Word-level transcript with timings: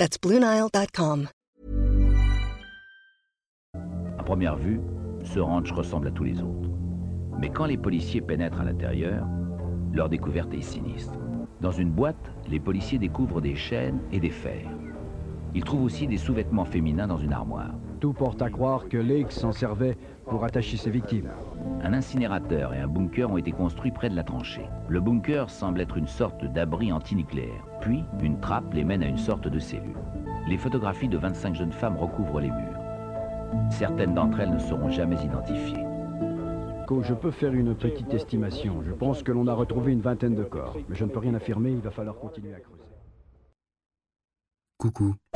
That's 0.00 0.16
BlueNile.com. 0.18 1.28
À 4.18 4.22
première 4.22 4.56
vue, 4.56 4.80
ce 5.22 5.40
ranch 5.40 5.70
ressemble 5.72 6.08
à 6.08 6.10
tous 6.10 6.24
les 6.24 6.40
autres. 6.40 6.70
Mais 7.38 7.50
quand 7.50 7.66
les 7.66 7.76
policiers 7.76 8.22
pénètrent 8.22 8.62
à 8.62 8.64
l'intérieur, 8.64 9.26
leur 9.92 10.08
découverte 10.08 10.54
est 10.54 10.62
sinistre. 10.62 11.18
Dans 11.60 11.72
une 11.72 11.90
boîte, 11.90 12.32
les 12.48 12.60
policiers 12.60 12.98
découvrent 12.98 13.42
des 13.42 13.54
chaînes 13.54 14.00
et 14.10 14.20
des 14.20 14.30
fers. 14.30 14.70
Ils 15.54 15.64
trouvent 15.64 15.82
aussi 15.82 16.06
des 16.06 16.16
sous-vêtements 16.16 16.64
féminins 16.64 17.08
dans 17.08 17.18
une 17.18 17.34
armoire. 17.34 17.74
Tout 18.00 18.14
porte 18.14 18.40
à 18.40 18.48
croire 18.48 18.88
que 18.88 18.96
Lake 18.96 19.30
s'en 19.30 19.52
servait 19.52 19.98
pour 20.30 20.44
attacher 20.44 20.78
ses 20.78 20.90
victimes. 20.90 21.28
Un 21.82 21.92
incinérateur 21.92 22.72
et 22.72 22.78
un 22.78 22.86
bunker 22.86 23.30
ont 23.30 23.36
été 23.36 23.52
construits 23.52 23.90
près 23.90 24.08
de 24.08 24.16
la 24.16 24.22
tranchée. 24.22 24.66
Le 24.88 25.00
bunker 25.00 25.50
semble 25.50 25.80
être 25.80 25.98
une 25.98 26.06
sorte 26.06 26.44
d'abri 26.44 26.92
antinucléaire. 26.92 27.66
Puis, 27.82 28.04
une 28.22 28.40
trappe 28.40 28.72
les 28.72 28.84
mène 28.84 29.02
à 29.02 29.08
une 29.08 29.18
sorte 29.18 29.48
de 29.48 29.58
cellule. 29.58 29.98
Les 30.48 30.56
photographies 30.56 31.08
de 31.08 31.18
25 31.18 31.54
jeunes 31.54 31.72
femmes 31.72 31.98
recouvrent 31.98 32.40
les 32.40 32.50
murs. 32.50 32.80
Certaines 33.70 34.14
d'entre 34.14 34.40
elles 34.40 34.54
ne 34.54 34.58
seront 34.58 34.90
jamais 34.90 35.22
identifiées 35.22 35.84
je 37.02 37.14
peux 37.14 37.30
faire 37.30 37.52
une 37.52 37.74
petite 37.74 38.12
estimation. 38.12 38.82
Je 38.82 38.92
pense 38.92 39.22
que 39.22 39.32
l'on 39.32 39.46
a 39.46 39.54
retrouvé 39.54 39.92
une 39.92 40.00
vingtaine 40.00 40.34
de 40.34 40.42
corps. 40.42 40.76
Mais 40.88 40.96
je 40.96 41.04
ne 41.04 41.10
peux 41.10 41.20
rien 41.20 41.34
affirmer, 41.34 41.70
il 41.70 41.80
va 41.80 41.90
falloir 41.90 42.16
continuer 42.16 42.54
à 42.54 42.60
creuser. 42.60 42.79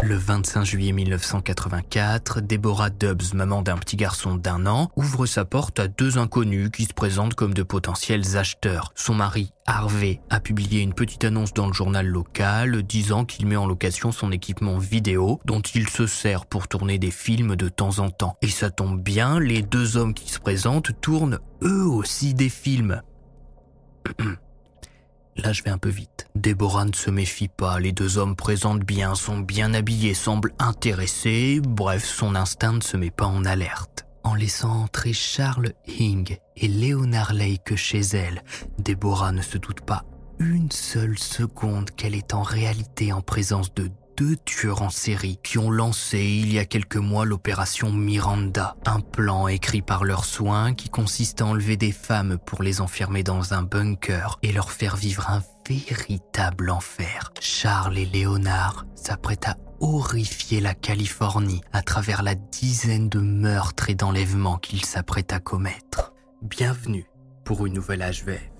Le 0.03 0.17
25 0.17 0.64
juillet 0.64 0.92
1984, 0.92 2.41
Deborah 2.41 2.89
Dubbs, 2.89 3.34
maman 3.34 3.61
d'un 3.61 3.77
petit 3.77 3.97
garçon 3.97 4.37
d'un 4.37 4.67
an, 4.67 4.91
ouvre 4.97 5.27
sa 5.27 5.45
porte 5.45 5.78
à 5.81 5.89
deux 5.89 6.17
inconnus 6.17 6.70
qui 6.73 6.84
se 6.84 6.95
présentent 6.95 7.34
comme 7.34 7.53
de 7.53 7.62
potentiels 7.62 8.39
acheteurs. 8.39 8.92
Son 8.95 9.15
mari, 9.15 9.50
Harvey, 9.67 10.20
a 10.31 10.41
publié 10.41 10.81
une 10.81 10.95
petite 10.95 11.25
annonce 11.25 11.53
dans 11.53 11.67
le 11.67 11.75
journal 11.75 12.06
local 12.06 12.83
disant 12.84 13.27
qu'il 13.27 13.47
met 13.47 13.56
en 13.56 13.67
location 13.67 14.12
son 14.12 14.33
équipement 14.33 14.78
vidéo 14.78 15.41
dont 15.45 15.61
il 15.61 15.91
se 15.91 16.06
sert 16.06 16.47
pour 16.47 16.67
tourner 16.67 16.98
des 16.98 17.11
films 17.11 17.55
de 17.55 17.69
temps 17.69 17.98
en 17.98 18.09
temps. 18.09 18.37
Et 18.41 18.48
ça 18.48 18.70
tombe 18.70 19.03
bien, 19.03 19.41
les 19.41 19.61
deux 19.61 19.98
hommes 19.98 20.15
qui 20.15 20.31
se 20.31 20.39
présentent 20.39 20.98
tournent 21.03 21.39
eux 21.62 21.87
aussi 21.87 22.33
des 22.33 22.48
films. 22.48 23.03
Là, 25.37 25.53
je 25.53 25.63
vais 25.63 25.71
un 25.71 25.79
peu 25.79 25.89
vite. 25.89 26.27
Déborah 26.35 26.85
ne 26.85 26.93
se 26.93 27.11
méfie 27.11 27.49
pas, 27.49 27.81
les 27.81 27.93
deux 27.93 28.19
hommes 28.19 28.37
présentent 28.37 28.85
bien, 28.85 29.15
sont 29.15 29.39
bien 29.39 29.75
habillés, 29.75 30.15
semblent 30.15 30.55
intéressés, 30.59 31.61
bref, 31.61 32.05
son 32.05 32.35
instinct 32.35 32.75
ne 32.75 32.81
se 32.81 32.97
met 32.97 33.11
pas 33.11 33.27
en 33.27 33.45
alerte. 33.45 34.07
En 34.23 34.35
laissant 34.35 34.83
entrer 34.83 35.12
Charles 35.12 35.73
Hing 35.87 36.39
et 36.57 36.69
Leonard 36.69 37.35
Lake 37.35 37.77
chez 37.77 38.01
elle, 38.01 38.43
Déborah 38.79 39.33
ne 39.33 39.43
se 39.43 39.59
doute 39.59 39.83
pas 39.83 40.05
une 40.39 40.71
seule 40.71 41.19
seconde 41.19 41.91
qu'elle 41.91 42.15
est 42.15 42.35
en 42.35 42.43
réalité 42.43 43.12
en 43.12 43.21
présence 43.21 43.73
de 43.75 43.91
deux 44.17 44.37
tueurs 44.37 44.83
en 44.83 44.91
série 44.91 45.39
qui 45.43 45.59
ont 45.59 45.70
lancé 45.70 46.20
il 46.20 46.53
y 46.53 46.59
a 46.59 46.65
quelques 46.65 46.97
mois 46.97 47.25
l'opération 47.25 47.93
Miranda, 47.93 48.77
un 48.87 49.01
plan 49.01 49.48
écrit 49.48 49.83
par 49.83 50.05
leurs 50.05 50.25
soins 50.25 50.75
qui 50.75 50.89
consiste 50.89 51.41
à 51.41 51.47
enlever 51.47 51.77
des 51.77 51.93
femmes 51.93 52.39
pour 52.45 52.62
les 52.62 52.81
enfermer 52.81 53.23
dans 53.23 53.55
un 53.55 53.62
bunker 53.62 54.38
et 54.43 54.53
leur 54.53 54.71
faire 54.71 54.97
vivre 54.97 55.31
un 55.31 55.43
véritable 55.69 56.71
enfer. 56.71 57.33
Charles 57.41 57.99
et 57.99 58.06
Léonard 58.06 58.84
s'apprêtent 58.94 59.49
à 59.49 59.56
horrifier 59.81 60.61
la 60.61 60.75
Californie 60.75 61.62
à 61.72 61.83
travers 61.83 62.22
la 62.22 62.34
dizaine 62.34 63.09
de 63.09 63.21
meurtres 63.21 63.91
et 63.91 63.94
d'enlèvements 63.94 64.59
qu'ils 64.59 64.84
s'apprêtent 64.84 65.33
à 65.33 65.41
commettre. 65.41 66.12
Bienvenue 66.43 67.06
pour 67.44 67.67
une 67.67 67.75
nouvelle 67.75 68.00
HVF. 68.00 68.50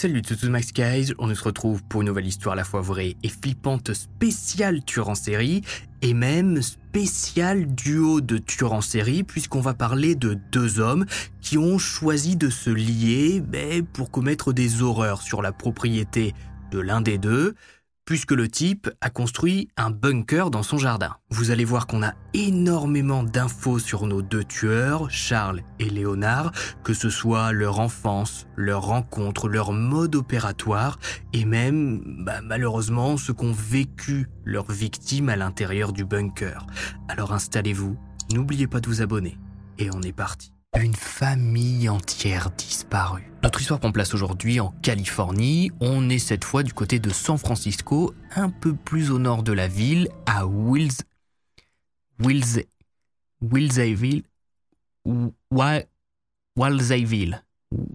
Salut 0.00 0.22
tout 0.22 0.36
Max 0.48 0.72
Guys, 0.72 1.12
on 1.18 1.34
se 1.34 1.42
retrouve 1.42 1.82
pour 1.82 2.02
une 2.02 2.06
nouvelle 2.06 2.28
histoire 2.28 2.52
à 2.52 2.56
la 2.56 2.62
fois 2.62 2.82
vraie 2.82 3.16
et 3.24 3.28
flippante 3.28 3.94
spéciale 3.94 4.84
tueur 4.84 5.08
en 5.08 5.16
série 5.16 5.62
et 6.02 6.14
même 6.14 6.62
spécial 6.62 7.66
duo 7.74 8.20
de 8.20 8.38
tueurs 8.38 8.74
en 8.74 8.80
série 8.80 9.24
puisqu'on 9.24 9.60
va 9.60 9.74
parler 9.74 10.14
de 10.14 10.38
deux 10.52 10.78
hommes 10.78 11.04
qui 11.40 11.58
ont 11.58 11.78
choisi 11.78 12.36
de 12.36 12.48
se 12.48 12.70
lier 12.70 13.42
pour 13.92 14.12
commettre 14.12 14.52
des 14.52 14.82
horreurs 14.82 15.20
sur 15.20 15.42
la 15.42 15.50
propriété 15.50 16.32
de 16.70 16.78
l'un 16.78 17.00
des 17.00 17.18
deux, 17.18 17.56
puisque 18.08 18.32
le 18.32 18.48
type 18.48 18.88
a 19.02 19.10
construit 19.10 19.68
un 19.76 19.90
bunker 19.90 20.50
dans 20.50 20.62
son 20.62 20.78
jardin. 20.78 21.16
Vous 21.28 21.50
allez 21.50 21.66
voir 21.66 21.86
qu'on 21.86 22.02
a 22.02 22.14
énormément 22.32 23.22
d'infos 23.22 23.78
sur 23.78 24.06
nos 24.06 24.22
deux 24.22 24.44
tueurs, 24.44 25.10
Charles 25.10 25.60
et 25.78 25.90
Léonard, 25.90 26.52
que 26.84 26.94
ce 26.94 27.10
soit 27.10 27.52
leur 27.52 27.80
enfance, 27.80 28.46
leur 28.56 28.86
rencontre, 28.86 29.46
leur 29.46 29.72
mode 29.72 30.14
opératoire, 30.14 30.98
et 31.34 31.44
même, 31.44 32.24
bah, 32.24 32.40
malheureusement, 32.42 33.18
ce 33.18 33.30
qu'ont 33.30 33.52
vécu 33.52 34.30
leurs 34.42 34.72
victimes 34.72 35.28
à 35.28 35.36
l'intérieur 35.36 35.92
du 35.92 36.06
bunker. 36.06 36.66
Alors 37.08 37.34
installez-vous, 37.34 37.98
n'oubliez 38.32 38.68
pas 38.68 38.80
de 38.80 38.88
vous 38.88 39.02
abonner, 39.02 39.36
et 39.76 39.90
on 39.92 40.00
est 40.00 40.14
parti. 40.14 40.57
Une 40.80 40.94
famille 40.94 41.88
entière 41.88 42.52
disparue. 42.52 43.32
Notre 43.42 43.60
histoire 43.60 43.80
prend 43.80 43.90
place 43.90 44.14
aujourd'hui 44.14 44.60
en 44.60 44.70
Californie. 44.80 45.72
On 45.80 46.08
est 46.08 46.20
cette 46.20 46.44
fois 46.44 46.62
du 46.62 46.72
côté 46.72 47.00
de 47.00 47.10
San 47.10 47.36
Francisco, 47.36 48.14
un 48.36 48.48
peu 48.48 48.74
plus 48.74 49.10
au 49.10 49.18
nord 49.18 49.42
de 49.42 49.52
la 49.52 49.66
ville, 49.66 50.08
à 50.26 50.46
Wills... 50.46 51.02
Wills... 52.20 52.64
Willsayville... 53.40 54.22
Wilsayville. 56.56 57.42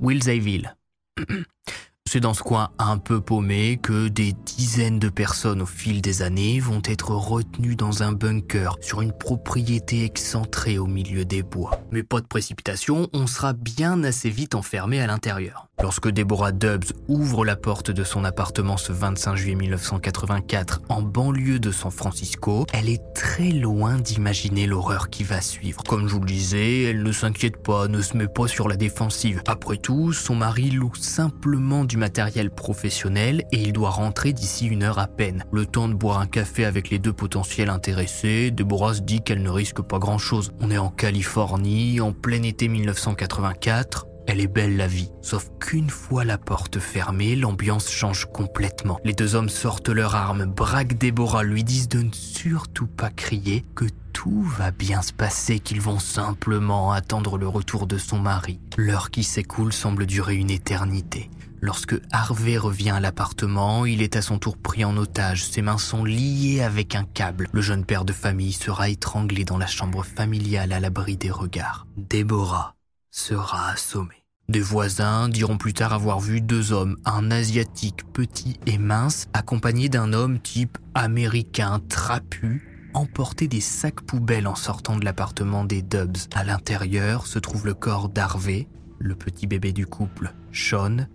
Willsayville. 0.02 0.76
C'est 2.13 2.19
dans 2.19 2.35
ce 2.35 2.44
coin 2.44 2.69
un 2.78 3.00
peu 3.00 3.22
paumé 3.22 3.79
que 3.81 4.07
des 4.07 4.34
dizaines 4.34 5.00
de 5.00 5.09
personnes 5.09 5.63
au 5.63 5.66
fil 5.66 6.00
des 6.00 6.22
années 6.22 6.59
vont 6.59 6.84
être 6.85 7.09
retenues 7.09 7.75
dans 7.75 8.03
un 8.03 8.12
bunker 8.12 8.75
sur 8.81 9.01
une 9.01 9.13
propriété 9.18 10.03
excentrée 10.03 10.78
au 10.78 10.85
milieu 10.85 11.25
des 11.25 11.41
bois. 11.41 11.81
Mais 11.90 12.03
pas 12.03 12.22
de 12.22 12.28
précipitation, 12.28 13.09
on 13.13 13.25
sera 13.25 13.53
bien 13.53 14.03
assez 14.03 14.29
vite 14.29 14.53
enfermé 14.53 15.02
à 15.02 15.08
l'intérieur. 15.08 15.70
Lorsque 15.84 16.08
Deborah 16.08 16.53
Dubbs 16.53 16.94
ouvre 17.09 17.44
la 17.44 17.58
porte 17.58 17.91
de 17.91 18.06
son 18.06 18.24
appartement 18.24 18.78
ce 18.78 18.94
25 18.94 19.35
juillet 19.35 19.56
1984 19.56 20.84
en 20.88 21.02
banlieue 21.02 21.59
de 21.59 21.72
San 21.74 21.91
Francisco, 21.91 22.66
elle 22.72 22.88
est 22.88 23.02
très 23.14 23.50
loin 23.50 24.00
d'imaginer 24.00 24.66
l'horreur 24.66 25.09
qui 25.09 25.26
va 25.26 25.41
suivre. 25.41 25.84
Comme 25.84 26.08
je 26.08 26.14
vous 26.14 26.22
le 26.22 26.26
disais, 26.26 26.84
elle 26.84 27.03
ne 27.03 27.12
s'inquiète 27.12 27.62
pas, 27.62 27.90
ne 27.90 28.02
se 28.02 28.16
met 28.16 28.30
pas 28.30 28.47
sur 28.47 28.70
la 28.70 28.78
défensive. 28.78 29.41
Après 29.46 29.76
tout, 29.76 30.14
son 30.14 30.35
mari 30.35 30.70
loue 30.70 30.96
simplement 30.96 31.84
du 31.84 31.97
matériel 31.97 32.50
professionnel 32.50 33.44
et 33.52 33.62
il 33.62 33.74
doit 33.74 33.90
rentrer 33.90 34.32
d'ici 34.32 34.68
une 34.68 34.84
heure 34.84 35.00
à 35.00 35.08
peine. 35.08 35.44
Le 35.52 35.66
temps 35.66 35.90
de 35.90 35.96
boire 35.96 36.20
un 36.20 36.28
café 36.28 36.64
avec 36.64 36.91
les 36.91 37.00
deux 37.00 37.12
potentiels 37.12 37.70
intéressés, 37.70 38.52
Deborah 38.52 38.94
se 38.94 39.02
dit 39.02 39.22
qu'elle 39.22 39.44
ne 39.44 39.50
risque 39.50 39.82
pas 39.82 40.00
grand-chose. 40.00 40.53
On 40.62 40.72
est 40.72 40.78
en 40.78 40.91
Californie, 40.91 42.00
en 42.00 42.14
plein 42.14 42.44
été 42.44 42.70
1984, 42.70 44.08
Elle 44.28 44.40
est 44.40 44.47
belle 44.47 44.78
la 44.78 44.87
vie, 44.87 45.11
sauf 45.22 45.49
qu'une 45.59 45.90
fois 45.90 46.23
la 46.23 46.37
porte 46.37 46.79
fermée, 46.79 47.35
l'ambiance 47.35 47.90
change 47.90 48.25
complètement. 48.25 48.99
Les 49.03 49.14
deux 49.14 49.35
hommes 49.35 49.49
sortent 49.49 49.90
leurs 49.90 50.16
armes, 50.16 50.46
braquent 50.46 50.97
Déborah, 50.97 51.43
lui 51.43 51.64
disent 51.64 51.90
de 51.90 52.02
ne 52.03 52.11
surtout 52.11 52.87
pas 52.87 53.09
crier, 53.09 53.66
que 53.75 53.85
tout 54.14 54.41
va 54.43 54.72
bien 54.72 55.02
se 55.02 55.11
passer, 55.11 55.59
qu'ils 55.59 55.81
vont 55.81 55.99
simplement 55.99 56.91
attendre 56.91 57.37
le 57.37 57.47
retour 57.47 57.87
de 57.87 57.97
son 57.97 58.20
mari. 58.20 58.59
L'heure 58.78 59.11
qui 59.11 59.23
s'écoule 59.23 59.73
semble 59.73 60.05
durer 60.05 60.35
une 60.35 60.52
éternité. 60.52 61.29
Lorsque 61.59 61.96
Harvey 62.11 62.58
revient 62.58 62.91
à 62.91 62.99
l'appartement, 62.99 63.85
il 63.85 64.02
est 64.02 64.17
à 64.17 64.22
son 64.22 64.37
tour 64.37 64.58
pris 64.58 64.84
en 64.84 64.97
otage. 64.97 65.46
Ses 65.46 65.61
mains 65.61 65.78
sont 65.78 66.03
liées 66.03 66.61
avec 66.61 66.93
un 66.93 67.05
câble. 67.05 67.47
Le 67.53 67.61
jeune 67.61 67.85
père 67.85 68.03
de 68.03 68.11
famille 68.14 68.52
sera 68.52 68.90
étranglé 68.90 69.46
dans 69.46 69.58
la 69.58 69.67
chambre 69.67 70.03
familiale 70.03 70.73
à 70.73 70.81
l'abri 70.81 71.16
des 71.16 71.31
regards. 71.31 71.87
Déborah 71.96 72.76
sera 73.14 73.70
assommée. 73.70 74.26
Des 74.50 74.60
voisins 74.60 75.30
diront 75.30 75.58
plus 75.58 75.74
tard 75.74 75.94
avoir 75.94 76.20
vu 76.20 76.42
deux 76.42 76.74
hommes, 76.74 76.98
un 77.06 77.32
asiatique 77.32 78.12
petit 78.12 78.60
et 78.66 78.78
mince, 78.78 79.28
accompagné 79.34 79.88
d'un 79.88 80.12
homme 80.14 80.40
type 80.40 80.78
américain 80.96 81.80
trapu, 81.88 82.90
emporter 82.94 83.48
des 83.48 83.62
sacs 83.62 84.02
poubelles 84.02 84.48
en 84.48 84.56
sortant 84.56 84.98
de 84.98 85.06
l'appartement 85.06 85.64
des 85.64 85.82
Dubs. 85.82 86.18
À 86.34 86.44
l'intérieur 86.44 87.28
se 87.28 87.40
trouve 87.40 87.66
le 87.66 87.76
corps 87.76 88.10
d'Harvey, 88.10 88.68
le 88.98 89.16
petit 89.16 89.48
bébé 89.48 89.72
du 89.72 89.86
couple, 89.86 90.34
Sean, 90.52 91.08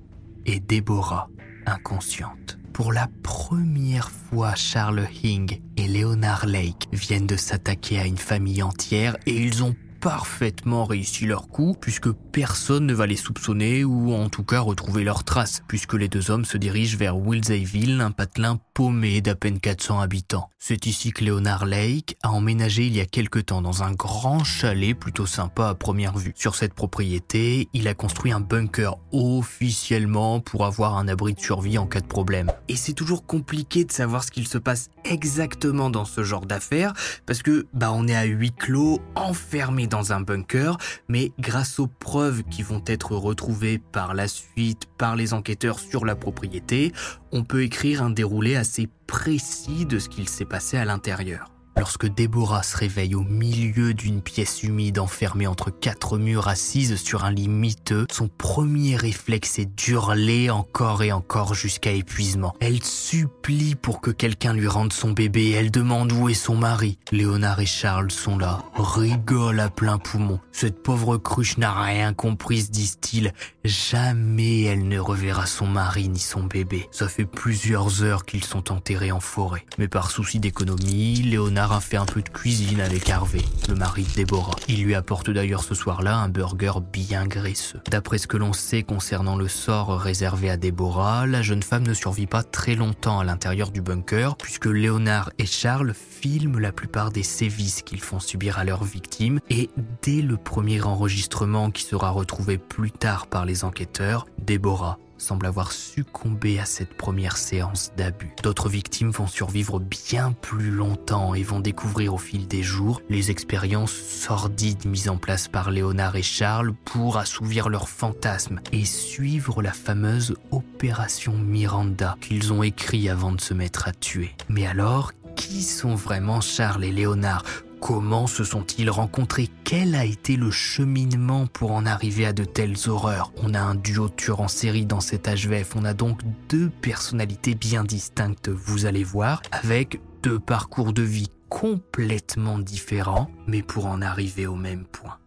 et 0.47 0.61
Déborah, 0.61 1.29
inconsciente. 1.67 2.59
Pour 2.73 2.93
la 2.93 3.09
première 3.25 4.11
fois, 4.11 4.55
Charles 4.55 5.09
Hing 5.25 5.61
et 5.77 5.89
Leonard 5.89 6.47
Lake 6.47 6.89
viennent 6.93 7.27
de 7.27 7.37
s'attaquer 7.37 7.99
à 7.99 8.07
une 8.07 8.19
famille 8.19 8.63
entière 8.63 9.17
et 9.27 9.37
ils 9.37 9.65
ont 9.65 9.75
parfaitement 10.01 10.85
réussi 10.85 11.27
leur 11.27 11.49
coup, 11.49 11.77
puisque 11.81 12.11
personne 12.11 12.87
ne 12.87 12.95
va 12.95 13.07
les 13.07 13.17
soupçonner 13.17 13.85
ou 13.85 14.13
en 14.15 14.29
tout 14.29 14.45
cas 14.45 14.61
retrouver 14.61 15.05
leurs 15.05 15.25
traces, 15.25 15.63
puisque 15.69 15.95
les 15.95 16.09
deux 16.09 16.31
hommes 16.31 16.45
se 16.45 16.57
dirigent 16.57 16.97
vers 16.97 17.17
Wilseyville, 17.17 18.01
un 18.01 18.11
patelin 18.11 18.59
paumé 18.75 19.21
d'à 19.21 19.35
peine 19.35 19.59
400 19.61 20.01
habitants. 20.01 20.51
C'est 20.61 20.87
ici 20.87 21.13
que 21.13 21.25
Leonard 21.25 21.67
Lake 21.67 22.17
a 22.23 22.31
emménagé 22.31 22.87
il 22.87 22.97
y 22.97 23.01
a 23.01 23.07
quelque 23.07 23.39
temps 23.39 23.63
dans 23.63 23.83
un 23.83 23.93
grand 23.93 24.45
chalet 24.45 24.95
plutôt 24.95 25.27
sympa 25.27 25.69
à 25.69 25.75
première 25.75 26.17
vue. 26.17 26.33
Sur 26.37 26.55
cette 26.55 26.75
propriété, 26.75 27.69
il 27.73 27.89
a 27.89 27.95
construit 27.95 28.33
un 28.33 28.41
bunker 28.41 28.97
officiellement 29.13 30.41
pour 30.41 30.65
avoir 30.65 30.97
un 30.97 31.09
abri 31.09 31.35
de 31.35 31.41
survie 31.41 31.79
en 31.79 31.87
cas 31.87 32.01
de 32.01 32.07
problème. 32.07 32.53
Et 32.69 32.77
c'est 32.77 32.93
toujours 32.93 33.27
compliqué 33.27 33.85
de 33.85 33.93
savoir 33.93 34.23
ce 34.23 34.31
qu'il 34.31 34.47
se 34.47 34.59
passe 34.59 34.91
exactement 35.05 35.91
dans 35.91 36.05
ce 36.05 36.23
genre 36.23 36.47
d'affaires, 36.47 36.93
parce 37.27 37.43
que 37.43 37.67
bah 37.73 37.91
on 37.93 38.07
est 38.07 38.17
à 38.17 38.25
huis 38.25 38.53
clos, 38.53 39.01
enfermé 39.15 39.88
dans 39.89 40.13
un 40.13 40.21
bunker, 40.21 40.77
mais 41.09 41.33
grâce 41.39 41.79
aux 41.79 41.87
preuves 41.87 42.43
qui 42.45 42.63
vont 42.63 42.83
être 42.87 43.17
retrouvées 43.17 43.79
par 43.79 44.15
la 44.15 44.29
suite 44.29 44.87
par 44.99 45.17
les 45.17 45.33
enquêteurs 45.33 45.81
sur 45.81 46.05
la 46.05 46.15
propriété, 46.15 46.93
on 47.33 47.45
peut 47.45 47.63
écrire 47.63 48.03
un 48.03 48.11
déroulé 48.11 48.57
assez 48.57 48.89
précis 49.07 49.87
de 49.87 49.99
ce 49.99 50.09
qu'il 50.09 50.29
s'est 50.29 50.45
passé 50.45 50.77
à 50.77 50.85
l'intérieur. 50.85 51.58
Lorsque 51.79 52.07
Déborah 52.07 52.65
se 52.65 52.77
réveille 52.77 53.15
au 53.15 53.23
milieu 53.23 53.95
d'une 53.95 54.21
pièce 54.21 54.65
humide 54.65 54.99
enfermée 54.99 55.47
entre 55.47 55.71
quatre 55.71 56.19
murs 56.19 56.49
assise 56.49 56.97
sur 56.97 57.25
un 57.25 57.31
lit 57.31 57.49
miteux, 57.49 58.07
son 58.11 58.27
premier 58.27 58.97
réflexe 58.97 59.61
est 59.61 59.67
d'hurler 59.77 60.51
encore 60.51 61.05
et 61.05 61.13
encore 61.13 61.55
jusqu'à 61.55 61.93
épuisement. 61.93 62.55
Elle 62.59 62.83
supplie 62.83 63.77
pour 63.77 64.01
que 64.01 64.11
quelqu'un 64.11 64.55
lui 64.55 64.67
rende 64.67 64.93
son 64.93 65.13
bébé, 65.13 65.51
elle 65.53 65.71
demande 65.71 66.13
où 66.13 66.29
est 66.29 66.35
son 66.35 66.57
mari. 66.57 66.99
Léonard 67.13 67.61
et 67.61 67.67
Charles 67.67 68.11
sont 68.11 68.39
là, 68.39 68.59
rigolent 68.75 69.61
à 69.61 69.71
plein 69.71 69.99
poumon. 69.99 70.41
Cette 70.51 70.83
pauvre 70.83 71.17
cruche 71.17 71.59
n'a 71.59 71.73
rien 71.73 72.13
compris, 72.13 72.65
disent-ils. 72.65 73.33
Jamais 73.65 74.63
elle 74.63 74.89
ne 74.89 74.99
reverra 74.99 75.47
son 75.47 75.67
mari 75.67 76.09
ni 76.09 76.19
son 76.19 76.43
bébé. 76.43 76.89
Ça 76.91 77.07
fait 77.07 77.25
plusieurs 77.25 78.03
heures 78.03 78.25
qu'ils 78.25 78.45
sont 78.45 78.73
enterrés 78.73 79.13
en 79.13 79.21
forêt. 79.21 79.65
Mais 79.79 79.89
par 79.89 80.11
souci 80.11 80.41
d'économie, 80.41 81.23
Léonard 81.23 81.68
fait 81.81 81.97
un 81.97 82.07
peu 82.07 82.23
de 82.23 82.29
cuisine 82.29 82.81
avec 82.81 83.09
Harvey, 83.11 83.43
le 83.69 83.75
mari 83.75 84.03
de 84.05 84.15
Déborah. 84.15 84.57
Il 84.69 84.83
lui 84.83 84.95
apporte 84.95 85.31
d'ailleurs 85.31 85.63
ce 85.63 85.75
soir-là 85.75 86.17
un 86.17 86.29
burger 86.29 86.73
bien 86.93 87.27
graisseux. 87.27 87.81
D'après 87.91 88.19
ce 88.19 88.27
que 88.27 88.37
l'on 88.37 88.53
sait 88.53 88.83
concernant 88.83 89.37
le 89.37 89.49
sort 89.49 90.01
réservé 90.01 90.51
à 90.51 90.57
Déborah, 90.57 91.27
la 91.27 91.43
jeune 91.43 91.63
femme 91.63 91.87
ne 91.87 91.95
survit 91.95 92.27
pas 92.27 92.43
très 92.43 92.75
longtemps 92.75 93.21
à 93.21 93.25
l'intérieur 93.25 93.71
du 93.71 93.83
bunker, 93.83 94.37
puisque 94.37 94.67
Léonard 94.67 95.31
et 95.39 95.47
Charles 95.47 95.95
filment 95.95 96.59
la 96.59 96.73
plupart 96.73 97.11
des 97.11 97.23
sévices 97.23 97.83
qu'ils 97.83 98.01
font 98.01 98.21
subir 98.21 98.59
à 98.59 98.65
leurs 98.65 98.85
victimes, 98.85 99.39
et 99.51 99.71
dès 100.03 100.23
le 100.23 100.37
premier 100.37 100.83
enregistrement 100.83 101.71
qui 101.71 101.83
sera 101.83 102.11
retrouvé 102.11 102.59
plus 102.59 102.91
tard 102.91 103.27
par 103.27 103.45
les 103.45 103.65
enquêteurs, 103.65 104.27
Déborah 104.39 104.99
semble 105.19 105.47
avoir 105.47 105.73
succombé 105.73 106.59
à 106.59 106.65
cette 106.65 106.95
première 106.95 107.37
séance 107.37 107.93
d'abus. 107.97 108.33
D'autres 108.43 108.69
victimes 108.69 109.11
vont 109.11 109.27
survivre 109.27 109.81
bien 109.81 110.33
plus 110.33 110.71
longtemps 110.71 111.35
et 111.35 111.43
vont 111.43 111.61
découvrir 111.61 112.15
au 112.15 112.19
fil 112.19 112.47
des 112.49 112.63
jours 112.63 113.03
les 113.09 113.31
expériences 113.31 113.93
sordides 113.93 114.87
mises 114.87 115.09
en 115.09 115.19
place 115.19 115.49
par 115.49 115.71
Léonard 115.71 116.17
et 116.17 116.23
Charles 116.23 116.73
pour 116.85 117.19
assouvir 117.19 117.69
leurs 117.69 117.89
fantasmes 117.89 118.61
et 118.73 118.85
suivre 118.85 119.63
la 119.63 119.73
fameuse 119.73 120.35
opération 120.51 121.37
Miranda 121.37 122.17
qu'ils 122.21 122.53
ont 122.53 122.63
écrit 122.63 123.09
avant 123.09 123.33
de 123.33 123.41
se 123.41 123.55
mettre 123.55 123.89
à 123.89 123.93
tuer. 123.93 124.35
Mais 124.49 124.67
alors, 124.67 125.13
qui 125.37 125.63
sont 125.63 125.95
vraiment 125.95 126.41
Charles 126.41 126.85
et 126.85 126.93
Léonard? 126.93 127.45
Comment 127.81 128.27
se 128.27 128.45
sont-ils 128.45 128.91
rencontrés? 128.91 129.49
Quel 129.65 129.95
a 129.95 130.05
été 130.05 130.37
le 130.37 130.51
cheminement 130.51 131.47
pour 131.47 131.73
en 131.73 131.87
arriver 131.87 132.27
à 132.27 132.33
de 132.33 132.45
telles 132.45 132.77
horreurs? 132.89 133.33
On 133.43 133.55
a 133.55 133.61
un 133.61 133.75
duo 133.75 134.09
tueur 134.09 134.41
en 134.41 134.49
série 134.49 134.87
dans 134.87 135.01
cet 135.01 135.29
HVF, 135.29 135.77
on 135.77 135.85
a 135.85 135.95
donc 135.95 136.21
deux 136.49 136.69
personnalités 136.69 137.55
bien 137.55 137.85
distinctes, 137.85 138.49
vous 138.49 138.87
allez 138.87 139.05
voir, 139.05 139.43
avec 139.53 140.01
deux 140.23 140.39
parcours 140.39 140.93
de 140.93 141.03
vie 141.03 141.31
complètement 141.49 142.59
différents, 142.59 143.31
mais 143.47 143.63
pour 143.63 143.87
en 143.87 144.03
arriver 144.03 144.47
au 144.47 144.57
même 144.57 144.85
point 144.85 145.19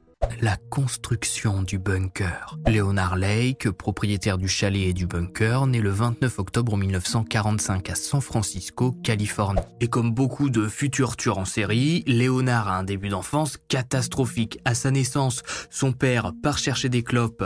la 0.42 0.58
construction 0.70 1.62
du 1.62 1.78
bunker. 1.78 2.58
Leonard 2.68 3.16
Lake, 3.16 3.70
propriétaire 3.70 4.38
du 4.38 4.48
chalet 4.48 4.90
et 4.90 4.94
du 4.94 5.06
bunker, 5.06 5.68
naît 5.68 5.82
le 5.82 5.92
29 5.92 6.40
octobre 6.40 6.78
1945 6.78 7.90
à 7.90 7.96
San 7.96 8.22
Francisco, 8.22 8.92
Californie. 9.04 9.62
Et 9.80 9.88
comme 9.88 10.12
beaucoup 10.12 10.50
de 10.50 10.68
futurs 10.68 11.16
tueurs 11.16 11.38
en 11.38 11.46
série, 11.46 12.04
Leonard 12.08 12.68
a 12.70 12.78
un 12.78 12.84
début 12.84 13.10
d'enfance 13.10 13.58
catastrophique. 13.68 14.60
À 14.66 14.74
sa 14.74 14.92
naissance, 14.92 15.44
son 15.70 15.92
père 15.92 16.32
part 16.42 16.58
chercher 16.58 16.90
des 16.90 17.04
clopes 17.04 17.46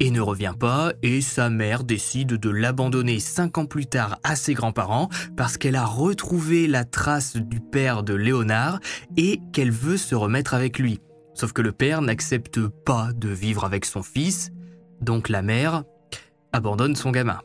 et 0.00 0.10
ne 0.10 0.20
revient 0.20 0.54
pas, 0.58 0.92
et 1.02 1.20
sa 1.20 1.50
mère 1.50 1.84
décide 1.84 2.38
de 2.38 2.50
l'abandonner 2.50 3.20
cinq 3.20 3.58
ans 3.58 3.66
plus 3.66 3.86
tard 3.86 4.18
à 4.24 4.36
ses 4.36 4.54
grands-parents 4.54 5.10
parce 5.36 5.58
qu'elle 5.58 5.76
a 5.76 5.84
retrouvé 5.84 6.66
la 6.66 6.84
trace 6.84 7.36
du 7.36 7.60
père 7.60 8.02
de 8.02 8.14
Léonard 8.14 8.80
et 9.16 9.40
qu'elle 9.52 9.70
veut 9.70 9.98
se 9.98 10.14
remettre 10.14 10.54
avec 10.54 10.78
lui. 10.78 11.00
Sauf 11.34 11.52
que 11.52 11.62
le 11.62 11.72
père 11.72 12.02
n'accepte 12.02 12.60
pas 12.66 13.10
de 13.14 13.28
vivre 13.28 13.64
avec 13.64 13.84
son 13.84 14.02
fils, 14.02 14.50
donc 15.00 15.28
la 15.28 15.42
mère 15.42 15.84
abandonne 16.52 16.96
son 16.96 17.10
gamin. 17.10 17.40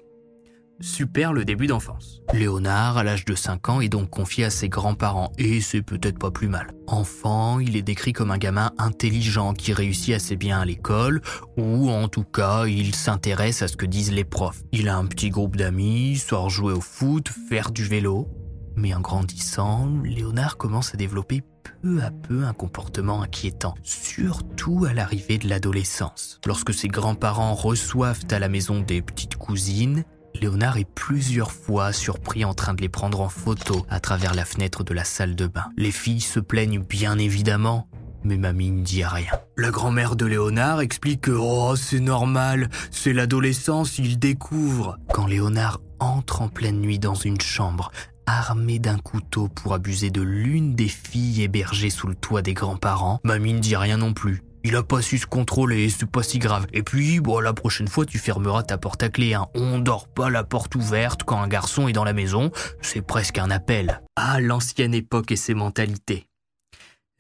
Super 0.80 1.34
le 1.34 1.44
début 1.44 1.66
d'enfance. 1.66 2.22
Léonard, 2.34 2.98
à 2.98 3.04
l'âge 3.04 3.26
de 3.26 3.34
5 3.34 3.70
ans, 3.70 3.82
est 3.82 3.90
donc 3.90 4.12
confié 4.12 4.44
à 4.44 4.52
ses 4.52 4.70
grands-parents, 4.70 5.32
et 5.40 5.60
c'est 5.60 5.82
peut-être 5.82 6.20
pas 6.20 6.30
plus 6.30 6.50
mal. 6.50 6.72
Enfant, 6.86 7.60
il 7.60 7.76
est 7.76 7.82
décrit 7.82 8.14
comme 8.14 8.30
un 8.30 8.38
gamin 8.38 8.72
intelligent 8.78 9.54
qui 9.54 9.74
réussit 9.74 10.14
assez 10.14 10.36
bien 10.36 10.60
à 10.60 10.66
l'école, 10.66 11.22
ou 11.58 11.90
en 11.90 12.08
tout 12.10 12.26
cas, 12.26 12.68
il 12.68 12.94
s'intéresse 12.94 13.64
à 13.64 13.68
ce 13.68 13.76
que 13.76 13.88
disent 13.88 14.12
les 14.12 14.24
profs. 14.24 14.62
Il 14.72 14.88
a 14.88 14.98
un 14.98 15.08
petit 15.08 15.32
groupe 15.32 15.56
d'amis, 15.56 16.18
sort 16.18 16.52
jouer 16.52 16.74
au 16.74 16.82
foot, 16.82 17.28
faire 17.50 17.72
du 17.72 17.84
vélo. 17.84 18.28
Mais 18.76 18.94
en 18.94 19.02
grandissant, 19.02 19.90
Léonard 20.04 20.58
commence 20.58 20.94
à 20.94 20.98
développer 20.98 21.42
peu 21.82 22.02
à 22.02 22.12
peu 22.12 22.44
un 22.44 22.54
comportement 22.54 23.22
inquiétant, 23.22 23.76
surtout 23.84 24.86
à 24.86 24.94
l'arrivée 24.94 25.38
de 25.38 25.48
l'adolescence. 25.48 26.40
Lorsque 26.46 26.74
ses 26.74 26.88
grands-parents 26.88 27.54
reçoivent 27.54 28.26
à 28.32 28.40
la 28.40 28.50
maison 28.50 28.82
des 28.82 29.02
petites 29.02 29.36
cousines, 29.36 30.04
Léonard 30.42 30.78
est 30.78 30.86
plusieurs 30.86 31.52
fois 31.52 31.92
surpris 31.92 32.46
en 32.46 32.54
train 32.54 32.74
de 32.74 32.82
les 32.82 32.90
prendre 32.90 33.22
en 33.22 33.30
photo 33.30 33.86
à 33.90 34.00
travers 34.00 34.36
la 34.36 34.46
fenêtre 34.46 34.84
de 34.84 34.94
la 34.94 35.04
salle 35.04 35.36
de 35.36 35.48
bain. 35.48 35.66
Les 35.78 35.92
filles 35.92 36.22
se 36.22 36.40
plaignent 36.40 36.84
bien 36.84 37.18
évidemment, 37.18 37.88
mais 38.24 38.38
mamie 38.38 38.72
ne 38.72 38.84
dit 38.84 39.04
rien. 39.04 39.32
La 39.58 39.72
grand-mère 39.72 40.16
de 40.16 40.26
Léonard 40.26 40.82
explique 40.82 41.22
que 41.22 41.32
oh 41.32 41.76
c'est 41.76 42.00
normal, 42.00 42.70
c'est 42.92 43.14
l'adolescence, 43.14 43.98
il 43.98 44.20
découvre. 44.20 44.98
Quand 45.12 45.26
Léonard 45.26 45.82
entre 46.00 46.42
en 46.42 46.50
pleine 46.50 46.80
nuit 46.80 47.00
dans 47.00 47.16
une 47.16 47.42
chambre, 47.42 47.92
armé 48.28 48.78
d'un 48.78 49.00
couteau 49.00 49.48
pour 49.48 49.74
abuser 49.74 50.12
de 50.12 50.22
l'une 50.22 50.76
des 50.76 50.88
filles 50.88 51.42
hébergées 51.42 51.90
sous 51.90 52.08
le 52.08 52.16
toit 52.16 52.44
des 52.44 52.54
grands-parents, 52.54 53.20
mamie 53.24 53.54
ne 53.54 53.60
dit 53.60 53.76
rien 53.76 53.98
non 53.98 54.14
plus. 54.14 54.44
Il 54.64 54.76
a 54.76 54.84
pas 54.84 55.02
su 55.02 55.18
se 55.18 55.26
contrôler, 55.26 55.90
c'est 55.90 56.10
pas 56.10 56.24
si 56.24 56.40
grave. 56.40 56.68
Et 56.74 56.84
puis, 56.84 57.22
la 57.42 57.54
prochaine 57.54 57.88
fois, 57.88 58.06
tu 58.06 58.20
fermeras 58.20 58.64
ta 58.64 58.78
porte 58.78 59.02
à 59.02 59.08
clé. 59.08 59.34
Hein. 59.34 59.48
On 59.56 59.80
dort 59.80 60.10
pas 60.10 60.30
la 60.30 60.44
porte 60.44 60.76
ouverte 60.76 61.24
quand 61.24 61.40
un 61.42 61.48
garçon 61.48 61.88
est 61.88 61.94
dans 61.94 62.04
la 62.04 62.12
maison. 62.12 62.52
C'est 62.82 63.02
presque 63.02 63.38
un 63.38 63.50
appel. 63.50 64.02
Ah, 64.18 64.42
l'ancienne 64.42 64.94
époque 64.94 65.32
et 65.32 65.38
ses 65.38 65.54
mentalités. 65.54 66.28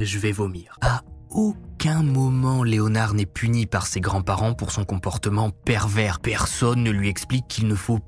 Je 0.01 0.19
vais 0.19 0.33
vomir. 0.33 0.77
À 0.81 1.03
aucun 1.29 2.03
moment 2.03 2.63
Léonard 2.63 3.13
n'est 3.13 3.25
puni 3.25 3.65
par 3.65 3.87
ses 3.87 4.01
grands-parents 4.01 4.53
pour 4.53 4.71
son 4.71 4.83
comportement 4.83 5.49
pervers. 5.49 6.19
Personne 6.19 6.83
ne 6.83 6.91
lui 6.91 7.07
explique 7.07 7.47
qu'il 7.47 7.67
ne 7.67 7.75
faut 7.75 7.99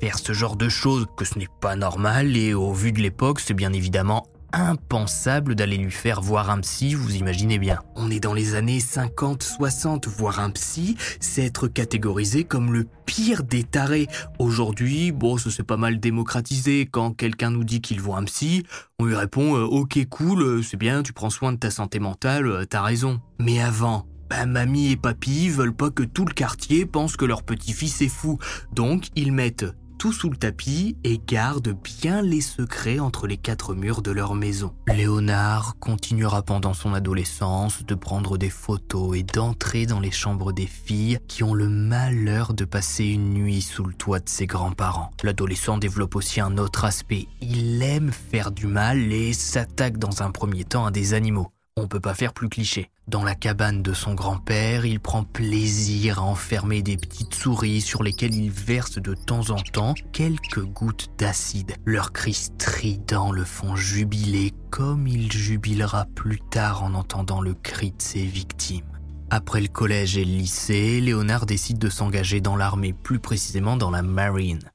faire 0.00 0.18
ce 0.18 0.32
genre 0.32 0.56
de 0.56 0.68
choses, 0.68 1.06
que 1.16 1.24
ce 1.24 1.38
n'est 1.38 1.48
pas 1.60 1.76
normal 1.76 2.36
et 2.36 2.54
au 2.54 2.72
vu 2.72 2.92
de 2.92 3.00
l'époque, 3.00 3.40
c'est 3.40 3.54
bien 3.54 3.72
évidemment 3.72 4.26
impensable 4.52 5.54
d'aller 5.54 5.76
lui 5.76 5.92
faire 5.92 6.20
voir 6.20 6.50
un 6.50 6.58
psy, 6.58 6.94
vous 6.94 7.14
imaginez 7.14 7.60
bien. 7.60 7.78
On 7.94 8.10
est 8.10 8.18
dans 8.18 8.34
les 8.34 8.56
années 8.56 8.80
50, 8.80 9.44
60, 9.44 10.08
voir 10.08 10.40
un 10.40 10.50
psy, 10.50 10.96
c'est 11.20 11.44
être 11.44 11.68
catégorisé 11.68 12.42
comme 12.42 12.72
le 12.72 12.84
pire 13.06 13.44
des 13.44 13.62
tarés. 13.62 14.08
Aujourd'hui, 14.40 15.12
bon, 15.12 15.36
ça 15.36 15.50
s'est 15.50 15.62
pas 15.62 15.76
mal 15.76 16.00
démocratisé. 16.00 16.88
Quand 16.90 17.12
quelqu'un 17.12 17.52
nous 17.52 17.62
dit 17.62 17.80
qu'il 17.80 18.00
voit 18.00 18.18
un 18.18 18.24
psy, 18.24 18.64
on 18.98 19.04
lui 19.04 19.14
répond 19.14 19.56
euh, 19.56 19.62
Ok, 19.62 20.04
cool, 20.10 20.42
euh, 20.42 20.62
c'est 20.62 20.76
bien, 20.76 21.04
tu 21.04 21.12
prends 21.12 21.30
soin 21.30 21.52
de 21.52 21.58
ta 21.58 21.70
santé 21.70 22.00
mentale, 22.00 22.48
euh, 22.48 22.64
t'as 22.64 22.82
raison. 22.82 23.20
Mais 23.38 23.60
avant, 23.60 24.06
bah, 24.30 24.46
mamie 24.46 24.92
et 24.92 24.96
papy 24.96 25.48
veulent 25.48 25.74
pas 25.74 25.90
que 25.90 26.04
tout 26.04 26.24
le 26.24 26.32
quartier 26.32 26.86
pense 26.86 27.16
que 27.16 27.24
leur 27.24 27.42
petit-fils 27.42 28.00
est 28.00 28.08
fou. 28.08 28.38
Donc, 28.72 29.08
ils 29.16 29.32
mettent 29.32 29.66
tout 29.98 30.12
sous 30.12 30.30
le 30.30 30.36
tapis 30.36 30.96
et 31.04 31.18
gardent 31.18 31.76
bien 32.00 32.22
les 32.22 32.40
secrets 32.40 33.00
entre 33.00 33.26
les 33.26 33.36
quatre 33.36 33.74
murs 33.74 34.00
de 34.00 34.12
leur 34.12 34.34
maison. 34.34 34.72
Léonard 34.88 35.76
continuera 35.78 36.42
pendant 36.42 36.72
son 36.72 36.94
adolescence 36.94 37.84
de 37.84 37.94
prendre 37.94 38.38
des 38.38 38.48
photos 38.48 39.18
et 39.18 39.24
d'entrer 39.24 39.84
dans 39.84 40.00
les 40.00 40.12
chambres 40.12 40.52
des 40.52 40.66
filles 40.66 41.18
qui 41.28 41.42
ont 41.42 41.52
le 41.52 41.68
malheur 41.68 42.54
de 42.54 42.64
passer 42.64 43.04
une 43.06 43.34
nuit 43.34 43.60
sous 43.60 43.84
le 43.84 43.92
toit 43.92 44.20
de 44.20 44.28
ses 44.28 44.46
grands-parents. 44.46 45.10
L'adolescent 45.22 45.76
développe 45.76 46.14
aussi 46.14 46.40
un 46.40 46.56
autre 46.56 46.86
aspect. 46.86 47.26
Il 47.42 47.82
aime 47.82 48.10
faire 48.12 48.52
du 48.52 48.68
mal 48.68 49.12
et 49.12 49.34
s'attaque 49.34 49.98
dans 49.98 50.22
un 50.22 50.30
premier 50.30 50.64
temps 50.64 50.86
à 50.86 50.90
des 50.92 51.12
animaux. 51.12 51.52
On 51.82 51.88
peut 51.88 51.98
pas 51.98 52.12
faire 52.12 52.34
plus 52.34 52.50
cliché. 52.50 52.90
Dans 53.08 53.24
la 53.24 53.34
cabane 53.34 53.82
de 53.82 53.94
son 53.94 54.12
grand-père, 54.12 54.84
il 54.84 55.00
prend 55.00 55.24
plaisir 55.24 56.18
à 56.18 56.22
enfermer 56.22 56.82
des 56.82 56.98
petites 56.98 57.32
souris 57.32 57.80
sur 57.80 58.02
lesquelles 58.02 58.34
il 58.34 58.50
verse 58.50 58.98
de 58.98 59.14
temps 59.14 59.48
en 59.48 59.56
temps 59.56 59.94
quelques 60.12 60.62
gouttes 60.62 61.08
d'acide. 61.16 61.72
Leurs 61.86 62.12
cris 62.12 62.34
stridents 62.34 63.32
le 63.32 63.44
font 63.44 63.76
jubiler 63.76 64.52
comme 64.68 65.06
il 65.06 65.32
jubilera 65.32 66.04
plus 66.14 66.40
tard 66.50 66.84
en 66.84 66.92
entendant 66.92 67.40
le 67.40 67.54
cri 67.54 67.92
de 67.92 68.02
ses 68.02 68.26
victimes. 68.26 68.84
Après 69.30 69.62
le 69.62 69.68
collège 69.68 70.18
et 70.18 70.24
le 70.26 70.32
lycée, 70.32 71.00
Léonard 71.00 71.46
décide 71.46 71.78
de 71.78 71.88
s'engager 71.88 72.42
dans 72.42 72.56
l'armée, 72.56 72.92
plus 72.92 73.20
précisément 73.20 73.78
dans 73.78 73.90
la 73.90 74.02
marine 74.02 74.70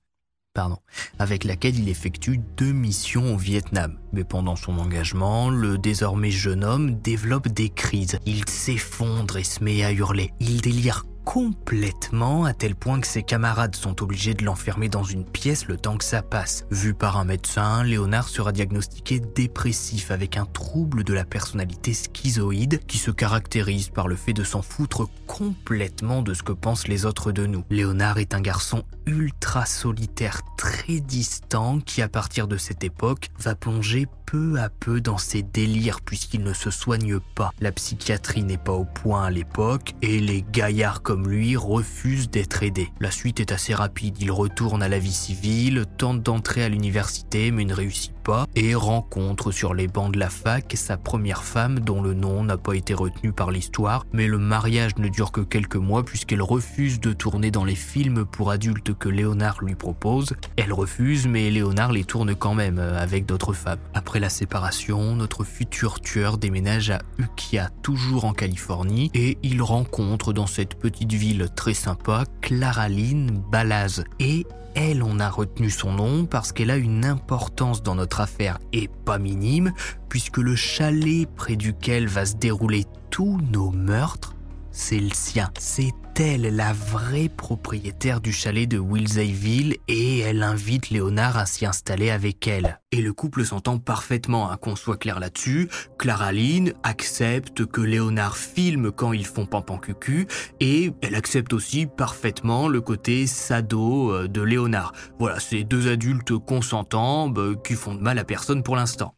pardon, 0.55 0.77
avec 1.19 1.43
laquelle 1.43 1.77
il 1.77 1.89
effectue 1.89 2.39
deux 2.57 2.71
missions 2.71 3.35
au 3.35 3.37
Vietnam. 3.37 3.99
Mais 4.13 4.23
pendant 4.23 4.55
son 4.55 4.79
engagement, 4.79 5.49
le 5.49 5.77
désormais 5.77 6.31
jeune 6.31 6.63
homme 6.63 6.95
développe 7.01 7.49
des 7.49 7.69
crises. 7.69 8.17
Il 8.25 8.47
s'effondre 8.49 9.37
et 9.37 9.43
se 9.43 9.63
met 9.63 9.83
à 9.83 9.91
hurler. 9.91 10.31
Il 10.39 10.61
délire 10.61 11.03
complètement 11.25 12.45
à 12.45 12.53
tel 12.53 12.75
point 12.75 13.01
que 13.01 13.07
ses 13.07 13.23
camarades 13.23 13.75
sont 13.75 14.01
obligés 14.01 14.33
de 14.33 14.45
l'enfermer 14.45 14.87
dans 14.87 15.03
une 15.03 15.25
pièce 15.25 15.67
le 15.67 15.75
temps 15.75 15.97
que 15.97 16.05
ça 16.05 16.21
passe. 16.21 16.65
Vu 16.71 16.93
par 16.93 17.17
un 17.17 17.25
médecin, 17.25 17.83
Léonard 17.83 18.29
sera 18.29 18.51
diagnostiqué 18.51 19.19
dépressif 19.19 20.11
avec 20.11 20.37
un 20.37 20.45
trouble 20.45 21.03
de 21.03 21.13
la 21.13 21.25
personnalité 21.25 21.93
schizoïde 21.93 22.79
qui 22.85 22.97
se 22.97 23.11
caractérise 23.11 23.89
par 23.89 24.07
le 24.07 24.15
fait 24.15 24.33
de 24.33 24.43
s'en 24.43 24.61
foutre 24.61 25.09
complètement 25.27 26.21
de 26.21 26.33
ce 26.33 26.43
que 26.43 26.53
pensent 26.53 26.87
les 26.87 27.05
autres 27.05 27.31
de 27.31 27.45
nous. 27.45 27.65
Léonard 27.69 28.19
est 28.19 28.33
un 28.33 28.41
garçon 28.41 28.83
ultra 29.05 29.65
solitaire, 29.65 30.41
très 30.57 30.99
distant, 30.99 31.79
qui 31.79 32.01
à 32.01 32.07
partir 32.07 32.47
de 32.47 32.57
cette 32.57 32.83
époque 32.83 33.29
va 33.39 33.55
plonger 33.55 34.07
peu 34.25 34.59
à 34.59 34.69
peu 34.69 35.01
dans 35.01 35.17
ses 35.17 35.43
délires 35.43 36.01
puisqu'il 36.01 36.43
ne 36.43 36.53
se 36.53 36.71
soigne 36.71 37.19
pas. 37.35 37.51
La 37.59 37.71
psychiatrie 37.71 38.43
n'est 38.43 38.57
pas 38.57 38.73
au 38.73 38.85
point 38.85 39.25
à 39.25 39.31
l'époque 39.31 39.93
et 40.01 40.19
les 40.19 40.43
gaillards 40.51 41.03
comme 41.03 41.14
lui 41.15 41.55
refusent 41.55 42.29
d'être 42.29 42.63
aidés. 42.63 42.89
La 42.99 43.11
suite 43.11 43.39
est 43.39 43.51
assez 43.51 43.73
rapide, 43.73 44.17
il 44.21 44.31
retourne 44.31 44.83
à 44.83 44.89
la 44.89 44.99
vie 44.99 45.13
civile, 45.13 45.85
tente 45.97 46.21
d'entrer 46.21 46.63
à 46.63 46.69
l'université 46.69 47.51
mais 47.51 47.65
ne 47.65 47.73
réussit 47.73 48.14
et 48.55 48.75
rencontre 48.75 49.51
sur 49.51 49.73
les 49.73 49.87
bancs 49.87 50.13
de 50.13 50.19
la 50.19 50.29
fac 50.29 50.73
sa 50.75 50.97
première 50.97 51.43
femme 51.43 51.79
dont 51.79 52.01
le 52.01 52.13
nom 52.13 52.43
n'a 52.43 52.57
pas 52.57 52.73
été 52.73 52.93
retenu 52.93 53.31
par 53.31 53.51
l'histoire 53.51 54.05
mais 54.13 54.27
le 54.27 54.37
mariage 54.37 54.95
ne 54.97 55.09
dure 55.09 55.31
que 55.31 55.41
quelques 55.41 55.75
mois 55.75 56.03
puisqu'elle 56.03 56.41
refuse 56.41 56.99
de 56.99 57.13
tourner 57.13 57.51
dans 57.51 57.65
les 57.65 57.75
films 57.75 58.25
pour 58.25 58.51
adultes 58.51 58.93
que 58.97 59.09
Léonard 59.09 59.61
lui 59.61 59.75
propose. 59.75 60.33
Elle 60.55 60.73
refuse 60.73 61.27
mais 61.27 61.49
Léonard 61.49 61.91
les 61.91 62.03
tourne 62.03 62.35
quand 62.35 62.53
même 62.53 62.79
euh, 62.79 62.99
avec 62.99 63.25
d'autres 63.25 63.53
femmes. 63.53 63.79
Après 63.93 64.19
la 64.19 64.29
séparation, 64.29 65.15
notre 65.15 65.43
futur 65.43 65.99
tueur 65.99 66.37
déménage 66.37 66.91
à 66.91 66.99
Ukiah, 67.17 67.69
toujours 67.81 68.25
en 68.25 68.33
Californie, 68.33 69.11
et 69.13 69.37
il 69.43 69.61
rencontre 69.61 70.33
dans 70.33 70.47
cette 70.47 70.75
petite 70.75 71.13
ville 71.13 71.47
très 71.55 71.73
sympa 71.73 72.23
Claraline 72.41 73.41
Balaz. 73.51 74.03
Et 74.19 74.45
elle, 74.75 75.03
on 75.03 75.19
a 75.19 75.29
retenu 75.29 75.69
son 75.69 75.93
nom 75.93 76.25
parce 76.25 76.51
qu'elle 76.51 76.71
a 76.71 76.77
une 76.77 77.05
importance 77.05 77.81
dans 77.81 77.95
notre 77.95 78.21
affaire 78.21 78.59
et 78.73 78.89
pas 79.05 79.17
minime, 79.17 79.73
puisque 80.09 80.37
le 80.37 80.55
chalet 80.55 81.27
près 81.35 81.55
duquel 81.55 82.07
va 82.07 82.25
se 82.25 82.35
dérouler 82.35 82.85
tous 83.09 83.39
nos 83.51 83.71
meurtres 83.71 84.35
c'est 84.75 84.99
le 84.99 85.13
sien. 85.13 85.49
C'est 85.57 85.93
elle 86.19 86.55
la 86.55 86.71
vraie 86.71 87.29
propriétaire 87.29 88.21
du 88.21 88.31
chalet 88.31 88.67
de 88.69 88.77
Wilseyville 88.77 89.77
et 89.87 90.19
elle 90.19 90.43
invite 90.43 90.89
Léonard 90.89 91.37
à 91.37 91.45
s'y 91.45 91.65
installer 91.65 92.09
avec 92.09 92.47
elle? 92.47 92.79
Et 92.91 93.01
le 93.01 93.11
couple 93.11 93.43
s'entend 93.43 93.79
parfaitement, 93.79 94.49
hein, 94.49 94.57
qu'on 94.57 94.75
soit 94.75 94.97
clair 94.97 95.19
là-dessus. 95.19 95.69
Claraline 95.97 96.73
accepte 96.83 97.65
que 97.65 97.81
Léonard 97.81 98.37
filme 98.37 98.91
quand 98.91 99.13
ils 99.13 99.25
font 99.25 99.45
pampan 99.45 99.77
cucu 99.77 100.27
et 100.59 100.91
elle 101.01 101.15
accepte 101.15 101.53
aussi 101.53 101.85
parfaitement 101.85 102.67
le 102.67 102.81
côté 102.81 103.27
sado 103.27 104.13
euh, 104.13 104.27
de 104.27 104.41
Léonard. 104.41 104.93
Voilà, 105.19 105.39
c'est 105.39 105.63
deux 105.63 105.89
adultes 105.89 106.37
consentants 106.37 107.29
bah, 107.29 107.53
qui 107.63 107.73
font 107.73 107.95
de 107.95 108.01
mal 108.01 108.19
à 108.19 108.23
personne 108.23 108.63
pour 108.63 108.75
l'instant. 108.75 109.15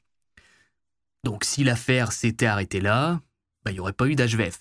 Donc 1.23 1.43
si 1.43 1.63
l'affaire 1.63 2.11
s'était 2.11 2.47
arrêtée 2.47 2.81
là, 2.81 3.19
bah, 3.63 3.71
il 3.71 3.75
n'y 3.75 3.79
aurait 3.79 3.93
pas 3.93 4.07
eu 4.07 4.15
d'HVF. 4.15 4.59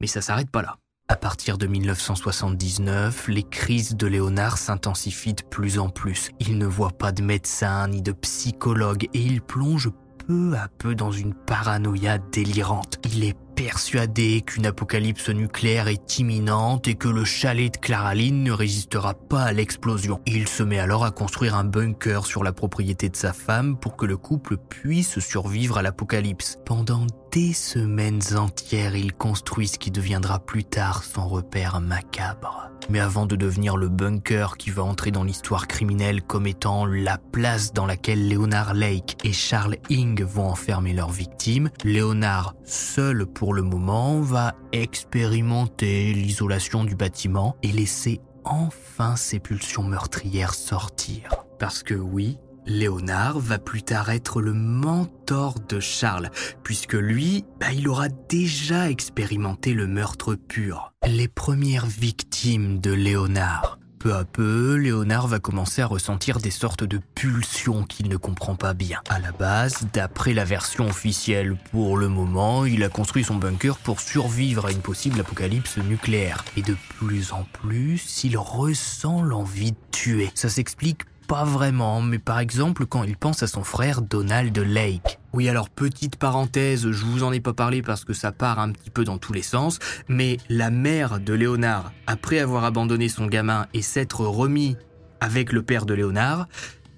Mais 0.00 0.06
ça 0.06 0.20
s'arrête 0.20 0.50
pas 0.50 0.62
là. 0.62 0.78
À 1.12 1.16
partir 1.16 1.58
de 1.58 1.66
1979, 1.66 3.28
les 3.28 3.42
crises 3.42 3.96
de 3.96 4.06
Léonard 4.06 4.56
s'intensifient 4.56 5.34
de 5.34 5.42
plus 5.42 5.78
en 5.78 5.90
plus. 5.90 6.30
Il 6.40 6.56
ne 6.56 6.64
voit 6.64 6.90
pas 6.90 7.12
de 7.12 7.20
médecin 7.20 7.86
ni 7.88 8.00
de 8.00 8.12
psychologue 8.12 9.04
et 9.12 9.20
il 9.20 9.42
plonge 9.42 9.90
peu 10.26 10.54
à 10.56 10.68
peu 10.68 10.94
dans 10.94 11.12
une 11.12 11.34
paranoïa 11.34 12.16
délirante. 12.16 12.98
Il 13.12 13.24
est 13.24 13.36
persuadé 13.54 14.40
qu'une 14.40 14.64
apocalypse 14.64 15.28
nucléaire 15.28 15.88
est 15.88 16.18
imminente 16.18 16.88
et 16.88 16.94
que 16.94 17.08
le 17.08 17.26
chalet 17.26 17.70
de 17.70 17.76
Claraline 17.76 18.42
ne 18.42 18.52
résistera 18.52 19.12
pas 19.12 19.42
à 19.42 19.52
l'explosion. 19.52 20.18
Il 20.24 20.48
se 20.48 20.62
met 20.62 20.78
alors 20.78 21.04
à 21.04 21.10
construire 21.10 21.56
un 21.56 21.64
bunker 21.64 22.24
sur 22.24 22.42
la 22.42 22.54
propriété 22.54 23.10
de 23.10 23.16
sa 23.16 23.34
femme 23.34 23.76
pour 23.76 23.96
que 23.96 24.06
le 24.06 24.16
couple 24.16 24.56
puisse 24.56 25.18
survivre 25.18 25.76
à 25.76 25.82
l'apocalypse. 25.82 26.56
Pendant 26.64 27.06
des 27.32 27.54
semaines 27.54 28.36
entières, 28.36 28.94
il 28.94 29.14
construit 29.14 29.66
ce 29.66 29.78
qui 29.78 29.90
deviendra 29.90 30.38
plus 30.38 30.64
tard 30.64 31.02
son 31.02 31.26
repère 31.26 31.80
macabre. 31.80 32.68
Mais 32.90 33.00
avant 33.00 33.24
de 33.24 33.36
devenir 33.36 33.78
le 33.78 33.88
bunker 33.88 34.58
qui 34.58 34.68
va 34.68 34.82
entrer 34.82 35.10
dans 35.10 35.24
l'histoire 35.24 35.66
criminelle 35.66 36.22
comme 36.22 36.46
étant 36.46 36.84
la 36.84 37.16
place 37.16 37.72
dans 37.72 37.86
laquelle 37.86 38.28
Leonard 38.28 38.74
Lake 38.74 39.16
et 39.24 39.32
Charles 39.32 39.76
Ing 39.88 40.22
vont 40.22 40.46
enfermer 40.46 40.92
leurs 40.92 41.10
victimes, 41.10 41.70
Leonard, 41.84 42.54
seul 42.64 43.24
pour 43.24 43.54
le 43.54 43.62
moment, 43.62 44.20
va 44.20 44.54
expérimenter 44.72 46.12
l'isolation 46.12 46.84
du 46.84 46.96
bâtiment 46.96 47.56
et 47.62 47.72
laisser 47.72 48.20
enfin 48.44 49.16
ses 49.16 49.38
pulsions 49.38 49.84
meurtrières 49.84 50.54
sortir. 50.54 51.46
Parce 51.58 51.82
que 51.82 51.94
oui, 51.94 52.38
Léonard 52.66 53.38
va 53.38 53.58
plus 53.58 53.82
tard 53.82 54.10
être 54.10 54.40
le 54.40 54.52
mentor 54.52 55.56
de 55.68 55.80
Charles, 55.80 56.30
puisque 56.62 56.94
lui, 56.94 57.44
bah, 57.58 57.72
il 57.72 57.88
aura 57.88 58.08
déjà 58.08 58.90
expérimenté 58.90 59.74
le 59.74 59.86
meurtre 59.86 60.34
pur. 60.34 60.92
Les 61.06 61.28
premières 61.28 61.86
victimes 61.86 62.80
de 62.80 62.92
Léonard. 62.92 63.78
Peu 63.98 64.14
à 64.14 64.24
peu, 64.24 64.74
Léonard 64.74 65.28
va 65.28 65.38
commencer 65.38 65.80
à 65.80 65.86
ressentir 65.86 66.38
des 66.38 66.50
sortes 66.50 66.82
de 66.82 66.98
pulsions 67.14 67.84
qu'il 67.84 68.08
ne 68.08 68.16
comprend 68.16 68.56
pas 68.56 68.74
bien. 68.74 69.00
À 69.08 69.20
la 69.20 69.30
base, 69.30 69.86
d'après 69.92 70.34
la 70.34 70.44
version 70.44 70.88
officielle, 70.88 71.56
pour 71.70 71.96
le 71.96 72.08
moment, 72.08 72.64
il 72.64 72.82
a 72.82 72.88
construit 72.88 73.22
son 73.22 73.36
bunker 73.36 73.76
pour 73.78 74.00
survivre 74.00 74.66
à 74.66 74.72
une 74.72 74.80
possible 74.80 75.20
apocalypse 75.20 75.78
nucléaire. 75.78 76.44
Et 76.56 76.62
de 76.62 76.76
plus 76.98 77.32
en 77.32 77.44
plus, 77.52 78.24
il 78.24 78.36
ressent 78.36 79.22
l'envie 79.22 79.70
de 79.70 79.76
tuer. 79.92 80.32
Ça 80.34 80.48
s'explique 80.48 81.02
pas 81.32 81.44
vraiment, 81.44 82.02
mais 82.02 82.18
par 82.18 82.40
exemple 82.40 82.84
quand 82.84 83.04
il 83.04 83.16
pense 83.16 83.42
à 83.42 83.46
son 83.46 83.64
frère 83.64 84.02
Donald 84.02 84.54
Lake. 84.58 85.18
Oui, 85.32 85.48
alors 85.48 85.70
petite 85.70 86.16
parenthèse, 86.16 86.90
je 86.90 87.04
vous 87.06 87.22
en 87.22 87.32
ai 87.32 87.40
pas 87.40 87.54
parlé 87.54 87.80
parce 87.80 88.04
que 88.04 88.12
ça 88.12 88.32
part 88.32 88.58
un 88.58 88.70
petit 88.70 88.90
peu 88.90 89.02
dans 89.02 89.16
tous 89.16 89.32
les 89.32 89.40
sens, 89.40 89.78
mais 90.08 90.36
la 90.50 90.68
mère 90.68 91.20
de 91.20 91.32
Léonard, 91.32 91.90
après 92.06 92.38
avoir 92.38 92.64
abandonné 92.64 93.08
son 93.08 93.24
gamin 93.24 93.66
et 93.72 93.80
s'être 93.80 94.26
remis 94.26 94.76
avec 95.22 95.52
le 95.54 95.62
père 95.62 95.86
de 95.86 95.94
Léonard, 95.94 96.48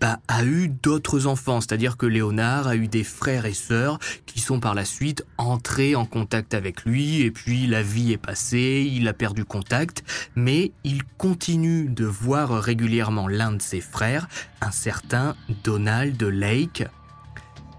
a 0.05 0.45
eu 0.45 0.69
d'autres 0.69 1.27
enfants, 1.27 1.61
c'est-à-dire 1.61 1.97
que 1.97 2.07
Léonard 2.07 2.69
a 2.69 2.77
eu 2.77 2.89
des 2.89 3.05
frères 3.05 3.47
et 3.47 3.55
sœurs 3.55 3.99
qui 4.27 4.41
sont 4.41 4.61
par 4.61 4.75
la 4.75 4.85
suite 4.85 5.25
entrés 5.39 5.95
en 5.95 6.05
contact 6.05 6.55
avec 6.55 6.85
lui, 6.85 7.23
et 7.23 7.31
puis 7.31 7.67
la 7.67 7.83
vie 7.83 8.13
est 8.13 8.19
passée, 8.19 8.89
il 8.91 9.09
a 9.09 9.13
perdu 9.13 9.45
contact, 9.45 10.05
mais 10.35 10.73
il 10.85 11.05
continue 11.19 11.89
de 11.89 12.05
voir 12.05 12.51
régulièrement 12.63 13.29
l'un 13.29 13.53
de 13.53 13.63
ses 13.63 13.81
frères, 13.81 14.29
un 14.61 14.71
certain 14.71 15.37
Donald 15.63 16.23
Lake, 16.23 16.85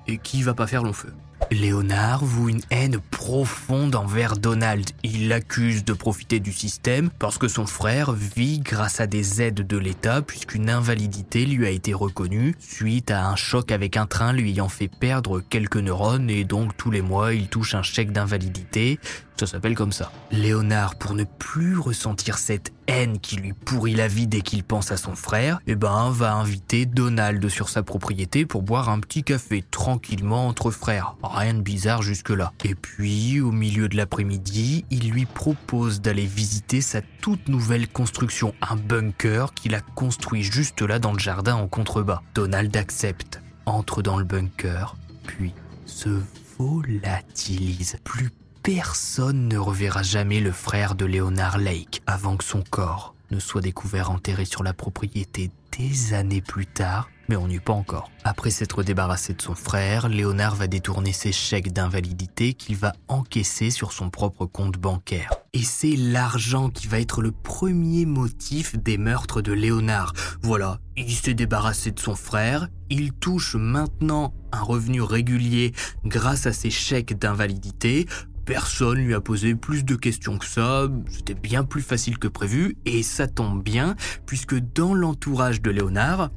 et 0.07 0.17
qui 0.17 0.43
va 0.43 0.53
pas 0.53 0.67
faire 0.67 0.83
long 0.83 0.93
feu. 0.93 1.13
Léonard 1.51 2.25
voue 2.25 2.49
une 2.49 2.61
haine 2.71 2.99
profonde 3.11 3.95
envers 3.95 4.37
Donald. 4.37 4.89
Il 5.03 5.27
l'accuse 5.27 5.85
de 5.85 5.93
profiter 5.93 6.39
du 6.39 6.51
système 6.51 7.09
parce 7.19 7.37
que 7.37 7.47
son 7.47 7.65
frère 7.65 8.11
vit 8.11 8.59
grâce 8.59 8.99
à 8.99 9.07
des 9.07 9.41
aides 9.41 9.65
de 9.65 9.77
l'État 9.77 10.21
puisqu'une 10.21 10.69
invalidité 10.69 11.45
lui 11.45 11.65
a 11.65 11.69
été 11.69 11.93
reconnue 11.93 12.55
suite 12.59 13.11
à 13.11 13.27
un 13.27 13.35
choc 13.35 13.71
avec 13.71 13.97
un 13.97 14.05
train 14.05 14.33
lui 14.33 14.51
ayant 14.51 14.69
fait 14.69 14.87
perdre 14.87 15.39
quelques 15.39 15.77
neurones 15.77 16.29
et 16.29 16.43
donc 16.43 16.75
tous 16.77 16.91
les 16.91 17.01
mois 17.01 17.33
il 17.33 17.47
touche 17.47 17.75
un 17.75 17.83
chèque 17.83 18.11
d'invalidité 18.11 18.99
ça 19.37 19.47
s'appelle 19.47 19.75
comme 19.75 19.91
ça. 19.91 20.11
Léonard, 20.31 20.95
pour 20.95 21.13
ne 21.13 21.23
plus 21.23 21.77
ressentir 21.77 22.37
cette 22.37 22.71
haine 22.87 23.19
qui 23.19 23.35
lui 23.35 23.53
pourrit 23.53 23.93
la 23.93 24.07
vie 24.07 24.27
dès 24.27 24.41
qu'il 24.41 24.63
pense 24.63 24.91
à 24.91 24.97
son 24.97 25.15
frère, 25.15 25.59
eh 25.67 25.75
ben, 25.75 26.09
va 26.11 26.33
inviter 26.33 26.85
Donald 26.85 27.47
sur 27.49 27.69
sa 27.69 27.83
propriété 27.83 28.45
pour 28.45 28.61
boire 28.61 28.89
un 28.89 28.99
petit 28.99 29.23
café 29.23 29.63
tranquillement 29.69 30.47
entre 30.47 30.71
frères. 30.71 31.15
Rien 31.23 31.55
de 31.55 31.61
bizarre 31.61 32.01
jusque-là. 32.01 32.53
Et 32.63 32.75
puis, 32.75 33.41
au 33.41 33.51
milieu 33.51 33.89
de 33.89 33.97
l'après-midi, 33.97 34.85
il 34.89 35.09
lui 35.09 35.25
propose 35.25 36.01
d'aller 36.01 36.25
visiter 36.25 36.81
sa 36.81 37.01
toute 37.01 37.49
nouvelle 37.49 37.87
construction, 37.87 38.53
un 38.61 38.75
bunker 38.75 39.53
qu'il 39.53 39.75
a 39.75 39.81
construit 39.81 40.43
juste 40.43 40.81
là 40.81 40.99
dans 40.99 41.13
le 41.13 41.19
jardin 41.19 41.55
en 41.55 41.67
contrebas. 41.67 42.21
Donald 42.33 42.75
accepte, 42.77 43.41
entre 43.65 44.01
dans 44.01 44.17
le 44.17 44.23
bunker, 44.23 44.95
puis 45.25 45.53
se 45.85 46.21
volatilise 46.57 47.97
plus 48.03 48.31
personne 48.65 49.47
ne 49.47 49.59
reverra 49.59 50.01
jamais 50.01 50.39
le 50.39 50.51
frère 50.51 50.95
de 50.95 51.05
Leonard 51.05 51.59
Lake 51.59 52.01
avant 52.07 52.35
que 52.35 52.43
son 52.43 52.63
corps 52.63 53.13
ne 53.29 53.37
soit 53.37 53.61
découvert 53.61 54.09
enterré 54.09 54.43
sur 54.43 54.63
la 54.63 54.73
propriété 54.73 55.51
des 55.77 56.15
années 56.15 56.41
plus 56.41 56.65
tard, 56.65 57.07
mais 57.29 57.35
on 57.35 57.47
n'y 57.47 57.55
est 57.55 57.59
pas 57.59 57.73
encore. 57.73 58.09
Après 58.23 58.49
s'être 58.49 58.81
débarrassé 58.81 59.35
de 59.35 59.41
son 59.41 59.53
frère, 59.53 60.09
Léonard 60.09 60.55
va 60.55 60.65
détourner 60.65 61.11
ses 61.11 61.31
chèques 61.31 61.73
d'invalidité 61.73 62.55
qu'il 62.55 62.75
va 62.75 62.93
encaisser 63.07 63.69
sur 63.69 63.93
son 63.93 64.09
propre 64.09 64.47
compte 64.47 64.77
bancaire. 64.77 65.31
Et 65.53 65.61
c'est 65.61 65.95
l'argent 65.95 66.69
qui 66.69 66.87
va 66.87 66.99
être 66.99 67.21
le 67.21 67.31
premier 67.31 68.07
motif 68.07 68.75
des 68.77 68.97
meurtres 68.97 69.43
de 69.43 69.53
Léonard. 69.53 70.13
Voilà, 70.41 70.79
il 70.97 71.13
s'est 71.13 71.35
débarrassé 71.35 71.91
de 71.91 71.99
son 71.99 72.15
frère, 72.15 72.67
il 72.89 73.13
touche 73.13 73.55
maintenant 73.55 74.33
un 74.51 74.63
revenu 74.63 75.03
régulier 75.03 75.73
grâce 76.03 76.47
à 76.47 76.53
ses 76.53 76.71
chèques 76.71 77.17
d'invalidité, 77.19 78.07
Personne 78.45 78.99
lui 78.99 79.13
a 79.13 79.21
posé 79.21 79.55
plus 79.55 79.83
de 79.83 79.95
questions 79.95 80.37
que 80.37 80.45
ça, 80.45 80.87
c'était 81.09 81.33
bien 81.33 81.63
plus 81.63 81.81
facile 81.81 82.19
que 82.19 82.27
prévu, 82.27 82.77
et 82.85 83.01
ça 83.01 83.27
tombe 83.27 83.63
bien, 83.63 83.95
puisque 84.25 84.55
dans 84.55 84.93
l'entourage 84.93 85.61
de 85.61 85.71
Léonard, 85.71 86.29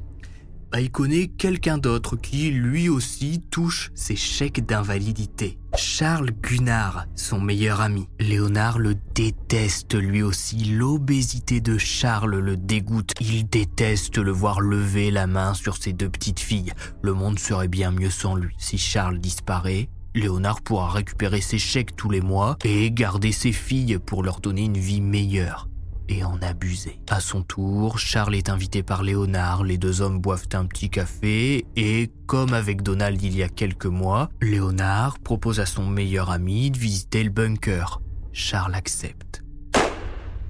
bah, 0.71 0.83
il 0.83 0.91
connaît 0.91 1.29
quelqu'un 1.29 1.79
d'autre 1.79 2.17
qui, 2.17 2.51
lui 2.51 2.91
aussi, 2.91 3.43
touche 3.51 3.91
ses 3.95 4.17
chèques 4.17 4.67
d'invalidité. 4.67 5.59
Charles 5.77 6.31
Gunnar, 6.43 7.07
son 7.15 7.41
meilleur 7.41 7.81
ami. 7.81 8.07
Léonard 8.21 8.79
le 8.79 8.95
déteste 9.15 9.95
lui 9.95 10.23
aussi. 10.23 10.65
L'obésité 10.65 11.61
de 11.61 11.79
Charles 11.79 12.39
le 12.39 12.57
dégoûte. 12.57 13.13
Il 13.21 13.49
déteste 13.49 14.19
le 14.19 14.31
voir 14.31 14.61
lever 14.61 15.11
la 15.11 15.27
main 15.27 15.55
sur 15.55 15.77
ses 15.79 15.95
deux 15.95 16.11
petites 16.11 16.41
filles. 16.41 16.73
Le 17.03 17.15
monde 17.15 17.39
serait 17.39 17.69
bien 17.69 17.91
mieux 17.91 18.11
sans 18.11 18.35
lui. 18.35 18.55
Si 18.59 18.77
Charles 18.77 19.21
disparaît, 19.21 19.89
Léonard 20.19 20.63
pourra 20.63 20.91
récupérer 20.91 21.41
ses 21.41 21.59
chèques 21.59 21.95
tous 21.95 22.11
les 22.11 22.21
mois 22.21 22.57
et 22.65 22.91
garder 22.91 23.31
ses 23.31 23.53
filles 23.53 23.99
pour 24.05 24.25
leur 24.25 24.41
donner 24.41 24.65
une 24.65 24.77
vie 24.77 25.01
meilleure 25.01 25.69
et 26.09 26.25
en 26.25 26.39
abuser. 26.43 27.01
À 27.09 27.21
son 27.21 27.43
tour, 27.43 27.99
Charles 27.99 28.35
est 28.35 28.49
invité 28.49 28.83
par 28.83 29.05
Léonard, 29.05 29.63
les 29.63 29.79
deux 29.79 30.01
hommes 30.01 30.19
boivent 30.19 30.49
un 30.55 30.65
petit 30.65 30.91
café 30.91 31.67
et, 31.77 32.11
comme 32.27 32.53
avec 32.53 32.83
Donald 32.83 33.23
il 33.23 33.37
y 33.37 33.45
a 33.45 33.49
quelques 33.49 33.87
mois, 33.87 34.29
Léonard 34.41 35.21
propose 35.21 35.61
à 35.61 35.67
son 35.67 35.87
meilleur 35.87 36.31
ami 36.31 36.73
de 36.73 36.79
visiter 36.79 37.23
le 37.23 37.31
bunker. 37.31 38.01
Charles 38.33 38.75
accepte. 38.75 39.45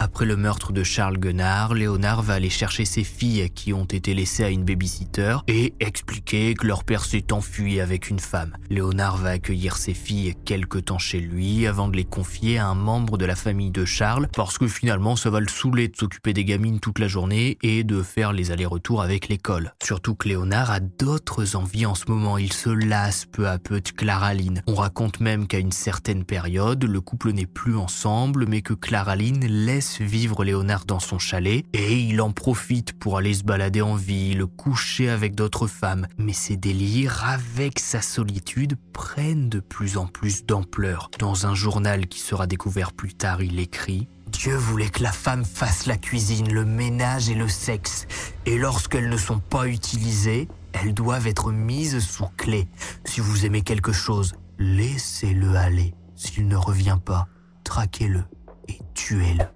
Après 0.01 0.27
le 0.27 0.37
meurtre 0.37 0.73
de 0.73 0.85
Charles 0.85 1.19
Guenard, 1.19 1.75
Léonard 1.75 2.23
va 2.23 2.35
aller 2.35 2.51
chercher 2.51 2.85
ses 2.85 3.03
filles 3.03 3.51
qui 3.51 3.73
ont 3.73 3.85
été 3.85 4.15
laissées 4.15 4.45
à 4.45 4.49
une 4.49 4.63
babysitter 4.63 5.39
et 5.49 5.75
expliquer 5.81 6.55
que 6.55 6.69
leur 6.69 6.85
père 6.85 7.05
s'est 7.05 7.33
enfui 7.33 7.81
avec 7.81 8.09
une 8.09 8.21
femme. 8.21 8.57
Léonard 8.71 9.17
va 9.17 9.31
accueillir 9.31 9.77
ses 9.77 9.95
filles 9.95 10.37
quelque 10.45 10.79
temps 10.79 10.99
chez 10.99 11.19
lui 11.19 11.67
avant 11.67 11.89
de 11.89 11.97
les 11.97 12.05
confier 12.05 12.59
à 12.59 12.69
un 12.69 12.77
membre 12.77 13.19
de 13.19 13.25
la 13.25 13.35
famille 13.35 13.73
de 13.73 13.85
Charles 13.85 14.29
parce 14.37 14.57
que 14.57 14.69
finalement 14.69 15.17
ça 15.17 15.31
va 15.31 15.41
le 15.41 15.49
saouler 15.49 15.89
de 15.89 15.97
s'occuper 15.97 16.33
des 16.33 16.45
gamines 16.45 16.79
toute 16.79 17.01
la 17.01 17.09
journée 17.09 17.59
et 17.63 17.83
de 17.83 18.03
faire 18.03 18.33
les 18.33 18.53
allers-retours 18.53 19.03
avec 19.03 19.29
l'école. 19.29 19.75
Surtout 19.83 20.15
que 20.15 20.29
Léonard 20.29 20.71
a 20.71 20.79
d'autres 20.79 21.57
envies 21.57 21.87
en 21.87 21.97
ce 21.97 22.05
moment, 22.07 22.39
il 22.39 22.53
se 22.53 22.71
lasse 22.71 23.27
peu 23.27 23.49
à 23.49 23.59
peu 23.59 23.81
de 23.81 23.89
Claraline. 23.89 24.63
On 24.69 24.77
raconte 24.77 25.19
même 25.19 25.49
qu'à 25.49 25.59
une 25.59 25.73
certaine 25.73 26.25
période, 26.25 26.85
le 26.85 27.01
couple 27.01 27.33
n'est 27.33 27.47
plus 27.47 27.77
ensemble 27.77 28.47
mais 28.47 28.63
que 28.63 28.75
Claraline 28.75 29.45
laisse 29.45 29.88
vivre 30.01 30.45
Léonard 30.45 30.85
dans 30.85 31.01
son 31.01 31.19
chalet 31.19 31.65
et 31.73 31.95
il 31.99 32.21
en 32.21 32.33
profite 32.33 32.93
pour 32.93 33.17
aller 33.17 33.35
se 33.35 33.43
balader 33.43 33.81
en 33.81 33.95
ville, 33.95 34.45
coucher 34.47 35.09
avec 35.09 35.35
d'autres 35.35 35.67
femmes. 35.67 36.07
Mais 36.19 36.33
ses 36.33 36.57
délires, 36.57 37.25
avec 37.27 37.79
sa 37.79 38.03
solitude, 38.03 38.77
prennent 38.93 39.49
de 39.49 39.61
plus 39.61 39.97
en 39.97 40.07
plus 40.07 40.45
d'ampleur. 40.45 41.11
Dans 41.19 41.47
un 41.47 41.55
journal 41.55 42.07
qui 42.07 42.21
sera 42.21 42.47
découvert 42.47 42.93
plus 42.93 43.15
tard, 43.15 43.43
il 43.43 43.59
écrit 43.59 44.09
Dieu 44.29 44.55
voulait 44.55 44.91
que 44.91 45.03
la 45.03 45.13
femme 45.13 45.45
fasse 45.45 45.87
la 45.87 45.97
cuisine, 45.97 46.53
le 46.53 46.65
ménage 46.65 47.31
et 47.31 47.35
le 47.35 47.49
sexe. 47.49 48.07
Et 48.47 48.59
lorsqu'elles 48.59 49.09
ne 49.09 49.17
sont 49.17 49.41
pas 49.41 49.67
utilisées, 49.67 50.49
elles 50.73 50.95
doivent 50.95 51.27
être 51.27 51.51
mises 51.51 51.99
sous 52.01 52.29
clé. 52.37 52.69
Si 53.05 53.21
vous 53.21 53.47
aimez 53.47 53.63
quelque 53.63 53.93
chose, 53.93 54.35
laissez-le 54.59 55.57
aller. 55.57 55.95
S'il 56.15 56.47
ne 56.47 56.57
revient 56.57 56.99
pas, 57.05 57.27
traquez-le 57.65 58.25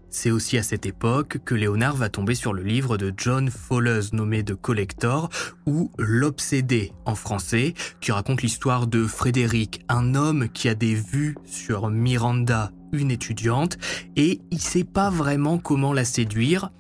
C'est 0.09 0.31
aussi 0.31 0.57
à 0.57 0.63
cette 0.63 0.87
époque 0.87 1.39
que 1.45 1.55
Léonard 1.55 1.97
va 1.97 2.09
tomber 2.09 2.35
sur 2.35 2.55
le 2.55 2.63
livre 2.63 2.97
de 2.97 3.13
John 3.15 3.51
Fowler 3.51 4.01
nommé 4.13 4.43
The 4.43 4.55
Collector 4.55 5.29
ou 5.67 5.91
L'Obsédé 5.99 6.93
en 7.05 7.15
français, 7.15 7.75
qui 8.01 8.13
raconte 8.13 8.41
l'histoire 8.41 8.87
de 8.87 9.07
Frédéric, 9.07 9.85
un 9.91 10.15
homme 10.15 10.49
qui 10.49 10.71
a 10.71 10.75
des 10.75 10.95
vues 10.95 11.37
sur 11.45 11.91
Miranda, 11.91 12.71
une 12.93 13.11
étudiante, 13.11 13.77
et 14.17 14.41
il 14.51 14.61
sait 14.61 14.85
pas 14.85 15.11
vraiment 15.11 15.59
comment 15.59 15.93
la 15.93 16.07
séduire. 16.07 16.71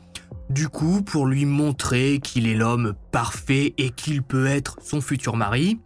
Du 0.49 0.68
coup, 0.68 1.03
pour 1.03 1.27
lui 1.27 1.45
montrer 1.45 2.21
qu'il 2.23 2.47
est 2.47 2.55
l'homme 2.55 2.95
parfait 3.11 3.75
et 3.77 3.90
qu'il 3.90 4.23
peut 4.23 4.47
être 4.47 4.79
son 4.83 5.03
futur 5.03 5.37
mari, 5.37 5.79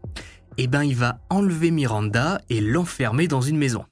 eh 0.56 0.68
ben 0.68 0.84
il 0.84 0.94
va 0.94 1.18
enlever 1.30 1.72
Miranda 1.72 2.40
et 2.48 2.60
l'enfermer 2.60 3.26
dans 3.26 3.40
une 3.40 3.58
maison 3.58 3.84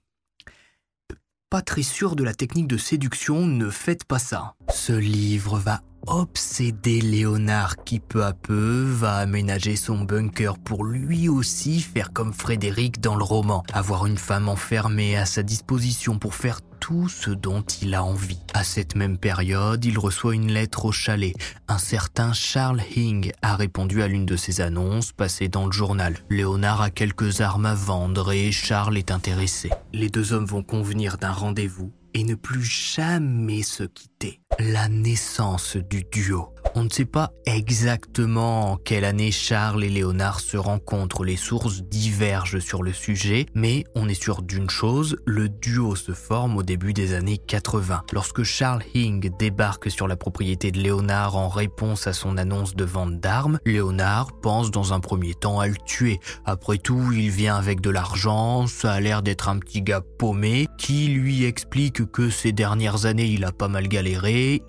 pas 1.54 1.62
très 1.62 1.84
sûr 1.84 2.16
de 2.16 2.24
la 2.24 2.34
technique 2.34 2.66
de 2.66 2.76
séduction, 2.76 3.46
ne 3.46 3.70
faites 3.70 4.02
pas 4.02 4.18
ça. 4.18 4.56
Ce 4.70 4.92
livre 4.92 5.56
va 5.56 5.82
obséder 6.06 7.00
Léonard 7.00 7.84
qui 7.84 8.00
peu 8.00 8.24
à 8.24 8.32
peu 8.32 8.84
va 8.84 9.16
aménager 9.16 9.76
son 9.76 10.00
bunker 10.00 10.58
pour 10.58 10.84
lui 10.84 11.28
aussi 11.28 11.80
faire 11.80 12.12
comme 12.12 12.32
Frédéric 12.32 13.00
dans 13.00 13.16
le 13.16 13.24
roman, 13.24 13.62
avoir 13.72 14.06
une 14.06 14.18
femme 14.18 14.48
enfermée 14.48 15.16
à 15.16 15.26
sa 15.26 15.42
disposition 15.42 16.18
pour 16.18 16.34
faire 16.34 16.60
tout 16.80 17.08
ce 17.08 17.30
dont 17.30 17.62
il 17.80 17.94
a 17.94 18.04
envie. 18.04 18.40
À 18.52 18.62
cette 18.62 18.94
même 18.94 19.16
période, 19.16 19.84
il 19.84 19.98
reçoit 19.98 20.34
une 20.34 20.52
lettre 20.52 20.84
au 20.84 20.92
chalet. 20.92 21.34
Un 21.66 21.78
certain 21.78 22.32
Charles 22.32 22.82
Hing 22.94 23.32
a 23.40 23.56
répondu 23.56 24.02
à 24.02 24.08
l'une 24.08 24.26
de 24.26 24.36
ses 24.36 24.60
annonces 24.60 25.12
passées 25.12 25.48
dans 25.48 25.66
le 25.66 25.72
journal. 25.72 26.18
Léonard 26.28 26.82
a 26.82 26.90
quelques 26.90 27.40
armes 27.40 27.66
à 27.66 27.74
vendre 27.74 28.32
et 28.32 28.52
Charles 28.52 28.98
est 28.98 29.10
intéressé. 29.10 29.70
Les 29.92 30.10
deux 30.10 30.32
hommes 30.34 30.44
vont 30.44 30.62
convenir 30.62 31.16
d'un 31.16 31.32
rendez-vous 31.32 31.90
et 32.12 32.22
ne 32.24 32.34
plus 32.34 32.62
jamais 32.62 33.62
se 33.62 33.84
quitter. 33.84 34.13
La 34.58 34.88
naissance 34.88 35.76
du 35.76 36.04
duo. 36.04 36.54
On 36.76 36.82
ne 36.82 36.88
sait 36.88 37.04
pas 37.04 37.30
exactement 37.46 38.72
en 38.72 38.76
quelle 38.76 39.04
année 39.04 39.30
Charles 39.30 39.84
et 39.84 39.88
Léonard 39.88 40.40
se 40.40 40.56
rencontrent, 40.56 41.24
les 41.24 41.36
sources 41.36 41.82
divergent 41.82 42.58
sur 42.58 42.82
le 42.82 42.92
sujet, 42.92 43.46
mais 43.54 43.84
on 43.94 44.08
est 44.08 44.20
sûr 44.20 44.42
d'une 44.42 44.68
chose, 44.68 45.16
le 45.24 45.48
duo 45.48 45.94
se 45.94 46.10
forme 46.10 46.56
au 46.56 46.64
début 46.64 46.92
des 46.92 47.14
années 47.14 47.38
80. 47.38 48.02
Lorsque 48.12 48.42
Charles 48.42 48.82
Hing 48.92 49.30
débarque 49.38 49.88
sur 49.88 50.08
la 50.08 50.16
propriété 50.16 50.72
de 50.72 50.80
Léonard 50.80 51.36
en 51.36 51.48
réponse 51.48 52.08
à 52.08 52.12
son 52.12 52.36
annonce 52.38 52.74
de 52.74 52.84
vente 52.84 53.20
d'armes, 53.20 53.60
Léonard 53.64 54.32
pense 54.40 54.72
dans 54.72 54.92
un 54.92 54.98
premier 54.98 55.34
temps 55.34 55.60
à 55.60 55.68
le 55.68 55.76
tuer. 55.86 56.18
Après 56.44 56.78
tout, 56.78 57.12
il 57.12 57.30
vient 57.30 57.54
avec 57.54 57.82
de 57.82 57.90
l'argent, 57.90 58.66
ça 58.66 58.94
a 58.94 59.00
l'air 59.00 59.22
d'être 59.22 59.48
un 59.48 59.60
petit 59.60 59.82
gars 59.82 60.02
paumé 60.18 60.66
qui 60.76 61.06
lui 61.06 61.44
explique 61.44 62.10
que 62.10 62.30
ces 62.30 62.50
dernières 62.50 63.06
années 63.06 63.26
il 63.26 63.44
a 63.44 63.52
pas 63.52 63.68
mal 63.68 63.86
galéré, 63.86 64.13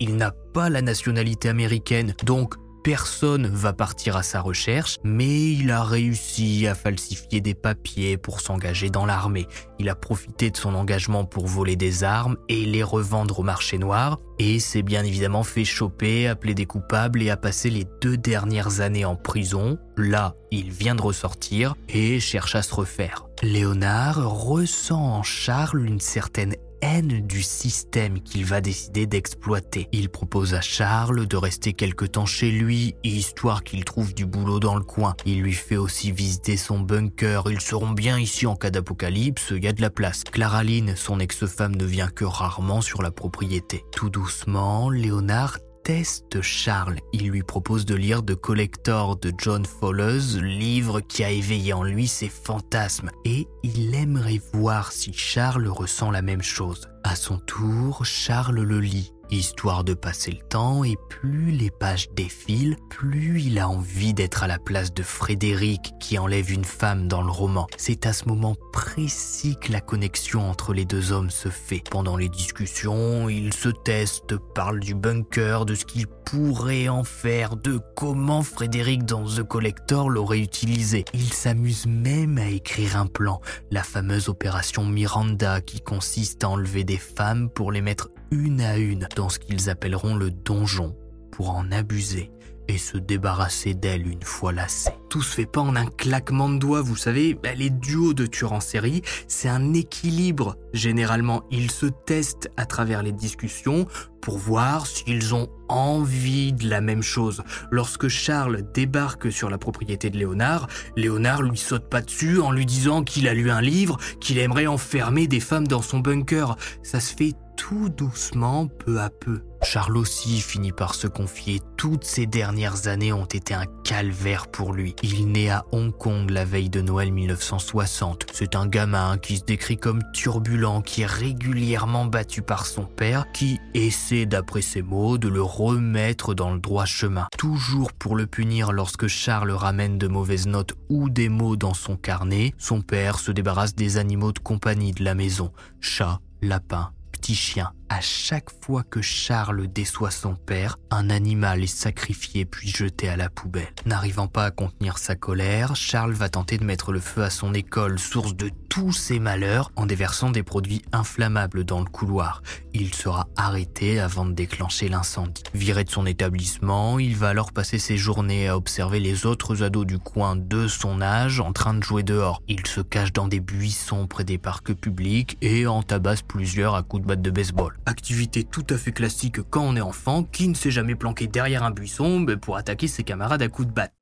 il 0.00 0.16
n'a 0.16 0.32
pas 0.52 0.68
la 0.70 0.82
nationalité 0.82 1.48
américaine, 1.48 2.14
donc 2.24 2.54
personne 2.82 3.48
va 3.48 3.72
partir 3.72 4.16
à 4.16 4.22
sa 4.22 4.40
recherche, 4.40 4.98
mais 5.02 5.52
il 5.52 5.72
a 5.72 5.82
réussi 5.82 6.68
à 6.68 6.74
falsifier 6.76 7.40
des 7.40 7.54
papiers 7.54 8.16
pour 8.16 8.40
s'engager 8.40 8.90
dans 8.90 9.06
l'armée. 9.06 9.48
Il 9.80 9.88
a 9.88 9.96
profité 9.96 10.50
de 10.50 10.56
son 10.56 10.74
engagement 10.74 11.24
pour 11.24 11.48
voler 11.48 11.74
des 11.74 12.04
armes 12.04 12.36
et 12.48 12.64
les 12.64 12.84
revendre 12.84 13.40
au 13.40 13.42
marché 13.42 13.78
noir, 13.78 14.20
et 14.38 14.60
s'est 14.60 14.82
bien 14.82 15.04
évidemment 15.04 15.42
fait 15.42 15.64
choper, 15.64 16.28
appeler 16.28 16.54
des 16.54 16.66
coupables 16.66 17.22
et 17.22 17.30
a 17.30 17.36
passé 17.36 17.70
les 17.70 17.86
deux 18.00 18.16
dernières 18.16 18.80
années 18.80 19.04
en 19.04 19.16
prison. 19.16 19.78
Là, 19.96 20.34
il 20.52 20.70
vient 20.70 20.94
de 20.94 21.02
ressortir 21.02 21.74
et 21.88 22.20
cherche 22.20 22.54
à 22.54 22.62
se 22.62 22.72
refaire. 22.74 23.26
Léonard 23.42 24.30
ressent 24.30 25.16
en 25.16 25.22
Charles 25.22 25.84
une 25.84 26.00
certaine 26.00 26.54
haine 26.82 27.26
du 27.26 27.42
système 27.42 28.20
qu'il 28.20 28.44
va 28.44 28.60
décider 28.60 29.06
d'exploiter. 29.06 29.88
Il 29.92 30.08
propose 30.08 30.54
à 30.54 30.60
Charles 30.60 31.26
de 31.26 31.36
rester 31.36 31.72
quelque 31.72 32.04
temps 32.04 32.26
chez 32.26 32.50
lui, 32.50 32.94
histoire 33.04 33.64
qu'il 33.64 33.84
trouve 33.84 34.14
du 34.14 34.26
boulot 34.26 34.60
dans 34.60 34.76
le 34.76 34.84
coin. 34.84 35.14
Il 35.24 35.42
lui 35.42 35.52
fait 35.52 35.76
aussi 35.76 36.12
visiter 36.12 36.56
son 36.56 36.80
bunker. 36.80 37.44
Ils 37.50 37.60
seront 37.60 37.90
bien 37.90 38.18
ici 38.18 38.46
en 38.46 38.56
cas 38.56 38.70
d'apocalypse, 38.70 39.52
il 39.54 39.64
y 39.64 39.68
a 39.68 39.72
de 39.72 39.82
la 39.82 39.90
place. 39.90 40.24
Claraline, 40.24 40.94
son 40.96 41.20
ex-femme, 41.20 41.76
ne 41.76 41.84
vient 41.84 42.08
que 42.08 42.24
rarement 42.24 42.80
sur 42.80 43.02
la 43.02 43.10
propriété. 43.10 43.84
Tout 43.92 44.10
doucement, 44.10 44.90
Léonard 44.90 45.58
teste 45.86 46.42
Charles. 46.42 46.98
Il 47.12 47.28
lui 47.28 47.44
propose 47.44 47.86
de 47.86 47.94
lire 47.94 48.20
The 48.24 48.34
Collector 48.34 49.16
de 49.18 49.32
John 49.38 49.64
Fowles, 49.64 50.42
livre 50.42 51.00
qui 51.00 51.22
a 51.22 51.30
éveillé 51.30 51.72
en 51.74 51.84
lui 51.84 52.08
ses 52.08 52.28
fantasmes, 52.28 53.12
et 53.24 53.46
il 53.62 53.94
aimerait 53.94 54.40
voir 54.52 54.90
si 54.90 55.12
Charles 55.12 55.68
ressent 55.68 56.10
la 56.10 56.22
même 56.22 56.42
chose. 56.42 56.88
À 57.04 57.14
son 57.14 57.38
tour, 57.38 58.04
Charles 58.04 58.62
le 58.62 58.80
lit 58.80 59.12
histoire 59.30 59.84
de 59.84 59.94
passer 59.94 60.30
le 60.30 60.46
temps, 60.48 60.84
et 60.84 60.96
plus 61.08 61.50
les 61.50 61.70
pages 61.70 62.08
défilent, 62.14 62.76
plus 62.90 63.42
il 63.42 63.58
a 63.58 63.68
envie 63.68 64.14
d'être 64.14 64.42
à 64.42 64.46
la 64.46 64.58
place 64.58 64.92
de 64.92 65.02
Frédéric 65.02 65.92
qui 66.00 66.18
enlève 66.18 66.50
une 66.50 66.64
femme 66.64 67.08
dans 67.08 67.22
le 67.22 67.30
roman. 67.30 67.66
C'est 67.76 68.06
à 68.06 68.12
ce 68.12 68.28
moment 68.28 68.56
précis 68.72 69.56
que 69.60 69.72
la 69.72 69.80
connexion 69.80 70.48
entre 70.48 70.72
les 70.72 70.84
deux 70.84 71.12
hommes 71.12 71.30
se 71.30 71.48
fait. 71.48 71.82
Pendant 71.90 72.16
les 72.16 72.28
discussions, 72.28 73.28
ils 73.28 73.54
se 73.54 73.68
testent, 73.68 74.36
parlent 74.54 74.80
du 74.80 74.94
bunker, 74.94 75.66
de 75.66 75.74
ce 75.74 75.84
qu'ils 75.84 76.06
pourraient 76.06 76.88
en 76.88 77.04
faire, 77.04 77.56
de 77.56 77.80
comment 77.94 78.42
Frédéric 78.42 79.04
dans 79.04 79.24
The 79.24 79.42
Collector 79.42 80.10
l'aurait 80.10 80.40
utilisé. 80.40 81.04
Ils 81.14 81.32
s'amusent 81.32 81.86
même 81.86 82.38
à 82.38 82.48
écrire 82.48 82.96
un 82.96 83.06
plan, 83.06 83.40
la 83.70 83.82
fameuse 83.82 84.28
opération 84.28 84.84
Miranda 84.84 85.60
qui 85.60 85.80
consiste 85.80 86.44
à 86.44 86.48
enlever 86.48 86.84
des 86.84 86.98
femmes 86.98 87.48
pour 87.50 87.72
les 87.72 87.80
mettre 87.80 88.10
une 88.30 88.60
à 88.60 88.76
une 88.76 89.06
dans 89.16 89.28
ce 89.28 89.38
qu'ils 89.38 89.70
appelleront 89.70 90.16
le 90.16 90.30
donjon 90.30 90.96
pour 91.30 91.50
en 91.50 91.70
abuser 91.70 92.30
et 92.68 92.78
se 92.78 92.98
débarrasser 92.98 93.74
d'elle 93.74 94.06
une 94.06 94.22
fois 94.22 94.52
lassée. 94.52 94.90
Tout 95.08 95.22
se 95.22 95.34
fait 95.34 95.46
pas 95.46 95.60
en 95.60 95.76
un 95.76 95.86
claquement 95.86 96.48
de 96.48 96.58
doigts, 96.58 96.82
vous 96.82 96.96
savez, 96.96 97.34
bah, 97.34 97.54
les 97.54 97.70
duos 97.70 98.14
de 98.14 98.26
tueurs 98.26 98.52
en 98.52 98.60
série, 98.60 99.02
c'est 99.28 99.48
un 99.48 99.72
équilibre. 99.72 100.56
Généralement, 100.72 101.44
ils 101.50 101.70
se 101.70 101.86
testent 101.86 102.50
à 102.56 102.66
travers 102.66 103.02
les 103.02 103.12
discussions 103.12 103.86
pour 104.20 104.38
voir 104.38 104.86
s'ils 104.86 105.34
ont 105.34 105.48
envie 105.68 106.52
de 106.52 106.68
la 106.68 106.80
même 106.80 107.02
chose. 107.02 107.42
Lorsque 107.70 108.08
Charles 108.08 108.62
débarque 108.74 109.30
sur 109.30 109.48
la 109.48 109.58
propriété 109.58 110.10
de 110.10 110.18
Léonard, 110.18 110.66
Léonard 110.96 111.42
lui 111.42 111.58
saute 111.58 111.88
pas 111.88 112.00
dessus 112.02 112.40
en 112.40 112.50
lui 112.50 112.66
disant 112.66 113.04
qu'il 113.04 113.28
a 113.28 113.34
lu 113.34 113.50
un 113.50 113.60
livre, 113.60 113.98
qu'il 114.20 114.38
aimerait 114.38 114.66
enfermer 114.66 115.28
des 115.28 115.40
femmes 115.40 115.68
dans 115.68 115.82
son 115.82 116.00
bunker. 116.00 116.56
Ça 116.82 116.98
se 116.98 117.14
fait 117.14 117.34
tout 117.68 117.88
doucement, 117.88 118.68
peu 118.68 119.00
à 119.00 119.10
peu. 119.10 119.42
Charles 119.60 119.96
aussi 119.96 120.40
finit 120.40 120.70
par 120.70 120.94
se 120.94 121.08
confier. 121.08 121.60
Toutes 121.76 122.04
ces 122.04 122.24
dernières 122.24 122.86
années 122.86 123.12
ont 123.12 123.24
été 123.24 123.54
un 123.54 123.64
calvaire 123.82 124.46
pour 124.46 124.72
lui. 124.72 124.94
Il 125.02 125.26
naît 125.32 125.50
à 125.50 125.64
Hong 125.72 125.90
Kong 125.90 126.30
la 126.30 126.44
veille 126.44 126.70
de 126.70 126.80
Noël 126.80 127.10
1960. 127.10 128.26
C'est 128.32 128.54
un 128.54 128.68
gamin 128.68 129.18
qui 129.18 129.38
se 129.38 129.44
décrit 129.44 129.78
comme 129.78 130.00
turbulent, 130.12 130.80
qui 130.80 131.02
est 131.02 131.06
régulièrement 131.06 132.04
battu 132.04 132.40
par 132.40 132.66
son 132.66 132.84
père, 132.84 133.32
qui 133.32 133.58
essaie, 133.74 134.26
d'après 134.26 134.62
ses 134.62 134.82
mots, 134.82 135.18
de 135.18 135.26
le 135.26 135.42
remettre 135.42 136.34
dans 136.34 136.54
le 136.54 136.60
droit 136.60 136.84
chemin. 136.84 137.26
Toujours 137.36 137.92
pour 137.92 138.14
le 138.14 138.28
punir 138.28 138.70
lorsque 138.70 139.08
Charles 139.08 139.50
ramène 139.50 139.98
de 139.98 140.06
mauvaises 140.06 140.46
notes 140.46 140.74
ou 140.88 141.10
des 141.10 141.28
mots 141.28 141.56
dans 141.56 141.74
son 141.74 141.96
carnet, 141.96 142.54
son 142.58 142.80
père 142.80 143.18
se 143.18 143.32
débarrasse 143.32 143.74
des 143.74 143.96
animaux 143.96 144.30
de 144.30 144.38
compagnie 144.38 144.92
de 144.92 145.02
la 145.02 145.16
maison. 145.16 145.50
Chat, 145.80 146.20
lapin, 146.42 146.90
petit 147.26 147.34
chien. 147.34 147.72
À 147.88 148.00
chaque 148.00 148.50
fois 148.62 148.82
que 148.82 149.00
Charles 149.00 149.68
déçoit 149.68 150.10
son 150.10 150.34
père, 150.34 150.76
un 150.90 151.08
animal 151.08 151.62
est 151.62 151.66
sacrifié 151.66 152.44
puis 152.44 152.68
jeté 152.68 153.08
à 153.08 153.16
la 153.16 153.28
poubelle. 153.28 153.68
N'arrivant 153.86 154.26
pas 154.26 154.44
à 154.44 154.50
contenir 154.50 154.98
sa 154.98 155.14
colère, 155.14 155.76
Charles 155.76 156.12
va 156.12 156.28
tenter 156.28 156.58
de 156.58 156.64
mettre 156.64 156.92
le 156.92 156.98
feu 156.98 157.22
à 157.22 157.30
son 157.30 157.54
école, 157.54 157.98
source 157.98 158.34
de 158.34 158.50
tous 158.68 158.92
ses 158.92 159.20
malheurs, 159.20 159.70
en 159.76 159.86
déversant 159.86 160.30
des 160.30 160.42
produits 160.42 160.82
inflammables 160.92 161.64
dans 161.64 161.78
le 161.78 161.86
couloir. 161.86 162.42
Il 162.74 162.92
sera 162.92 163.28
arrêté 163.36 164.00
avant 164.00 164.26
de 164.26 164.32
déclencher 164.32 164.88
l'incendie. 164.88 165.44
Viré 165.54 165.84
de 165.84 165.90
son 165.90 166.06
établissement, 166.06 166.98
il 166.98 167.16
va 167.16 167.28
alors 167.28 167.52
passer 167.52 167.78
ses 167.78 167.96
journées 167.96 168.48
à 168.48 168.56
observer 168.56 169.00
les 169.00 169.26
autres 169.26 169.62
ados 169.62 169.86
du 169.86 169.98
coin 169.98 170.36
de 170.36 170.66
son 170.66 171.00
âge 171.00 171.40
en 171.40 171.52
train 171.52 171.72
de 171.72 171.82
jouer 171.82 172.02
dehors. 172.02 172.42
Il 172.48 172.66
se 172.66 172.80
cache 172.80 173.12
dans 173.12 173.28
des 173.28 173.40
buissons 173.40 174.06
près 174.06 174.24
des 174.24 174.38
parcs 174.38 174.74
publics 174.74 175.38
et 175.40 175.66
en 175.66 175.82
tabasse 175.82 176.22
plusieurs 176.22 176.74
à 176.74 176.82
coups 176.82 177.02
de 177.02 177.08
batte 177.08 177.22
de 177.22 177.30
baseball. 177.30 177.75
Activité 177.86 178.42
tout 178.42 178.66
à 178.70 178.76
fait 178.76 178.92
classique 178.92 179.40
quand 179.48 179.62
on 179.62 179.76
est 179.76 179.80
enfant, 179.80 180.24
qui 180.24 180.48
ne 180.48 180.54
s'est 180.54 180.72
jamais 180.72 180.96
planqué 180.96 181.28
derrière 181.28 181.62
un 181.62 181.70
buisson 181.70 182.20
ben, 182.20 182.36
pour 182.36 182.56
attaquer 182.56 182.88
ses 182.88 183.04
camarades 183.04 183.42
à 183.42 183.48
coups 183.48 183.68
de 183.68 183.72
batte. 183.72 183.92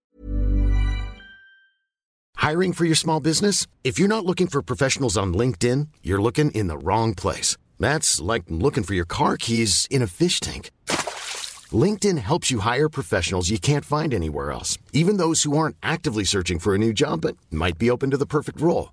Hiring 2.43 2.73
for 2.73 2.85
your 2.85 2.97
small 2.97 3.21
business? 3.21 3.67
If 3.85 3.99
you're 3.99 4.09
not 4.09 4.27
looking 4.27 4.49
for 4.49 4.63
professionals 4.63 5.17
on 5.17 5.33
LinkedIn, 5.33 5.89
you're 6.03 6.21
looking 6.21 6.51
in 6.51 6.67
the 6.67 6.77
wrong 6.77 7.15
place. 7.15 7.57
That's 7.79 8.21
like 8.21 8.45
looking 8.49 8.85
for 8.85 8.95
your 8.95 9.07
car 9.07 9.37
keys 9.37 9.87
in 9.91 10.03
a 10.03 10.07
fish 10.07 10.41
tank. 10.41 10.71
LinkedIn 11.73 12.19
helps 12.19 12.51
you 12.51 12.61
hire 12.61 12.89
professionals 12.89 13.51
you 13.51 13.59
can't 13.59 13.85
find 13.85 14.13
anywhere 14.13 14.53
else, 14.53 14.79
even 14.93 15.17
those 15.17 15.45
who 15.45 15.57
aren't 15.57 15.77
actively 15.83 16.25
searching 16.25 16.59
for 16.59 16.75
a 16.75 16.79
new 16.79 16.93
job 16.93 17.23
but 17.23 17.37
might 17.51 17.79
be 17.79 17.91
open 17.91 18.11
to 18.11 18.19
the 18.19 18.27
perfect 18.27 18.61
role. 18.61 18.93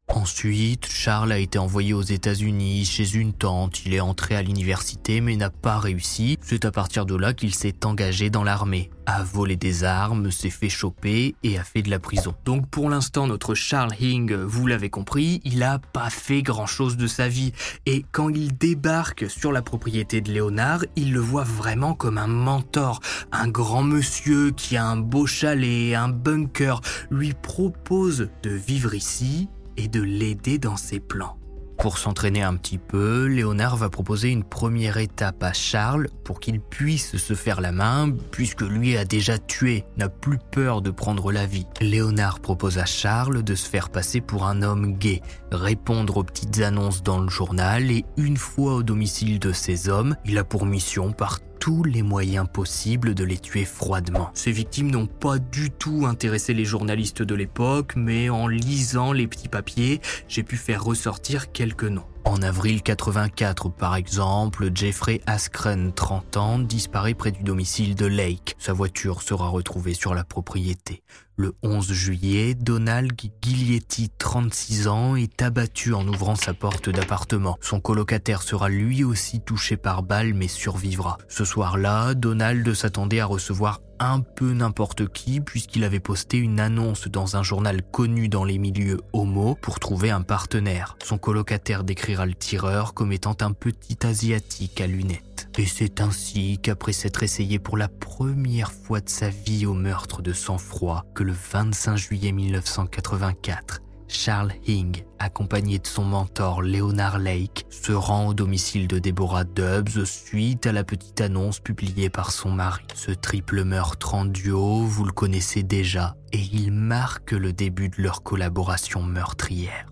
Ensuite, 0.13 0.87
Charles 0.87 1.31
a 1.31 1.37
été 1.37 1.57
envoyé 1.57 1.93
aux 1.93 2.01
États-Unis 2.01 2.83
chez 2.85 3.15
une 3.15 3.31
tante. 3.31 3.85
Il 3.85 3.93
est 3.93 4.01
entré 4.01 4.35
à 4.35 4.41
l'université 4.41 5.21
mais 5.21 5.37
n'a 5.37 5.49
pas 5.49 5.79
réussi. 5.79 6.37
C'est 6.41 6.65
à 6.65 6.71
partir 6.71 7.05
de 7.05 7.15
là 7.15 7.33
qu'il 7.33 7.55
s'est 7.55 7.85
engagé 7.85 8.29
dans 8.29 8.43
l'armée, 8.43 8.89
a 9.05 9.23
volé 9.23 9.55
des 9.55 9.85
armes, 9.85 10.29
s'est 10.29 10.49
fait 10.49 10.69
choper 10.69 11.33
et 11.43 11.57
a 11.57 11.63
fait 11.63 11.81
de 11.81 11.89
la 11.89 11.99
prison. 11.99 12.35
Donc 12.43 12.69
pour 12.69 12.89
l'instant, 12.89 13.25
notre 13.25 13.55
Charles 13.55 13.95
Hing, 14.01 14.33
vous 14.33 14.67
l'avez 14.67 14.89
compris, 14.89 15.39
il 15.45 15.63
a 15.63 15.79
pas 15.79 16.09
fait 16.09 16.41
grand-chose 16.41 16.97
de 16.97 17.07
sa 17.07 17.29
vie. 17.29 17.53
Et 17.85 18.03
quand 18.11 18.27
il 18.27 18.57
débarque 18.57 19.29
sur 19.29 19.53
la 19.53 19.61
propriété 19.61 20.19
de 20.19 20.31
Léonard, 20.31 20.83
il 20.97 21.13
le 21.13 21.21
voit 21.21 21.45
vraiment 21.45 21.93
comme 21.93 22.17
un 22.17 22.27
mentor, 22.27 22.99
un 23.31 23.47
grand 23.47 23.83
monsieur 23.83 24.51
qui 24.51 24.75
a 24.75 24.85
un 24.85 24.97
beau 24.97 25.25
chalet, 25.25 25.95
un 25.95 26.09
bunker, 26.09 26.81
lui 27.09 27.33
propose 27.33 28.29
de 28.43 28.49
vivre 28.49 28.93
ici 28.93 29.47
et 29.81 29.87
de 29.87 30.01
l'aider 30.01 30.57
dans 30.57 30.77
ses 30.77 30.99
plans. 30.99 31.37
Pour 31.81 31.97
s'entraîner 31.97 32.43
un 32.43 32.55
petit 32.57 32.77
peu, 32.77 33.25
Léonard 33.25 33.75
va 33.75 33.89
proposer 33.89 34.29
une 34.29 34.43
première 34.43 34.97
étape 34.97 35.41
à 35.41 35.51
Charles 35.51 36.09
pour 36.23 36.39
qu'il 36.39 36.59
puisse 36.59 37.17
se 37.17 37.33
faire 37.33 37.59
la 37.59 37.71
main, 37.71 38.13
puisque 38.29 38.61
lui 38.61 38.95
a 38.97 39.03
déjà 39.03 39.39
tué, 39.39 39.83
n'a 39.97 40.07
plus 40.07 40.37
peur 40.51 40.83
de 40.83 40.91
prendre 40.91 41.31
la 41.31 41.47
vie. 41.47 41.65
Léonard 41.81 42.39
propose 42.39 42.77
à 42.77 42.85
Charles 42.85 43.41
de 43.41 43.55
se 43.55 43.67
faire 43.67 43.89
passer 43.89 44.21
pour 44.21 44.45
un 44.45 44.61
homme 44.61 44.93
gay, 44.93 45.21
répondre 45.51 46.17
aux 46.17 46.23
petites 46.23 46.61
annonces 46.61 47.01
dans 47.01 47.19
le 47.19 47.29
journal 47.29 47.89
et 47.89 48.05
une 48.15 48.37
fois 48.37 48.75
au 48.75 48.83
domicile 48.83 49.39
de 49.39 49.51
ces 49.51 49.89
hommes, 49.89 50.15
il 50.23 50.37
a 50.37 50.43
pour 50.43 50.67
mission 50.67 51.13
par 51.13 51.39
tous 51.61 51.83
les 51.83 52.01
moyens 52.01 52.47
possibles 52.51 53.13
de 53.13 53.23
les 53.23 53.37
tuer 53.37 53.65
froidement. 53.65 54.31
Ces 54.33 54.51
victimes 54.51 54.89
n'ont 54.89 55.05
pas 55.05 55.37
du 55.37 55.69
tout 55.69 56.07
intéressé 56.07 56.55
les 56.55 56.65
journalistes 56.65 57.21
de 57.21 57.35
l'époque, 57.35 57.93
mais 57.95 58.31
en 58.31 58.47
lisant 58.47 59.13
les 59.13 59.27
petits 59.27 59.47
papiers, 59.47 60.01
j'ai 60.27 60.41
pu 60.41 60.57
faire 60.57 60.83
ressortir 60.83 61.51
quelques 61.51 61.83
noms. 61.83 62.10
En 62.23 62.43
avril 62.43 62.83
84, 62.83 63.69
par 63.69 63.95
exemple, 63.95 64.69
Jeffrey 64.73 65.21
Askren, 65.25 65.91
30 65.91 66.37
ans, 66.37 66.59
disparaît 66.59 67.15
près 67.15 67.31
du 67.31 67.43
domicile 67.43 67.95
de 67.95 68.05
Lake. 68.05 68.55
Sa 68.59 68.73
voiture 68.73 69.21
sera 69.21 69.49
retrouvée 69.49 69.95
sur 69.95 70.13
la 70.13 70.23
propriété. 70.23 71.01
Le 71.35 71.55
11 71.63 71.91
juillet, 71.91 72.53
Donald 72.53 73.13
Giglietti, 73.19 74.09
36 74.17 74.87
ans, 74.87 75.15
est 75.15 75.41
abattu 75.41 75.93
en 75.93 76.07
ouvrant 76.07 76.35
sa 76.35 76.53
porte 76.53 76.89
d'appartement. 76.89 77.57
Son 77.61 77.79
colocataire 77.79 78.43
sera 78.43 78.69
lui 78.69 79.03
aussi 79.03 79.41
touché 79.41 79.75
par 79.75 80.03
balle 80.03 80.35
mais 80.35 80.47
survivra. 80.47 81.17
Ce 81.27 81.43
soir-là, 81.43 82.13
Donald 82.13 82.71
s'attendait 82.75 83.21
à 83.21 83.25
recevoir 83.25 83.79
un 84.01 84.21
peu 84.21 84.53
n'importe 84.53 85.07
qui 85.07 85.41
puisqu'il 85.41 85.83
avait 85.83 85.99
posté 85.99 86.37
une 86.37 86.59
annonce 86.59 87.07
dans 87.07 87.37
un 87.37 87.43
journal 87.43 87.81
connu 87.83 88.27
dans 88.29 88.43
les 88.43 88.57
milieux 88.57 88.99
homo 89.13 89.55
pour 89.61 89.79
trouver 89.79 90.09
un 90.09 90.21
partenaire. 90.21 90.97
Son 91.03 91.17
colocataire 91.17 91.83
décrira 91.83 92.25
le 92.25 92.33
tireur 92.33 92.93
comme 92.93 93.11
étant 93.11 93.37
un 93.41 93.51
petit 93.51 93.97
asiatique 94.05 94.81
à 94.81 94.87
lunettes. 94.87 95.49
Et 95.57 95.65
c'est 95.65 96.01
ainsi 96.01 96.59
qu'après 96.61 96.93
s'être 96.93 97.23
essayé 97.23 97.59
pour 97.59 97.77
la 97.77 97.87
première 97.89 98.71
fois 98.71 99.01
de 99.01 99.09
sa 99.09 99.29
vie 99.29 99.65
au 99.65 99.73
meurtre 99.73 100.21
de 100.21 100.33
sang-froid, 100.33 101.05
que 101.13 101.23
le 101.23 101.33
25 101.33 101.97
juillet 101.97 102.31
1984, 102.31 103.81
Charles 104.11 104.53
Hing, 104.67 105.03
accompagné 105.19 105.79
de 105.79 105.87
son 105.87 106.03
mentor 106.03 106.61
Leonard 106.61 107.17
Lake, 107.17 107.65
se 107.69 107.91
rend 107.91 108.27
au 108.27 108.33
domicile 108.33 108.87
de 108.87 108.99
Deborah 108.99 109.45
Dubs 109.45 110.05
suite 110.05 110.67
à 110.67 110.71
la 110.71 110.83
petite 110.83 111.21
annonce 111.21 111.59
publiée 111.59 112.09
par 112.09 112.31
son 112.31 112.51
mari. 112.51 112.83
Ce 112.93 113.11
triple 113.11 113.63
meurtre 113.63 114.13
en 114.13 114.25
duo, 114.25 114.83
vous 114.83 115.05
le 115.05 115.11
connaissez 115.11 115.63
déjà, 115.63 116.15
et 116.33 116.41
il 116.53 116.71
marque 116.71 117.31
le 117.31 117.53
début 117.53 117.89
de 117.89 118.01
leur 118.01 118.21
collaboration 118.21 119.01
meurtrière. 119.01 119.85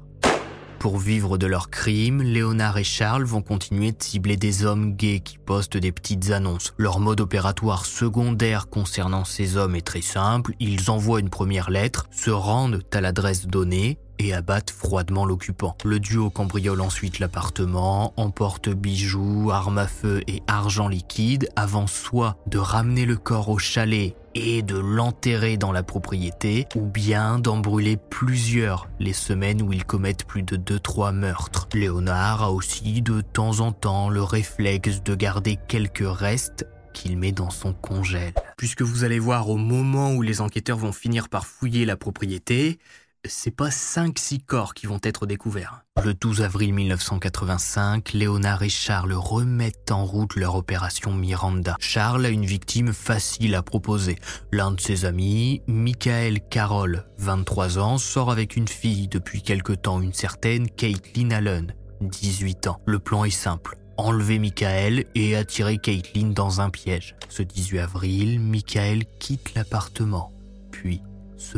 Pour 0.80 0.98
vivre 0.98 1.38
de 1.38 1.46
leurs 1.46 1.70
crimes, 1.70 2.22
Léonard 2.22 2.78
et 2.78 2.86
Charles 2.86 3.26
vont 3.26 3.42
continuer 3.42 3.92
de 3.92 4.02
cibler 4.02 4.38
des 4.38 4.64
hommes 4.64 4.96
gays 4.96 5.20
qui 5.20 5.38
postent 5.38 5.76
des 5.76 5.92
petites 5.92 6.32
annonces. 6.32 6.74
Leur 6.78 7.00
mode 7.00 7.20
opératoire 7.20 7.86
secondaire 7.86 8.70
concernant 8.70 9.26
ces 9.26 9.58
hommes 9.58 9.76
est 9.76 9.86
très 9.86 10.02
simple. 10.02 10.54
Ils 10.62 10.90
envoient 10.90 11.20
une 11.20 11.30
première 11.30 11.70
lettre, 11.70 12.08
se 12.12 12.30
rendent 12.30 12.82
à 12.94 13.02
l'adresse 13.02 13.48
donnée 13.48 13.98
et 14.20 14.34
abattent 14.34 14.70
froidement 14.70 15.26
l'occupant. 15.26 15.76
Le 15.84 16.00
duo 16.00 16.30
cambriole 16.30 16.82
ensuite 16.82 17.20
l'appartement, 17.20 18.14
emporte 18.18 18.70
bijoux, 18.70 19.50
armes 19.52 19.78
à 19.78 19.88
feu 19.88 20.22
et 20.28 20.44
argent 20.48 20.88
liquide 20.88 21.50
avant 21.56 21.88
soit 21.88 22.38
de 22.48 22.58
ramener 22.58 23.06
le 23.06 23.16
corps 23.16 23.50
au 23.50 23.58
chalet 23.58 24.16
et 24.36 24.62
de 24.62 24.78
l'enterrer 24.78 25.58
dans 25.58 25.72
la 25.72 25.84
propriété, 25.84 26.68
ou 26.76 26.86
bien 26.86 27.40
d'en 27.40 27.58
brûler 27.58 27.98
plusieurs 27.98 28.88
les 29.00 29.14
semaines 29.14 29.62
où 29.62 29.74
ils 29.74 29.86
commettent 29.86 30.26
plus 30.26 30.44
de 30.44 30.56
2-3 30.56 31.14
meurtres. 31.14 31.68
Léonard 31.74 32.44
a 32.44 32.52
aussi 32.52 33.02
de 33.02 33.22
temps 33.22 33.60
en 33.60 33.72
temps 33.72 34.10
le 34.10 34.22
réflexe 34.22 35.02
de 35.04 35.16
garder 35.16 35.58
quelques 35.68 36.06
restes 36.06 36.68
qu'il 36.94 37.18
met 37.18 37.32
dans 37.32 37.50
son 37.50 37.74
congèle. 37.74 38.34
Puisque 38.58 38.82
vous 38.82 39.04
allez 39.04 39.20
voir 39.20 39.50
au 39.50 39.58
moment 39.58 40.14
où 40.14 40.22
les 40.22 40.42
enquêteurs 40.42 40.78
vont 40.78 40.92
finir 40.92 41.30
par 41.30 41.46
fouiller 41.46 41.86
la 41.86 41.96
propriété, 41.98 42.80
c'est 43.26 43.56
pas 43.56 43.70
5-6 43.70 44.46
corps 44.46 44.74
qui 44.74 44.86
vont 44.86 45.00
être 45.04 45.26
découverts. 45.26 45.82
Le 46.04 46.14
12 46.14 46.42
avril 46.42 46.74
1985, 46.74 48.14
Léonard 48.14 48.64
et 48.64 48.70
Charles 48.70 49.14
remettent 49.14 49.92
en 49.92 50.06
route 50.06 50.36
leur 50.36 50.56
opération 50.56 51.14
Miranda. 51.14 51.76
Charles 51.80 52.26
a 52.26 52.30
une 52.30 52.46
victime 52.46 52.94
facile 52.94 53.56
à 53.56 53.62
proposer. 53.62 54.18
L'un 54.52 54.72
de 54.72 54.80
ses 54.80 55.06
amis, 55.06 55.62
Michael 55.68 56.40
Carroll, 56.50 57.06
23 57.18 57.80
ans, 57.80 57.98
sort 57.98 58.32
avec 58.32 58.56
une 58.56 58.68
fille 58.68 59.08
depuis 59.08 59.42
quelque 59.42 59.74
temps, 59.74 60.02
une 60.02 60.14
certaine 60.14 60.70
Caitlin 60.70 61.32
Allen, 61.32 61.74
18 62.02 62.68
ans. 62.68 62.82
Le 62.86 63.00
plan 63.00 63.26
est 63.26 63.30
simple 63.30 63.76
enlever 63.98 64.40
Michael 64.40 65.04
et 65.14 65.36
attirer 65.36 65.78
Caitlin 65.78 66.30
dans 66.30 66.62
un 66.62 66.70
piège. 66.70 67.16
Ce 67.28 67.44
18 67.44 67.80
avril, 67.80 68.40
Michael 68.40 69.04
quitte 69.20 69.54
l'appartement, 69.56 70.32
puis 70.72 71.02
se 71.36 71.58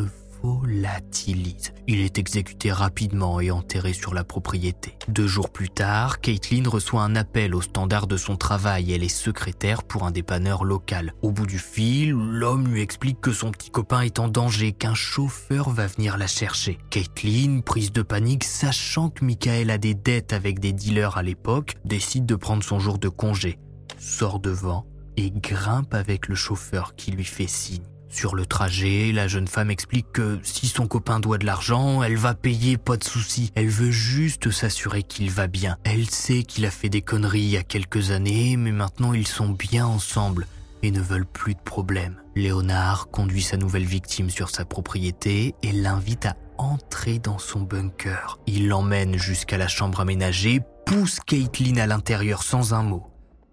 Il 1.88 2.00
est 2.00 2.18
exécuté 2.18 2.72
rapidement 2.72 3.40
et 3.40 3.52
enterré 3.52 3.94
sur 3.94 4.14
la 4.14 4.24
propriété. 4.24 4.98
Deux 5.08 5.28
jours 5.28 5.50
plus 5.50 5.70
tard, 5.70 6.20
Caitlin 6.20 6.68
reçoit 6.68 7.04
un 7.04 7.16
appel 7.16 7.54
au 7.54 7.62
standard 7.62 8.08
de 8.08 8.18
son 8.18 8.38
travail. 8.38 8.92
Elle 8.92 9.04
est 9.04 9.10
secrétaire 9.10 9.84
pour 9.84 10.04
un 10.04 10.12
dépanneur 10.12 10.64
local. 10.64 11.14
Au 11.22 11.32
bout 11.32 11.46
du 11.46 11.60
fil, 11.60 12.12
l'homme 12.12 12.68
lui 12.68 12.82
explique 12.82 13.22
que 13.22 13.34
son 13.34 13.52
petit 13.52 13.70
copain 13.70 14.02
est 14.02 14.20
en 14.20 14.28
danger, 14.28 14.72
qu'un 14.72 14.96
chauffeur 14.96 15.70
va 15.70 15.88
venir 15.88 16.18
la 16.18 16.28
chercher. 16.28 16.80
Caitlin, 16.90 17.62
prise 17.62 17.92
de 17.92 18.02
panique, 18.02 18.44
sachant 18.44 19.10
que 19.10 19.26
Michael 19.26 19.70
a 19.70 19.78
des 19.78 19.94
dettes 19.94 20.34
avec 20.34 20.60
des 20.60 20.74
dealers 20.74 21.18
à 21.18 21.24
l'époque, 21.24 21.76
décide 21.86 22.26
de 22.26 22.36
prendre 22.36 22.64
son 22.64 22.80
jour 22.80 22.98
de 22.98 23.10
congé, 23.10 23.60
sort 24.00 24.40
devant 24.40 24.86
et 25.18 25.32
grimpe 25.32 25.94
avec 25.94 26.28
le 26.28 26.36
chauffeur 26.36 26.96
qui 26.96 27.12
lui 27.12 27.26
fait 27.26 27.48
signe. 27.48 27.91
Sur 28.12 28.36
le 28.36 28.46
trajet, 28.46 29.12
la 29.14 29.30
jeune 29.30 29.48
femme 29.48 29.72
explique 29.72 30.12
que 30.12 30.38
si 30.44 30.68
son 30.68 30.86
copain 30.86 31.22
doit 31.22 31.38
de 31.38 31.46
l'argent, 31.46 32.04
elle 32.04 32.18
va 32.18 32.34
payer, 32.34 32.78
pas 32.78 32.98
de 32.98 33.06
souci. 33.06 33.52
Elle 33.56 33.70
veut 33.70 33.90
juste 33.90 34.52
s'assurer 34.52 35.02
qu'il 35.02 35.32
va 35.32 35.48
bien. 35.48 35.78
Elle 35.86 36.10
sait 36.10 36.44
qu'il 36.44 36.66
a 36.66 36.72
fait 36.72 36.90
des 36.90 37.02
conneries 37.02 37.40
il 37.40 37.50
y 37.52 37.58
a 37.58 37.64
quelques 37.64 38.12
années, 38.12 38.58
mais 38.58 38.74
maintenant 38.74 39.14
ils 39.14 39.28
sont 39.28 39.50
bien 39.50 39.86
ensemble 39.86 40.46
et 40.84 40.92
ne 40.92 41.00
veulent 41.00 41.26
plus 41.26 41.54
de 41.54 41.62
problème. 41.62 42.18
Léonard 42.36 43.08
conduit 43.12 43.44
sa 43.44 43.56
nouvelle 43.56 43.86
victime 43.86 44.30
sur 44.30 44.50
sa 44.50 44.66
propriété 44.66 45.56
et 45.64 45.72
l'invite 45.72 46.26
à 46.26 46.36
entrer 46.58 47.18
dans 47.18 47.40
son 47.40 47.62
bunker. 47.62 48.40
Il 48.46 48.68
l'emmène 48.68 49.18
jusqu'à 49.18 49.58
la 49.58 49.70
chambre 49.70 50.02
aménagée, 50.02 50.60
pousse 50.86 51.20
Caitlin 51.26 51.78
à 51.78 51.88
l'intérieur 51.88 52.44
sans 52.44 52.74
un 52.74 52.84
mot 52.84 53.08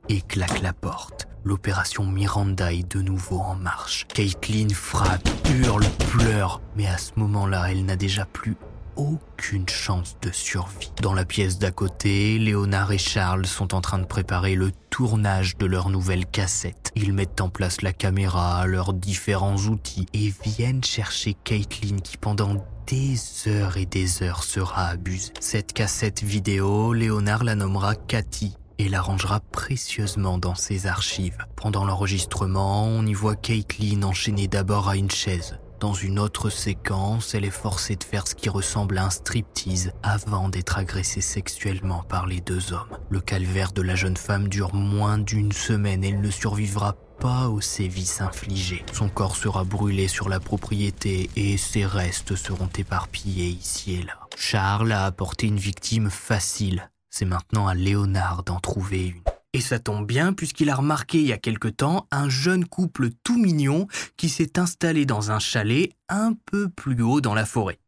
et 0.09 0.21
claque 0.21 0.62
la 0.62 0.73
porte 0.73 1.28
l'opération 1.49 2.05
Miranda 2.05 2.75
est 2.75 2.93
de 2.95 3.01
nouveau 3.01 3.39
en 3.39 3.55
marche. 3.55 4.07
Caitlin 4.13 4.69
frappe, 4.69 5.27
hurle, 5.51 5.87
pleure, 6.11 6.61
mais 6.77 6.87
à 6.87 6.99
ce 6.99 7.13
moment-là, 7.17 7.71
elle 7.71 7.87
n'a 7.87 7.97
déjà 7.97 8.27
plus 8.27 8.55
aucune 8.97 9.67
chance 9.67 10.17
de 10.21 10.31
survie. 10.31 10.93
Dans 11.01 11.15
la 11.15 11.25
pièce 11.25 11.59
d'à 11.59 11.71
côté, 11.71 12.39
Léonard 12.39 12.93
et 12.93 12.99
Charles 12.99 13.47
sont 13.47 13.75
en 13.75 13.81
train 13.81 13.99
de 13.99 14.05
préparer 14.05 14.57
le 14.57 14.73
tournage 14.91 15.57
de 15.57 15.65
leur 15.65 15.89
nouvelle 15.89 16.27
cassette. 16.27 16.91
Ils 16.95 17.15
mettent 17.15 17.41
en 17.41 17.49
place 17.49 17.81
la 17.81 17.95
caméra, 17.95 18.67
leurs 18.67 18.93
différents 18.93 19.57
outils 19.57 20.07
et 20.13 20.35
viennent 20.45 20.85
chercher 20.85 21.35
Caitlin 21.45 21.97
qui 21.97 22.19
pendant 22.19 22.63
des 22.87 23.17
heures 23.47 23.79
et 23.79 23.87
des 23.87 24.23
heures 24.23 24.43
sera 24.43 24.89
abusée. 24.89 25.33
Cette 25.41 25.73
cassette 25.73 26.23
vidéo, 26.23 26.93
Léonard 26.93 27.45
la 27.45 27.55
nommera 27.55 27.95
Cathy 27.95 28.55
et 28.79 28.88
l'arrangera 28.88 29.41
précieusement 29.41 30.38
dans 30.38 30.55
ses 30.55 30.87
archives. 30.87 31.38
Pendant 31.57 31.85
l'enregistrement, 31.85 32.87
on 32.87 33.05
y 33.07 33.14
voit 33.14 33.37
Caitlin 33.37 34.03
enchaînée 34.03 34.49
d'abord 34.49 34.88
à 34.88 34.97
une 34.97 35.11
chaise. 35.11 35.59
Dans 35.81 35.95
une 35.95 36.19
autre 36.19 36.51
séquence, 36.51 37.35
elle 37.35 37.45
est 37.45 37.51
forcée 37.51 37.95
de 37.95 38.03
faire 38.03 38.27
ce 38.27 38.35
qui 38.35 38.49
ressemble 38.49 38.99
à 38.99 39.05
un 39.05 39.11
striptease 39.11 39.93
avant 40.03 40.49
d'être 40.49 40.77
agressée 40.77 41.21
sexuellement 41.21 42.03
par 42.09 42.27
les 42.27 42.41
deux 42.41 42.73
hommes. 42.73 42.99
Le 43.11 43.21
calvaire 43.21 43.71
de 43.71 43.83
la 43.83 43.95
jeune 43.95 44.17
femme 44.17 44.49
dure 44.49 44.75
moins 44.75 45.19
d'une 45.19 45.53
semaine 45.53 46.03
et 46.03 46.09
elle 46.09 46.21
ne 46.21 46.31
survivra 46.31 46.97
pas 47.21 47.49
aux 47.49 47.61
sévices 47.61 48.21
infligés. 48.21 48.85
Son 48.93 49.09
corps 49.09 49.37
sera 49.37 49.62
brûlé 49.62 50.09
sur 50.09 50.29
la 50.29 50.41
propriété 50.41 51.31
et 51.37 51.57
ses 51.57 51.87
restes 51.87 52.35
seront 52.35 52.71
éparpillés 52.77 53.49
ici 53.49 53.95
et 53.95 54.03
là. 54.03 54.19
Charles 54.37 54.91
a 54.91 55.05
apporté 55.05 55.47
une 55.47 55.59
victime 55.59 56.11
facile 56.11 56.91
c'est 57.11 57.25
maintenant 57.25 57.66
à 57.66 57.75
Léonard 57.75 58.44
d'en 58.44 58.61
trouver 58.61 59.09
une. 59.09 59.23
Et 59.55 59.61
ça 59.61 59.79
tombe 59.79 60.07
bien 60.07 60.35
puisqu'il 60.35 60.71
a 60.71 60.75
remarqué 60.75 61.18
il 61.18 61.27
y 61.27 61.33
a 61.33 61.38
quelque 61.38 61.68
temps 61.68 62.07
un 62.11 62.29
jeune 62.29 62.66
couple 62.66 63.11
tout 63.25 63.38
mignon 63.38 63.87
qui 64.16 64.29
s'est 64.29 64.59
installé 64.59 65.07
dans 65.07 65.31
un 65.31 65.38
chalet 65.38 65.92
un 66.09 66.35
peu 66.47 66.68
plus 66.68 67.01
haut 67.03 67.21
dans 67.21 67.35
la 67.35 67.47
forêt. 67.47 67.79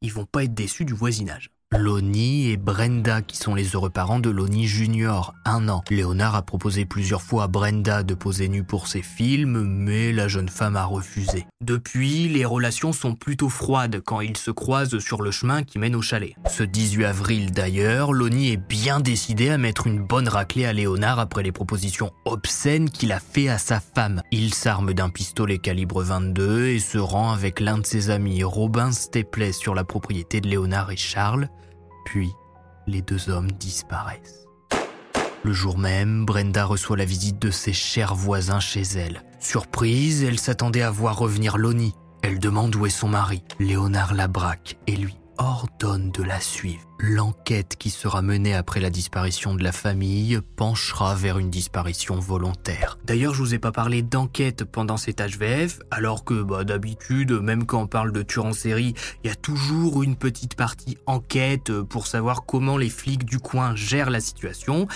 Ils 0.00 0.12
vont 0.12 0.26
pas 0.26 0.44
être 0.44 0.54
déçus 0.54 0.84
du 0.84 0.92
voisinage. 0.92 1.53
Lonnie 1.76 2.50
et 2.50 2.56
Brenda 2.56 3.20
qui 3.20 3.36
sont 3.36 3.54
les 3.54 3.70
heureux 3.70 3.90
parents 3.90 4.20
de 4.20 4.30
Lonnie 4.30 4.66
Junior, 4.66 5.34
un 5.44 5.68
an. 5.68 5.82
Léonard 5.90 6.36
a 6.36 6.42
proposé 6.42 6.84
plusieurs 6.84 7.20
fois 7.20 7.44
à 7.44 7.48
Brenda 7.48 8.02
de 8.02 8.14
poser 8.14 8.48
nue 8.48 8.62
pour 8.62 8.86
ses 8.86 9.02
films, 9.02 9.64
mais 9.64 10.12
la 10.12 10.28
jeune 10.28 10.48
femme 10.48 10.76
a 10.76 10.84
refusé. 10.84 11.46
Depuis, 11.60 12.28
les 12.28 12.44
relations 12.44 12.92
sont 12.92 13.14
plutôt 13.14 13.48
froides 13.48 14.00
quand 14.00 14.20
ils 14.20 14.36
se 14.36 14.50
croisent 14.50 14.98
sur 14.98 15.20
le 15.20 15.30
chemin 15.30 15.62
qui 15.64 15.78
mène 15.78 15.96
au 15.96 16.02
chalet. 16.02 16.34
Ce 16.48 16.62
18 16.62 17.04
avril 17.04 17.52
d'ailleurs, 17.52 18.12
Lonnie 18.12 18.52
est 18.52 18.56
bien 18.56 19.00
décidé 19.00 19.50
à 19.50 19.58
mettre 19.58 19.86
une 19.86 20.00
bonne 20.00 20.28
raclée 20.28 20.66
à 20.66 20.72
Léonard 20.72 21.18
après 21.18 21.42
les 21.42 21.52
propositions 21.52 22.12
obscènes 22.24 22.88
qu'il 22.88 23.10
a 23.10 23.20
fait 23.20 23.48
à 23.48 23.58
sa 23.58 23.80
femme. 23.80 24.22
Il 24.30 24.54
s'arme 24.54 24.94
d'un 24.94 25.10
pistolet 25.10 25.58
calibre 25.58 26.02
22 26.02 26.68
et 26.68 26.78
se 26.78 26.98
rend 26.98 27.32
avec 27.32 27.58
l'un 27.58 27.78
de 27.78 27.86
ses 27.86 28.10
amis, 28.10 28.44
Robin 28.44 28.92
Steples, 28.92 29.52
sur 29.52 29.74
la 29.74 29.84
propriété 29.84 30.40
de 30.40 30.48
Léonard 30.48 30.92
et 30.92 30.96
Charles 30.96 31.48
puis, 32.04 32.32
les 32.86 33.02
deux 33.02 33.30
hommes 33.30 33.50
disparaissent. 33.52 34.46
Le 35.42 35.52
jour 35.52 35.78
même, 35.78 36.24
Brenda 36.24 36.64
reçoit 36.64 36.96
la 36.96 37.04
visite 37.04 37.38
de 37.38 37.50
ses 37.50 37.72
chers 37.72 38.14
voisins 38.14 38.60
chez 38.60 38.82
elle. 38.82 39.22
Surprise, 39.40 40.24
elle 40.24 40.38
s'attendait 40.38 40.82
à 40.82 40.90
voir 40.90 41.18
revenir 41.18 41.58
Lonnie. 41.58 41.94
Elle 42.22 42.38
demande 42.38 42.74
où 42.76 42.86
est 42.86 42.90
son 42.90 43.08
mari. 43.08 43.42
Léonard 43.58 44.14
la 44.14 44.28
braque 44.28 44.78
et 44.86 44.96
lui 44.96 45.18
ordonne 45.38 46.10
de 46.10 46.22
la 46.22 46.40
suivre. 46.40 46.82
L'enquête 46.98 47.76
qui 47.76 47.90
sera 47.90 48.22
menée 48.22 48.54
après 48.54 48.80
la 48.80 48.90
disparition 48.90 49.54
de 49.54 49.62
la 49.62 49.72
famille 49.72 50.40
penchera 50.56 51.14
vers 51.14 51.38
une 51.38 51.50
disparition 51.50 52.18
volontaire. 52.18 52.98
D'ailleurs, 53.04 53.34
je 53.34 53.40
vous 53.40 53.54
ai 53.54 53.58
pas 53.58 53.72
parlé 53.72 54.02
d'enquête 54.02 54.64
pendant 54.64 54.96
cet 54.96 55.20
HVF, 55.20 55.80
alors 55.90 56.24
que 56.24 56.42
bah, 56.42 56.64
d'habitude, 56.64 57.32
même 57.32 57.66
quand 57.66 57.82
on 57.82 57.86
parle 57.86 58.12
de 58.12 58.22
tueur 58.22 58.46
en 58.46 58.52
série, 58.52 58.94
il 59.22 59.28
y 59.28 59.30
a 59.30 59.36
toujours 59.36 60.02
une 60.02 60.16
petite 60.16 60.54
partie 60.54 60.98
enquête 61.06 61.72
pour 61.82 62.06
savoir 62.06 62.46
comment 62.46 62.76
les 62.76 62.90
flics 62.90 63.24
du 63.24 63.38
coin 63.38 63.74
gèrent 63.74 64.10
la 64.10 64.20
situation. 64.20 64.86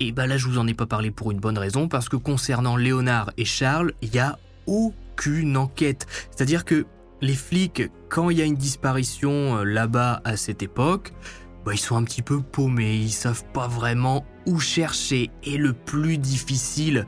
Et 0.00 0.12
bah 0.12 0.26
là, 0.26 0.36
je 0.36 0.48
vous 0.48 0.58
en 0.58 0.66
ai 0.66 0.74
pas 0.74 0.86
parlé 0.86 1.10
pour 1.10 1.30
une 1.30 1.38
bonne 1.38 1.58
raison, 1.58 1.88
parce 1.88 2.08
que 2.08 2.16
concernant 2.16 2.76
Léonard 2.76 3.30
et 3.36 3.44
Charles, 3.44 3.92
il 4.02 4.14
y 4.14 4.18
a 4.18 4.38
aucune 4.66 5.56
enquête. 5.56 6.06
C'est-à-dire 6.30 6.64
que 6.64 6.86
les 7.22 7.34
flics, 7.34 7.84
quand 8.08 8.28
il 8.30 8.38
y 8.38 8.42
a 8.42 8.44
une 8.44 8.56
disparition 8.56 9.58
euh, 9.58 9.64
là-bas 9.64 10.20
à 10.24 10.36
cette 10.36 10.62
époque, 10.62 11.12
bah, 11.64 11.72
ils 11.72 11.78
sont 11.78 11.96
un 11.96 12.02
petit 12.02 12.20
peu 12.20 12.42
paumés, 12.42 12.96
ils 12.96 13.12
savent 13.12 13.44
pas 13.52 13.68
vraiment 13.68 14.26
où 14.46 14.58
chercher. 14.58 15.30
Et 15.44 15.56
le 15.56 15.72
plus 15.72 16.18
difficile, 16.18 17.06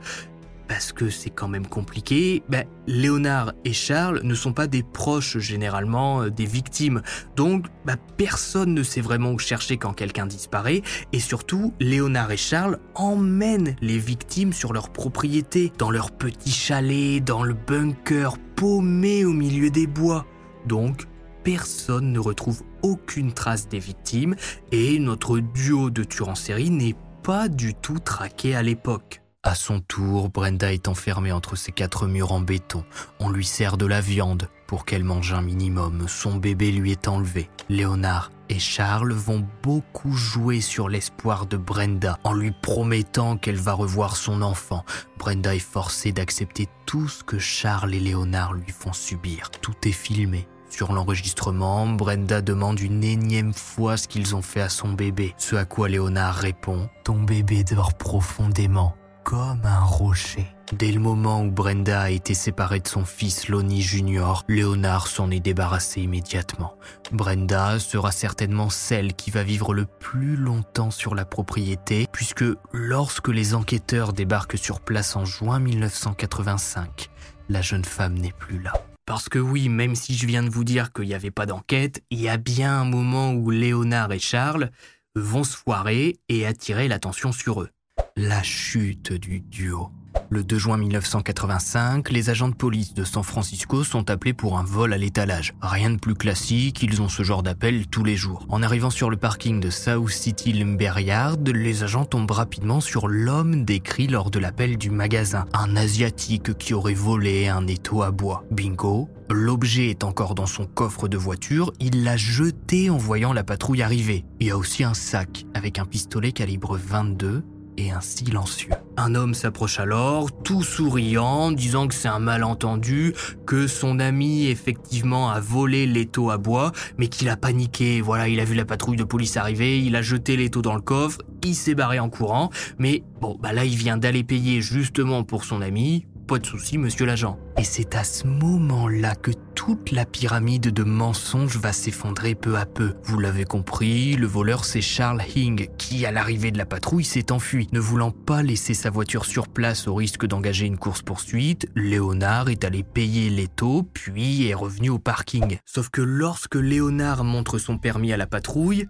parce 0.67 0.91
que 0.91 1.09
c'est 1.09 1.29
quand 1.29 1.47
même 1.47 1.67
compliqué, 1.67 2.43
ben, 2.49 2.65
Léonard 2.87 3.53
et 3.63 3.73
Charles 3.73 4.21
ne 4.23 4.33
sont 4.35 4.53
pas 4.53 4.67
des 4.67 4.83
proches 4.83 5.37
généralement 5.37 6.23
euh, 6.23 6.29
des 6.29 6.45
victimes. 6.45 7.01
Donc 7.35 7.65
ben, 7.85 7.97
personne 8.17 8.73
ne 8.73 8.83
sait 8.83 9.01
vraiment 9.01 9.31
où 9.31 9.39
chercher 9.39 9.77
quand 9.77 9.93
quelqu'un 9.93 10.25
disparaît. 10.25 10.81
Et 11.13 11.19
surtout, 11.19 11.73
Léonard 11.79 12.31
et 12.31 12.37
Charles 12.37 12.79
emmènent 12.95 13.75
les 13.81 13.97
victimes 13.97 14.53
sur 14.53 14.73
leur 14.73 14.89
propriété, 14.89 15.71
dans 15.77 15.91
leur 15.91 16.11
petit 16.11 16.51
chalet, 16.51 17.23
dans 17.23 17.43
le 17.43 17.53
bunker, 17.53 18.37
paumé 18.55 19.25
au 19.25 19.33
milieu 19.33 19.69
des 19.69 19.87
bois. 19.87 20.25
Donc 20.65 21.07
personne 21.43 22.11
ne 22.11 22.19
retrouve 22.19 22.63
aucune 22.81 23.31
trace 23.31 23.67
des 23.69 23.79
victimes 23.79 24.35
et 24.71 24.99
notre 24.99 25.39
duo 25.39 25.89
de 25.91 26.03
tueurs 26.03 26.29
en 26.29 26.35
série 26.35 26.71
n'est 26.71 26.95
pas 27.23 27.49
du 27.49 27.75
tout 27.75 27.99
traqué 27.99 28.55
à 28.55 28.63
l'époque. 28.63 29.24
À 29.47 29.53
son 29.53 29.79
tour, 29.79 30.29
Brenda 30.29 30.73
est 30.73 30.87
enfermée 30.87 31.31
entre 31.31 31.55
ces 31.55 31.71
quatre 31.71 32.07
murs 32.07 32.31
en 32.31 32.39
béton. 32.39 32.83
On 33.19 33.29
lui 33.29 33.45
sert 33.45 33.77
de 33.77 33.85
la 33.85 34.01
viande 34.01 34.49
pour 34.65 34.85
qu'elle 34.85 35.03
mange 35.03 35.33
un 35.33 35.43
minimum. 35.43 36.07
Son 36.07 36.37
bébé 36.37 36.71
lui 36.71 36.91
est 36.91 37.07
enlevé. 37.07 37.51
Léonard 37.69 38.31
et 38.49 38.57
Charles 38.57 39.13
vont 39.13 39.47
beaucoup 39.61 40.13
jouer 40.13 40.61
sur 40.61 40.89
l'espoir 40.89 41.45
de 41.45 41.57
Brenda 41.57 42.17
en 42.23 42.33
lui 42.33 42.53
promettant 42.59 43.37
qu'elle 43.37 43.59
va 43.59 43.73
revoir 43.73 44.15
son 44.15 44.41
enfant. 44.41 44.83
Brenda 45.19 45.53
est 45.53 45.59
forcée 45.59 46.11
d'accepter 46.11 46.67
tout 46.87 47.07
ce 47.07 47.23
que 47.23 47.37
Charles 47.37 47.93
et 47.93 47.99
Léonard 47.99 48.53
lui 48.53 48.71
font 48.71 48.93
subir. 48.93 49.51
Tout 49.61 49.75
est 49.87 49.91
filmé. 49.91 50.47
Sur 50.71 50.91
l'enregistrement, 50.91 51.85
Brenda 51.85 52.41
demande 52.41 52.79
une 52.79 53.03
énième 53.03 53.53
fois 53.53 53.95
ce 53.95 54.07
qu'ils 54.07 54.35
ont 54.35 54.41
fait 54.41 54.61
à 54.61 54.69
son 54.69 54.93
bébé, 54.93 55.35
ce 55.37 55.55
à 55.55 55.65
quoi 55.65 55.87
Léonard 55.87 56.33
répond⁇ 56.33 56.85
Ton 57.03 57.21
bébé 57.21 57.63
dort 57.63 57.93
profondément 57.93 58.95
comme 59.25 59.65
un 59.65 59.83
rocher. 59.83 60.45
Dès 60.71 60.91
le 60.91 60.99
moment 60.99 61.43
où 61.43 61.49
Brenda 61.49 62.01
a 62.01 62.09
été 62.11 62.35
séparée 62.35 62.79
de 62.79 62.87
son 62.87 63.05
fils 63.05 63.49
Lonnie 63.49 63.81
Junior, 63.81 64.43
Léonard 64.47 65.07
s'en 65.07 65.31
est 65.31 65.39
débarrassé 65.39 66.01
immédiatement. 66.01 66.77
Brenda 67.11 67.79
sera 67.79 68.11
certainement 68.11 68.69
celle 68.69 69.15
qui 69.15 69.31
va 69.31 69.41
vivre 69.41 69.73
le 69.73 69.85
plus 69.85 70.35
longtemps 70.35 70.91
sur 70.91 71.15
la 71.15 71.25
propriété, 71.25 72.07
puisque 72.11 72.45
lorsque 72.71 73.29
les 73.29 73.55
enquêteurs 73.55 74.13
débarquent 74.13 74.59
sur 74.59 74.79
place 74.79 75.15
en 75.15 75.25
juin 75.25 75.59
1985, 75.59 77.09
la 77.49 77.63
jeune 77.63 77.85
femme 77.85 78.13
n'est 78.13 78.31
plus 78.31 78.61
là. 78.61 78.73
Parce 79.07 79.27
que 79.27 79.39
oui, 79.39 79.69
même 79.69 79.95
si 79.95 80.15
je 80.15 80.27
viens 80.27 80.43
de 80.43 80.49
vous 80.49 80.63
dire 80.63 80.93
qu'il 80.93 81.05
n'y 81.05 81.15
avait 81.15 81.31
pas 81.31 81.47
d'enquête, 81.47 82.03
il 82.11 82.21
y 82.21 82.29
a 82.29 82.37
bien 82.37 82.79
un 82.79 82.85
moment 82.85 83.33
où 83.33 83.49
Léonard 83.49 84.11
et 84.11 84.19
Charles 84.19 84.69
vont 85.15 85.43
se 85.43 85.57
foirer 85.57 86.19
et 86.29 86.45
attirer 86.45 86.87
l'attention 86.87 87.31
sur 87.31 87.63
eux 87.63 87.69
la 88.17 88.41
chute 88.43 89.11
du 89.11 89.41
duo. 89.41 89.89
Le 90.29 90.43
2 90.43 90.57
juin 90.57 90.77
1985, 90.77 92.09
les 92.11 92.29
agents 92.29 92.47
de 92.47 92.55
police 92.55 92.93
de 92.93 93.03
San 93.03 93.23
Francisco 93.23 93.83
sont 93.83 94.09
appelés 94.09 94.33
pour 94.33 94.57
un 94.57 94.63
vol 94.63 94.93
à 94.93 94.97
l'étalage. 94.97 95.53
Rien 95.61 95.89
de 95.89 95.97
plus 95.97 96.15
classique, 96.15 96.81
ils 96.81 97.01
ont 97.01 97.09
ce 97.09 97.23
genre 97.23 97.43
d'appel 97.43 97.87
tous 97.87 98.05
les 98.05 98.15
jours. 98.15 98.45
En 98.47 98.63
arrivant 98.63 98.89
sur 98.89 99.09
le 99.09 99.17
parking 99.17 99.59
de 99.59 99.69
South 99.69 100.09
City 100.09 100.53
Lumber 100.53 100.93
Yard, 100.99 101.47
les 101.49 101.83
agents 101.83 102.05
tombent 102.05 102.31
rapidement 102.31 102.79
sur 102.79 103.09
l'homme 103.09 103.65
décrit 103.65 104.07
lors 104.07 104.31
de 104.31 104.39
l'appel 104.39 104.77
du 104.77 104.89
magasin. 104.89 105.45
Un 105.53 105.75
asiatique 105.75 106.57
qui 106.57 106.73
aurait 106.73 106.93
volé 106.93 107.49
un 107.49 107.67
étau 107.67 108.01
à 108.01 108.11
bois. 108.11 108.45
Bingo, 108.49 109.09
L'objet 109.29 109.89
est 109.89 110.03
encore 110.03 110.35
dans 110.35 110.45
son 110.45 110.65
coffre 110.65 111.07
de 111.07 111.17
voiture, 111.17 111.73
il 111.79 112.03
l'a 112.03 112.15
jeté 112.15 112.91
en 112.91 112.97
voyant 112.97 113.33
la 113.33 113.43
patrouille 113.43 113.81
arriver. 113.81 114.23
Il 114.39 114.47
y 114.47 114.51
a 114.51 114.57
aussi 114.57 114.83
un 114.83 114.93
sac 114.93 115.45
avec 115.55 115.79
un 115.79 115.85
pistolet 115.85 116.31
calibre 116.31 116.77
22 116.77 117.43
et 117.77 117.91
un 117.91 118.01
silencieux. 118.01 118.71
Un 118.97 119.15
homme 119.15 119.33
s'approche 119.33 119.79
alors, 119.79 120.31
tout 120.43 120.63
souriant, 120.63 121.51
disant 121.51 121.87
que 121.87 121.93
c'est 121.93 122.07
un 122.07 122.19
malentendu, 122.19 123.13
que 123.45 123.67
son 123.67 123.99
ami 123.99 124.47
effectivement 124.47 125.29
a 125.29 125.39
volé 125.39 125.85
l'étau 125.85 126.29
à 126.29 126.37
bois, 126.37 126.71
mais 126.97 127.07
qu'il 127.07 127.29
a 127.29 127.37
paniqué. 127.37 128.01
Voilà, 128.01 128.27
il 128.27 128.39
a 128.39 128.45
vu 128.45 128.55
la 128.55 128.65
patrouille 128.65 128.97
de 128.97 129.03
police 129.03 129.37
arriver, 129.37 129.79
il 129.81 129.95
a 129.95 130.01
jeté 130.01 130.37
l'étau 130.37 130.61
dans 130.61 130.75
le 130.75 130.81
coffre, 130.81 131.21
il 131.43 131.55
s'est 131.55 131.75
barré 131.75 131.99
en 131.99 132.09
courant, 132.09 132.49
mais 132.77 133.03
bon, 133.21 133.37
bah 133.41 133.53
là 133.53 133.65
il 133.65 133.75
vient 133.75 133.97
d'aller 133.97 134.23
payer 134.23 134.61
justement 134.61 135.23
pour 135.23 135.43
son 135.43 135.61
ami, 135.61 136.05
pas 136.25 136.39
de 136.39 136.45
souci, 136.45 136.77
monsieur 136.77 137.05
l'agent. 137.05 137.37
Et 137.57 137.63
c'est 137.63 137.95
à 137.95 138.03
ce 138.03 138.25
moment-là 138.27 139.15
que 139.15 139.31
toute 139.53 139.91
la 139.91 140.05
pyramide 140.05 140.73
de 140.73 140.83
mensonges 140.83 141.57
va 141.57 141.71
s'effondrer 141.71 142.35
peu 142.35 142.57
à 142.57 142.65
peu. 142.65 142.95
Vous 143.03 143.19
l'avez 143.19 143.45
compris, 143.45 144.15
le 144.15 144.25
voleur 144.25 144.65
c'est 144.65 144.81
Charles 144.81 145.21
Hing, 145.35 145.69
qui 145.77 146.05
à 146.05 146.11
l'arrivée 146.11 146.51
de 146.51 146.57
la 146.57 146.65
patrouille 146.65 147.03
s'est 147.03 147.31
enfui. 147.31 147.67
Ne 147.71 147.79
voulant 147.79 148.11
pas 148.11 148.41
laisser 148.43 148.73
sa 148.73 148.89
voiture 148.89 149.25
sur 149.25 149.47
place 149.47 149.87
au 149.87 149.95
risque 149.95 150.25
d'engager 150.25 150.65
une 150.65 150.77
course-poursuite, 150.77 151.67
Léonard 151.75 152.49
est 152.49 152.63
allé 152.63 152.83
payer 152.83 153.29
l'étau, 153.29 153.83
puis 153.83 154.47
est 154.47 154.53
revenu 154.53 154.89
au 154.89 154.99
parking. 154.99 155.59
Sauf 155.65 155.89
que 155.89 156.01
lorsque 156.01 156.55
Léonard 156.55 157.23
montre 157.23 157.59
son 157.59 157.77
permis 157.77 158.11
à 158.11 158.17
la 158.17 158.27
patrouille, 158.27 158.87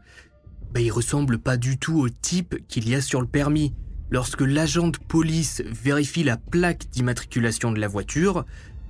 bah, 0.74 0.82
il 0.82 0.92
ressemble 0.92 1.38
pas 1.38 1.58
du 1.58 1.78
tout 1.78 2.00
au 2.00 2.10
type 2.10 2.56
qu'il 2.68 2.90
y 2.90 2.96
a 2.96 3.02
sur 3.02 3.22
le 3.22 3.28
permis. 3.28 3.74
Lorsque 4.16 4.40
l'agent 4.40 4.88
de 4.88 4.98
police 4.98 5.62
vérifie 5.66 6.24
la 6.24 6.38
plaque 6.38 6.88
d'immatriculation 6.90 7.74
de 7.74 7.82
la 7.82 7.90
voiture, 7.90 8.46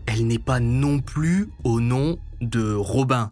elle 0.05 0.27
n'est 0.27 0.37
pas 0.37 0.59
non 0.59 0.99
plus 0.99 1.49
au 1.63 1.79
nom 1.79 2.19
de 2.41 2.75
Robin. 2.75 3.31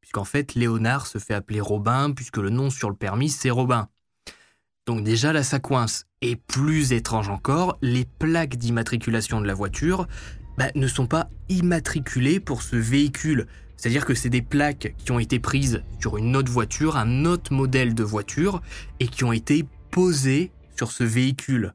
Puisqu'en 0.00 0.24
fait, 0.24 0.56
Léonard 0.56 1.06
se 1.06 1.18
fait 1.18 1.34
appeler 1.34 1.60
Robin, 1.60 2.10
puisque 2.10 2.38
le 2.38 2.50
nom 2.50 2.70
sur 2.70 2.90
le 2.90 2.96
permis, 2.96 3.28
c'est 3.28 3.50
Robin. 3.50 3.88
Donc 4.84 5.04
déjà 5.04 5.32
là, 5.32 5.44
ça 5.44 5.60
coince. 5.60 6.06
Et 6.22 6.34
plus 6.34 6.92
étrange 6.92 7.28
encore, 7.28 7.78
les 7.82 8.04
plaques 8.18 8.56
d'immatriculation 8.56 9.40
de 9.40 9.46
la 9.46 9.54
voiture 9.54 10.08
bah, 10.58 10.72
ne 10.74 10.88
sont 10.88 11.06
pas 11.06 11.30
immatriculées 11.48 12.40
pour 12.40 12.62
ce 12.62 12.74
véhicule. 12.74 13.46
C'est-à-dire 13.76 14.06
que 14.06 14.14
c'est 14.16 14.28
des 14.28 14.42
plaques 14.42 14.96
qui 14.98 15.12
ont 15.12 15.20
été 15.20 15.38
prises 15.38 15.84
sur 16.00 16.16
une 16.16 16.34
autre 16.34 16.50
voiture, 16.50 16.96
un 16.96 17.26
autre 17.26 17.52
modèle 17.52 17.94
de 17.94 18.02
voiture, 18.02 18.60
et 18.98 19.06
qui 19.06 19.22
ont 19.22 19.32
été 19.32 19.64
posées 19.92 20.50
ce 20.90 21.04
véhicule. 21.04 21.74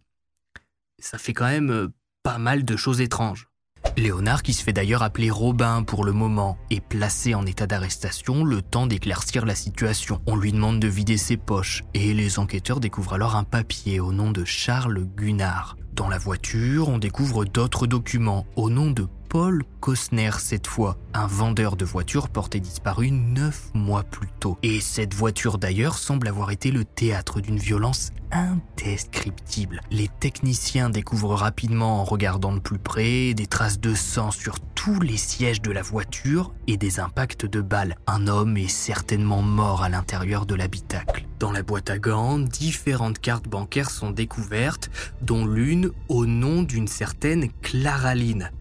Ça 1.00 1.18
fait 1.18 1.34
quand 1.34 1.48
même 1.48 1.72
euh, 1.72 1.88
pas 2.24 2.38
mal 2.38 2.66
de 2.66 2.76
choses 2.76 3.00
étranges. 3.00 3.48
Léonard, 3.96 4.44
qui 4.44 4.54
se 4.54 4.64
fait 4.64 4.74
d'ailleurs 4.74 5.04
appeler 5.04 5.32
Robin 5.32 5.84
pour 5.84 6.04
le 6.04 6.12
moment, 6.12 6.58
est 6.70 6.82
placé 6.82 7.34
en 7.34 7.46
état 7.46 7.68
d'arrestation 7.68 8.44
le 8.44 8.62
temps 8.62 8.88
d'éclaircir 8.88 9.46
la 9.46 9.56
situation. 9.56 10.22
On 10.28 10.36
lui 10.36 10.52
demande 10.52 10.80
de 10.80 10.88
vider 10.88 11.18
ses 11.18 11.38
poches 11.38 11.84
et 11.94 12.14
les 12.14 12.40
enquêteurs 12.40 12.80
découvrent 12.80 13.14
alors 13.14 13.36
un 13.36 13.44
papier 13.44 14.00
au 14.00 14.12
nom 14.12 14.32
de 14.32 14.44
Charles 14.44 15.06
Gunnar. 15.16 15.78
Dans 15.94 16.10
la 16.10 16.18
voiture, 16.18 16.90
on 16.90 17.00
découvre 17.00 17.46
d'autres 17.46 17.88
documents 17.88 18.46
au 18.56 18.70
nom 18.70 18.92
de 18.92 19.08
Paul 19.30 19.64
Cosner 19.82 20.32
cette 20.40 20.68
fois, 20.68 20.98
un 21.14 21.28
vendeur 21.28 21.76
de 21.76 21.86
voitures 21.86 22.30
porté 22.30 22.60
disparu 22.60 23.12
neuf 23.12 23.70
mois 23.74 24.04
plus 24.04 24.30
tôt. 24.40 24.58
Et 24.64 24.80
cette 24.80 25.14
voiture 25.14 25.58
d'ailleurs 25.58 25.98
semble 25.98 26.28
avoir 26.28 26.52
été 26.52 26.72
le 26.72 26.86
théâtre 26.86 27.42
d'une 27.42 27.58
violence 27.58 28.12
indescriptible. 28.32 29.82
Les 29.92 30.08
techniciens 30.08 30.90
découvrent 30.90 31.36
rapidement 31.36 32.02
en 32.02 32.04
regardant 32.04 32.54
de 32.54 32.60
plus 32.60 32.80
près 32.80 33.34
des 33.34 33.48
traces 33.48 33.80
de 33.80 33.96
sang 33.96 34.32
sur 34.32 34.60
tous 34.76 35.00
les 35.00 35.18
sièges 35.18 35.62
de 35.62 35.72
la 35.72 35.82
voiture 35.82 36.54
et 36.68 36.78
des 36.78 37.00
impacts 37.00 37.46
de 37.46 37.62
balles. 37.62 37.96
Un 38.08 38.28
homme 38.28 38.58
est 38.58 38.68
certainement 38.68 39.42
mort 39.42 39.84
à 39.84 39.90
l'intérieur 39.90 40.46
de 40.46 40.56
l'habitacle. 40.56 41.26
Dans 41.40 41.52
la 41.52 41.64
boîte 41.64 41.90
à 41.90 42.00
gants, 42.00 42.40
différentes 42.40 43.20
cartes 43.20 43.48
bancaires 43.48 43.90
sont 43.90 44.12
découvertes, 44.12 44.90
dont 45.22 45.46
l'une 45.46 45.92
au 46.10 46.26
nom 46.26 46.64
d'une 46.64 46.88
certaine 46.88 47.50
Claraline 47.62 48.52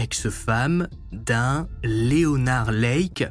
ex-femme 0.00 0.88
d'un 1.12 1.68
Leonard 1.84 2.72
Lake, 2.72 3.24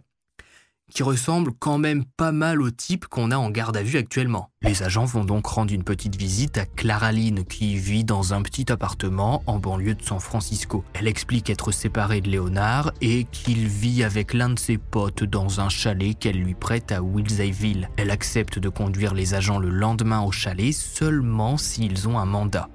qui 0.91 1.03
ressemble 1.03 1.51
quand 1.58 1.77
même 1.77 2.03
pas 2.05 2.32
mal 2.32 2.62
au 2.62 2.69
type 2.71 3.08
qu'on 3.08 3.32
a 3.32 3.38
en 3.38 3.49
garde 3.49 3.77
à 3.77 3.84
vue 3.84 3.97
actuellement. 3.97 4.49
Les 4.62 4.84
agents 4.84 5.05
vont 5.05 5.23
donc 5.23 5.45
rendre 5.47 5.73
une 5.73 5.84
petite 5.84 6.15
visite 6.15 6.58
à 6.58 6.65
Clara 6.65 7.12
Lynn 7.12 7.43
qui 7.45 7.75
vit 7.77 8.03
dans 8.03 8.34
un 8.34 8.41
petit 8.41 8.71
appartement 8.71 9.43
en 9.45 9.60
banlieue 9.60 9.95
de 9.95 10.03
San 10.03 10.19
Francisco. 10.19 10.84
Elle 10.93 11.08
explique 11.08 11.49
être 11.49 11.71
séparée 11.71 12.21
de 12.21 12.29
Léonard 12.29 12.91
et 13.01 13.26
qu'il 13.26 13.67
vit 13.67 14.03
avec 14.03 14.34
l'un 14.34 14.49
de 14.49 14.59
ses 14.59 14.78
potes 14.78 15.24
dans 15.24 15.61
un 15.61 15.70
chalet 15.70 16.17
qu'elle 16.17 16.38
lui 16.38 16.55
prête 16.55 16.91
à 16.91 17.01
Wilseyville. 17.01 17.89
Elle 17.97 18.11
accepte 18.11 18.59
de 18.59 18.70
conduire 18.70 19.13
les 19.13 19.34
agents 19.34 19.59
le 19.59 19.70
lendemain 19.70 20.22
au 20.22 20.32
chalet 20.32 20.74
seulement 20.74 21.57
s'ils 21.57 22.07
ont 22.07 22.20
un 22.20 22.26
mandat. 22.26 22.70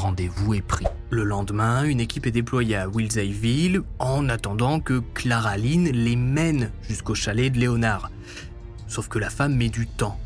Rendez-vous 0.00 0.54
est 0.54 0.62
pris. 0.62 0.86
Le 1.10 1.24
lendemain, 1.24 1.84
une 1.84 2.00
équipe 2.00 2.26
est 2.26 2.30
déployée 2.30 2.74
à 2.74 2.88
Wilseyville 2.88 3.82
en 3.98 4.30
attendant 4.30 4.80
que 4.80 5.02
Clara 5.12 5.58
Lynn 5.58 5.90
les 5.90 6.16
mène 6.16 6.72
jusqu'au 6.88 7.14
chalet 7.14 7.52
de 7.52 7.58
Léonard. 7.58 8.10
Sauf 8.88 9.08
que 9.08 9.18
la 9.18 9.28
femme 9.28 9.56
met 9.56 9.68
du 9.68 9.86
temps. 9.86 10.18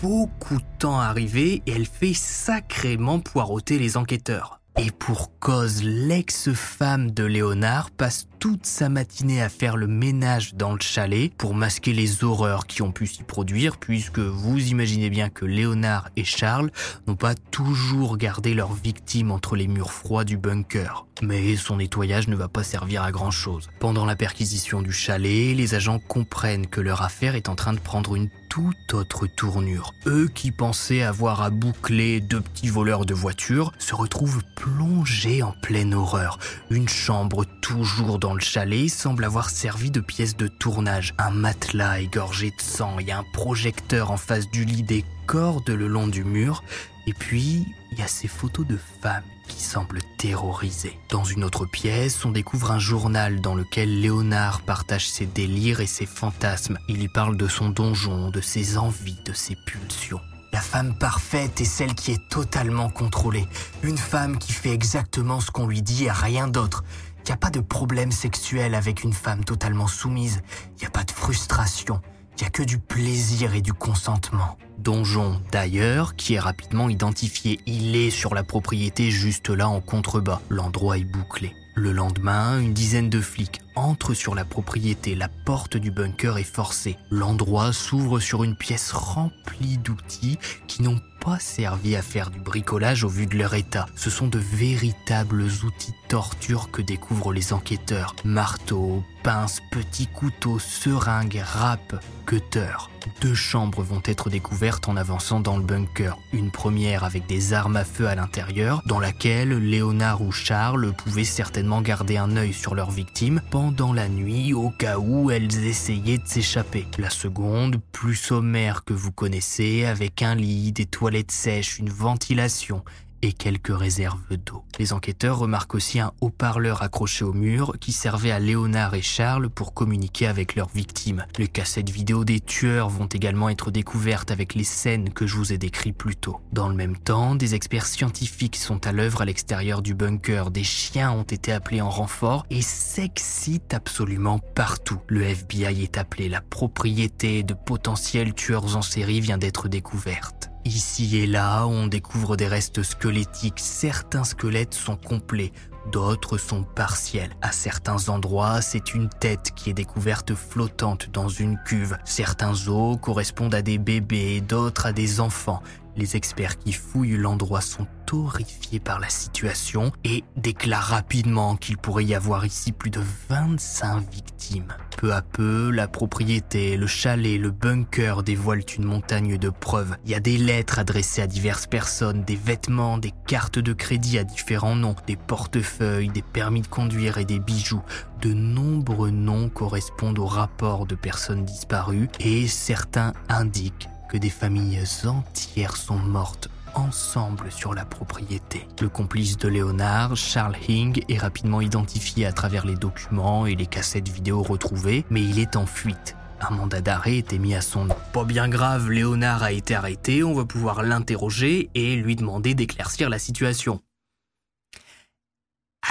Beaucoup 0.00 0.58
de 0.58 0.78
temps 0.78 1.00
à 1.00 1.06
arriver 1.06 1.60
et 1.66 1.72
elle 1.72 1.86
fait 1.86 2.14
sacrément 2.14 3.18
poireauter 3.18 3.80
les 3.80 3.96
enquêteurs. 3.96 4.59
Et 4.78 4.90
pour 4.92 5.38
cause, 5.40 5.82
l'ex-femme 5.82 7.10
de 7.10 7.24
Léonard 7.24 7.90
passe 7.90 8.28
toute 8.38 8.64
sa 8.64 8.88
matinée 8.88 9.42
à 9.42 9.50
faire 9.50 9.76
le 9.76 9.86
ménage 9.86 10.54
dans 10.54 10.72
le 10.72 10.80
chalet 10.80 11.30
pour 11.36 11.54
masquer 11.54 11.92
les 11.92 12.24
horreurs 12.24 12.66
qui 12.66 12.80
ont 12.80 12.92
pu 12.92 13.06
s'y 13.06 13.22
produire, 13.22 13.76
puisque 13.76 14.20
vous 14.20 14.58
imaginez 14.68 15.10
bien 15.10 15.28
que 15.28 15.44
Léonard 15.44 16.08
et 16.16 16.24
Charles 16.24 16.70
n'ont 17.06 17.16
pas 17.16 17.34
toujours 17.34 18.16
gardé 18.16 18.54
leurs 18.54 18.72
victimes 18.72 19.32
entre 19.32 19.56
les 19.56 19.66
murs 19.66 19.92
froids 19.92 20.24
du 20.24 20.38
bunker. 20.38 21.06
Mais 21.20 21.56
son 21.56 21.76
nettoyage 21.76 22.28
ne 22.28 22.36
va 22.36 22.48
pas 22.48 22.64
servir 22.64 23.02
à 23.02 23.12
grand 23.12 23.30
chose. 23.30 23.68
Pendant 23.80 24.06
la 24.06 24.16
perquisition 24.16 24.80
du 24.80 24.92
chalet, 24.92 25.54
les 25.54 25.74
agents 25.74 25.98
comprennent 25.98 26.66
que 26.66 26.80
leur 26.80 27.02
affaire 27.02 27.34
est 27.34 27.50
en 27.50 27.56
train 27.56 27.74
de 27.74 27.80
prendre 27.80 28.14
une 28.14 28.30
toute 28.50 28.94
autre 28.94 29.28
tournure. 29.28 29.94
Eux 30.06 30.28
qui 30.28 30.50
pensaient 30.50 31.02
avoir 31.02 31.40
à 31.40 31.50
boucler 31.50 32.20
deux 32.20 32.40
petits 32.40 32.68
voleurs 32.68 33.06
de 33.06 33.14
voitures 33.14 33.72
se 33.78 33.94
retrouvent 33.94 34.42
plongés 34.56 35.42
en 35.42 35.52
pleine 35.62 35.94
horreur. 35.94 36.38
Une 36.68 36.88
chambre 36.88 37.44
toujours 37.62 38.18
dans 38.18 38.34
le 38.34 38.40
chalet 38.40 38.90
semble 38.90 39.24
avoir 39.24 39.50
servi 39.50 39.92
de 39.92 40.00
pièce 40.00 40.36
de 40.36 40.48
tournage. 40.48 41.14
Un 41.16 41.30
matelas 41.30 42.00
égorgé 42.00 42.50
de 42.50 42.60
sang 42.60 42.98
et 42.98 43.12
un 43.12 43.24
projecteur 43.32 44.10
en 44.10 44.16
face 44.16 44.50
du 44.50 44.64
lit 44.64 44.82
des 44.82 45.04
cordes 45.26 45.70
le 45.70 45.86
long 45.86 46.08
du 46.08 46.24
mur. 46.24 46.64
Et 47.06 47.14
puis, 47.14 47.64
il 47.92 47.98
y 47.98 48.02
a 48.02 48.08
ces 48.08 48.28
photos 48.28 48.66
de 48.66 48.78
femmes 49.00 49.22
qui 49.50 49.62
semblent 49.62 50.00
terrorisées. 50.18 50.98
Dans 51.10 51.24
une 51.24 51.44
autre 51.44 51.66
pièce, 51.66 52.24
on 52.24 52.30
découvre 52.30 52.70
un 52.70 52.78
journal 52.78 53.40
dans 53.40 53.54
lequel 53.54 54.00
Léonard 54.00 54.62
partage 54.62 55.08
ses 55.08 55.26
délires 55.26 55.80
et 55.80 55.86
ses 55.86 56.06
fantasmes. 56.06 56.78
Il 56.88 57.02
y 57.02 57.08
parle 57.08 57.36
de 57.36 57.48
son 57.48 57.68
donjon, 57.68 58.30
de 58.30 58.40
ses 58.40 58.78
envies, 58.78 59.18
de 59.24 59.32
ses 59.32 59.56
pulsions. 59.66 60.20
La 60.52 60.60
femme 60.60 60.94
parfaite 60.98 61.60
est 61.60 61.64
celle 61.64 61.94
qui 61.94 62.12
est 62.12 62.28
totalement 62.28 62.90
contrôlée. 62.90 63.46
Une 63.82 63.98
femme 63.98 64.38
qui 64.38 64.52
fait 64.52 64.72
exactement 64.72 65.40
ce 65.40 65.50
qu'on 65.50 65.66
lui 65.66 65.82
dit 65.82 66.04
et 66.06 66.10
rien 66.10 66.48
d'autre. 66.48 66.82
Il 67.18 67.26
n'y 67.26 67.32
a 67.32 67.36
pas 67.36 67.50
de 67.50 67.60
problème 67.60 68.10
sexuel 68.10 68.74
avec 68.74 69.04
une 69.04 69.12
femme 69.12 69.44
totalement 69.44 69.86
soumise. 69.86 70.42
Il 70.76 70.80
n'y 70.80 70.86
a 70.86 70.90
pas 70.90 71.04
de 71.04 71.12
frustration. 71.12 72.00
Il 72.40 72.44
n'y 72.44 72.48
a 72.48 72.52
que 72.52 72.62
du 72.62 72.78
plaisir 72.78 73.54
et 73.54 73.60
du 73.60 73.74
consentement. 73.74 74.56
Donjon, 74.78 75.42
d'ailleurs, 75.52 76.16
qui 76.16 76.32
est 76.32 76.38
rapidement 76.38 76.88
identifié. 76.88 77.60
Il 77.66 77.94
est 77.94 78.08
sur 78.08 78.34
la 78.34 78.42
propriété 78.42 79.10
juste 79.10 79.50
là 79.50 79.68
en 79.68 79.82
contrebas. 79.82 80.40
L'endroit 80.48 80.96
est 80.96 81.04
bouclé. 81.04 81.54
Le 81.74 81.92
lendemain, 81.92 82.58
une 82.58 82.72
dizaine 82.72 83.10
de 83.10 83.20
flics 83.20 83.60
entrent 83.80 84.14
sur 84.14 84.34
la 84.34 84.44
propriété. 84.44 85.14
La 85.14 85.28
porte 85.28 85.76
du 85.76 85.90
bunker 85.90 86.38
est 86.38 86.44
forcée. 86.44 86.96
L'endroit 87.10 87.72
s'ouvre 87.72 88.20
sur 88.20 88.44
une 88.44 88.56
pièce 88.56 88.92
remplie 88.92 89.78
d'outils 89.78 90.38
qui 90.66 90.82
n'ont 90.82 91.00
pas 91.20 91.38
servi 91.38 91.96
à 91.96 92.02
faire 92.02 92.30
du 92.30 92.40
bricolage 92.40 93.04
au 93.04 93.08
vu 93.08 93.26
de 93.26 93.36
leur 93.36 93.54
état. 93.54 93.86
Ce 93.94 94.10
sont 94.10 94.26
de 94.26 94.38
véritables 94.38 95.42
outils 95.64 95.92
de 95.92 96.08
torture 96.08 96.70
que 96.70 96.82
découvrent 96.82 97.32
les 97.32 97.52
enquêteurs. 97.52 98.16
Marteaux, 98.24 99.04
pinces, 99.22 99.60
petits 99.70 100.06
couteaux, 100.06 100.58
seringues, 100.58 101.42
râpes, 101.44 101.96
cutter. 102.26 102.72
Deux 103.20 103.34
chambres 103.34 103.82
vont 103.82 104.02
être 104.04 104.30
découvertes 104.30 104.88
en 104.88 104.96
avançant 104.96 105.40
dans 105.40 105.56
le 105.56 105.62
bunker. 105.62 106.18
Une 106.32 106.50
première 106.50 107.04
avec 107.04 107.26
des 107.26 107.52
armes 107.52 107.76
à 107.76 107.84
feu 107.84 108.08
à 108.08 108.14
l'intérieur, 108.14 108.82
dans 108.86 109.00
laquelle 109.00 109.50
Léonard 109.50 110.22
ou 110.22 110.32
Charles 110.32 110.92
pouvaient 110.92 111.24
certainement 111.24 111.82
garder 111.82 112.16
un 112.16 112.36
œil 112.36 112.52
sur 112.52 112.74
leurs 112.74 112.90
victimes 112.90 113.42
pendant 113.50 113.69
la 113.94 114.08
nuit 114.08 114.52
au 114.52 114.70
cas 114.70 114.98
où 114.98 115.30
elles 115.30 115.64
essayaient 115.64 116.18
de 116.18 116.26
s'échapper. 116.26 116.86
La 116.98 117.08
seconde, 117.08 117.80
plus 117.92 118.16
sommaire 118.16 118.84
que 118.84 118.92
vous 118.92 119.12
connaissez, 119.12 119.84
avec 119.84 120.22
un 120.22 120.34
lit, 120.34 120.72
des 120.72 120.86
toilettes 120.86 121.30
sèches, 121.30 121.78
une 121.78 121.88
ventilation 121.88 122.84
et 123.22 123.32
quelques 123.32 123.76
réserves 123.76 124.36
d'eau. 124.36 124.64
Les 124.78 124.92
enquêteurs 124.92 125.38
remarquent 125.38 125.74
aussi 125.74 126.00
un 126.00 126.12
haut-parleur 126.20 126.82
accroché 126.82 127.24
au 127.24 127.32
mur 127.32 127.74
qui 127.80 127.92
servait 127.92 128.30
à 128.30 128.38
Léonard 128.38 128.94
et 128.94 129.02
Charles 129.02 129.50
pour 129.50 129.74
communiquer 129.74 130.26
avec 130.26 130.54
leurs 130.54 130.68
victimes. 130.68 131.26
Les 131.38 131.48
cassettes 131.48 131.90
vidéo 131.90 132.24
des 132.24 132.40
tueurs 132.40 132.88
vont 132.88 133.06
également 133.06 133.48
être 133.48 133.70
découvertes 133.70 134.30
avec 134.30 134.54
les 134.54 134.64
scènes 134.64 135.10
que 135.10 135.26
je 135.26 135.36
vous 135.36 135.52
ai 135.52 135.58
décrites 135.58 135.96
plus 135.96 136.16
tôt. 136.16 136.40
Dans 136.52 136.68
le 136.68 136.74
même 136.74 136.96
temps, 136.96 137.34
des 137.34 137.54
experts 137.54 137.86
scientifiques 137.86 138.56
sont 138.56 138.86
à 138.86 138.92
l'œuvre 138.92 139.22
à 139.22 139.24
l'extérieur 139.24 139.82
du 139.82 139.94
bunker. 139.94 140.50
Des 140.50 140.64
chiens 140.64 141.12
ont 141.12 141.22
été 141.22 141.52
appelés 141.52 141.80
en 141.80 141.90
renfort 141.90 142.46
et 142.50 142.62
s'excitent 142.62 143.74
absolument 143.74 144.38
partout. 144.38 145.00
Le 145.08 145.22
FBI 145.22 145.82
est 145.82 145.98
appelé. 145.98 146.28
La 146.28 146.40
propriété 146.40 147.42
de 147.42 147.54
potentiels 147.54 148.34
tueurs 148.34 148.76
en 148.76 148.82
série 148.82 149.20
vient 149.20 149.38
d'être 149.38 149.68
découverte. 149.68 150.49
Ici 150.64 151.16
et 151.16 151.26
là, 151.26 151.66
on 151.66 151.86
découvre 151.86 152.36
des 152.36 152.46
restes 152.46 152.82
squelettiques. 152.82 153.60
Certains 153.60 154.24
squelettes 154.24 154.74
sont 154.74 154.96
complets, 154.96 155.52
d'autres 155.90 156.36
sont 156.36 156.64
partiels. 156.64 157.30
À 157.40 157.50
certains 157.50 158.10
endroits, 158.10 158.60
c'est 158.60 158.94
une 158.94 159.08
tête 159.08 159.52
qui 159.56 159.70
est 159.70 159.74
découverte 159.74 160.34
flottante 160.34 161.10
dans 161.12 161.28
une 161.28 161.58
cuve. 161.64 161.96
Certains 162.04 162.68
os 162.68 162.98
correspondent 163.00 163.54
à 163.54 163.62
des 163.62 163.78
bébés, 163.78 164.42
d'autres 164.42 164.86
à 164.86 164.92
des 164.92 165.20
enfants. 165.20 165.62
Les 165.96 166.16
experts 166.16 166.58
qui 166.58 166.72
fouillent 166.72 167.16
l'endroit 167.16 167.60
sont 167.60 167.86
horrifiés 168.12 168.80
par 168.80 169.00
la 169.00 169.08
situation 169.08 169.92
et 170.04 170.24
déclarent 170.36 170.88
rapidement 170.88 171.56
qu'il 171.56 171.76
pourrait 171.76 172.04
y 172.04 172.14
avoir 172.14 172.44
ici 172.44 172.72
plus 172.72 172.90
de 172.90 173.00
25 173.28 174.10
victimes. 174.10 174.74
Peu 174.96 175.12
à 175.12 175.22
peu, 175.22 175.70
la 175.70 175.88
propriété, 175.88 176.76
le 176.76 176.86
chalet, 176.86 177.40
le 177.40 177.50
bunker 177.50 178.22
dévoilent 178.22 178.64
une 178.76 178.84
montagne 178.84 179.38
de 179.38 179.48
preuves. 179.48 179.96
Il 180.04 180.10
y 180.10 180.14
a 180.14 180.20
des 180.20 180.38
lettres 180.38 180.78
adressées 180.78 181.22
à 181.22 181.26
diverses 181.26 181.66
personnes, 181.66 182.22
des 182.24 182.36
vêtements, 182.36 182.98
des 182.98 183.12
cartes 183.26 183.58
de 183.58 183.72
crédit 183.72 184.18
à 184.18 184.24
différents 184.24 184.76
noms, 184.76 184.96
des 185.06 185.16
portefeuilles, 185.16 186.08
des 186.08 186.22
permis 186.22 186.62
de 186.62 186.66
conduire 186.66 187.18
et 187.18 187.24
des 187.24 187.38
bijoux. 187.38 187.82
De 188.20 188.32
nombreux 188.32 189.10
noms 189.10 189.48
correspondent 189.48 190.18
aux 190.18 190.26
rapports 190.26 190.86
de 190.86 190.94
personnes 190.94 191.44
disparues 191.44 192.08
et 192.20 192.46
certains 192.46 193.14
indiquent 193.28 193.88
que 194.10 194.18
des 194.18 194.28
familles 194.28 194.82
entières 195.06 195.76
sont 195.76 195.98
mortes 195.98 196.48
ensemble 196.74 197.52
sur 197.52 197.74
la 197.74 197.84
propriété. 197.84 198.66
Le 198.80 198.88
complice 198.88 199.36
de 199.36 199.46
Léonard, 199.46 200.16
Charles 200.16 200.56
Hing, 200.68 201.04
est 201.08 201.18
rapidement 201.18 201.60
identifié 201.60 202.26
à 202.26 202.32
travers 202.32 202.66
les 202.66 202.74
documents 202.74 203.46
et 203.46 203.54
les 203.54 203.66
cassettes 203.66 204.08
vidéo 204.08 204.42
retrouvées, 204.42 205.04
mais 205.10 205.22
il 205.22 205.38
est 205.38 205.54
en 205.54 205.64
fuite. 205.64 206.16
Un 206.40 206.50
mandat 206.50 206.80
d'arrêt 206.80 207.18
est 207.18 207.38
mis 207.38 207.54
à 207.54 207.60
son 207.60 207.84
nom. 207.84 207.96
Pas 208.12 208.24
bien 208.24 208.48
grave, 208.48 208.90
Léonard 208.90 209.44
a 209.44 209.52
été 209.52 209.76
arrêté, 209.76 210.24
on 210.24 210.34
va 210.34 210.44
pouvoir 210.44 210.82
l'interroger 210.82 211.70
et 211.76 211.94
lui 211.94 212.16
demander 212.16 212.54
d'éclaircir 212.54 213.10
la 213.10 213.20
situation. 213.20 213.80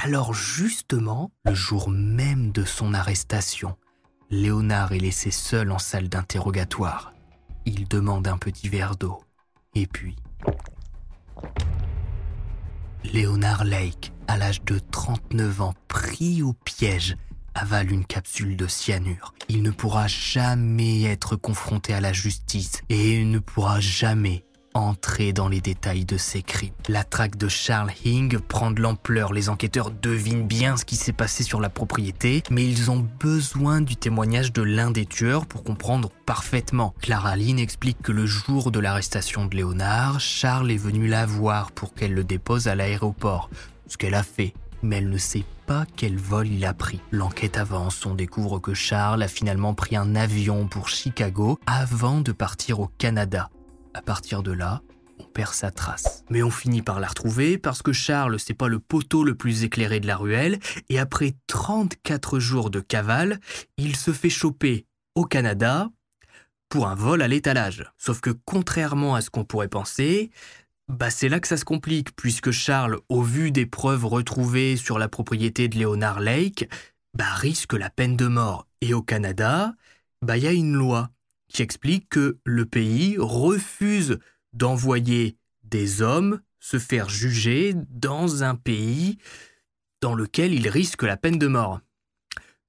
Alors 0.03 0.33
justement, 0.33 1.31
le 1.45 1.53
jour 1.53 1.89
même 1.89 2.51
de 2.51 2.65
son 2.65 2.93
arrestation, 2.93 3.77
Léonard 4.29 4.91
est 4.91 4.99
laissé 4.99 5.31
seul 5.31 5.71
en 5.71 5.79
salle 5.79 6.09
d'interrogatoire. 6.09 7.13
Il 7.71 7.87
demande 7.87 8.27
un 8.27 8.39
petit 8.39 8.67
verre 8.67 8.95
d'eau. 8.95 9.21
Et 9.75 9.85
puis... 9.85 10.15
Léonard 13.03 13.63
Lake, 13.63 14.11
à 14.27 14.37
l'âge 14.37 14.63
de 14.63 14.79
39 14.79 15.61
ans, 15.61 15.73
pris 15.87 16.41
au 16.41 16.53
piège, 16.53 17.15
avale 17.53 17.91
une 17.91 18.05
capsule 18.05 18.57
de 18.57 18.65
cyanure. 18.65 19.35
Il 19.49 19.61
ne 19.61 19.69
pourra 19.69 20.07
jamais 20.07 21.03
être 21.03 21.35
confronté 21.35 21.93
à 21.93 22.01
la 22.01 22.11
justice 22.11 22.81
et 22.89 23.23
ne 23.23 23.37
pourra 23.37 23.79
jamais 23.79 24.45
entrer 24.79 25.33
dans 25.33 25.47
les 25.47 25.61
détails 25.61 26.05
de 26.05 26.17
ces 26.17 26.41
crimes. 26.41 26.73
La 26.87 27.03
traque 27.03 27.37
de 27.37 27.47
Charles 27.47 27.91
Hing 28.05 28.39
prend 28.39 28.71
de 28.71 28.81
l'ampleur. 28.81 29.33
Les 29.33 29.49
enquêteurs 29.49 29.91
devinent 29.91 30.47
bien 30.47 30.77
ce 30.77 30.85
qui 30.85 30.95
s'est 30.95 31.13
passé 31.13 31.43
sur 31.43 31.59
la 31.59 31.69
propriété, 31.69 32.43
mais 32.49 32.65
ils 32.65 32.89
ont 32.91 33.07
besoin 33.19 33.81
du 33.81 33.95
témoignage 33.95 34.53
de 34.53 34.61
l'un 34.61 34.91
des 34.91 35.05
tueurs 35.05 35.45
pour 35.45 35.63
comprendre 35.63 36.09
parfaitement. 36.25 36.93
Clara 37.01 37.35
Lynn 37.35 37.59
explique 37.59 38.01
que 38.01 38.11
le 38.11 38.25
jour 38.25 38.71
de 38.71 38.79
l'arrestation 38.79 39.45
de 39.45 39.55
Léonard, 39.55 40.19
Charles 40.19 40.71
est 40.71 40.77
venu 40.77 41.07
la 41.07 41.25
voir 41.25 41.71
pour 41.71 41.93
qu'elle 41.93 42.13
le 42.13 42.23
dépose 42.23 42.67
à 42.67 42.75
l'aéroport, 42.75 43.49
ce 43.87 43.97
qu'elle 43.97 44.15
a 44.15 44.23
fait 44.23 44.53
mais 44.81 44.97
elle 44.97 45.09
ne 45.09 45.17
sait 45.17 45.43
pas 45.65 45.85
quel 45.95 46.17
vol 46.17 46.47
il 46.47 46.65
a 46.65 46.73
pris. 46.73 46.99
L'enquête 47.11 47.57
avance, 47.57 48.05
on 48.05 48.15
découvre 48.15 48.59
que 48.59 48.73
Charles 48.73 49.23
a 49.23 49.27
finalement 49.27 49.73
pris 49.73 49.95
un 49.95 50.15
avion 50.15 50.67
pour 50.67 50.89
Chicago 50.89 51.59
avant 51.65 52.21
de 52.21 52.31
partir 52.31 52.79
au 52.79 52.87
Canada. 52.97 53.49
À 53.93 54.01
partir 54.01 54.43
de 54.43 54.51
là, 54.51 54.81
on 55.19 55.23
perd 55.23 55.53
sa 55.53 55.71
trace. 55.71 56.23
Mais 56.29 56.43
on 56.43 56.51
finit 56.51 56.81
par 56.81 56.99
la 56.99 57.07
retrouver 57.07 57.57
parce 57.57 57.81
que 57.81 57.91
Charles, 57.91 58.39
c'est 58.39 58.53
pas 58.53 58.67
le 58.67 58.79
poteau 58.79 59.23
le 59.23 59.35
plus 59.35 59.63
éclairé 59.63 59.99
de 59.99 60.07
la 60.07 60.15
ruelle, 60.15 60.59
et 60.89 60.99
après 60.99 61.35
34 61.47 62.39
jours 62.39 62.69
de 62.69 62.79
cavale, 62.79 63.39
il 63.77 63.95
se 63.95 64.11
fait 64.11 64.29
choper 64.29 64.85
au 65.15 65.25
Canada 65.25 65.89
pour 66.69 66.87
un 66.87 66.95
vol 66.95 67.21
à 67.21 67.27
l'étalage. 67.27 67.83
Sauf 67.97 68.21
que 68.21 68.29
contrairement 68.45 69.15
à 69.15 69.21
ce 69.21 69.29
qu'on 69.29 69.43
pourrait 69.43 69.67
penser, 69.67 70.29
bah 70.87 71.09
c'est 71.09 71.29
là 71.29 71.39
que 71.39 71.47
ça 71.47 71.57
se 71.57 71.65
complique, 71.65 72.15
puisque 72.15 72.51
Charles, 72.51 72.99
au 73.09 73.21
vu 73.21 73.51
des 73.51 73.65
preuves 73.65 74.05
retrouvées 74.05 74.77
sur 74.77 74.99
la 74.99 75.07
propriété 75.07 75.67
de 75.67 75.79
Leonard 75.79 76.19
Lake, 76.19 76.69
bah 77.15 77.33
risque 77.33 77.73
la 77.73 77.89
peine 77.89 78.15
de 78.15 78.27
mort. 78.27 78.67
Et 78.81 78.93
au 78.93 79.01
Canada, 79.01 79.73
bah 80.21 80.37
il 80.37 80.43
y 80.43 80.47
a 80.47 80.53
une 80.53 80.73
loi 80.73 81.09
qui 81.49 81.61
explique 81.61 82.09
que 82.09 82.37
le 82.45 82.65
pays 82.65 83.17
refuse 83.19 84.19
d'envoyer 84.53 85.37
des 85.63 86.01
hommes 86.01 86.39
se 86.59 86.79
faire 86.79 87.09
juger 87.09 87.73
dans 87.89 88.43
un 88.43 88.55
pays 88.55 89.17
dans 90.01 90.15
lequel 90.15 90.53
il 90.53 90.67
risque 90.67 91.03
la 91.03 91.17
peine 91.17 91.39
de 91.39 91.47
mort. 91.47 91.81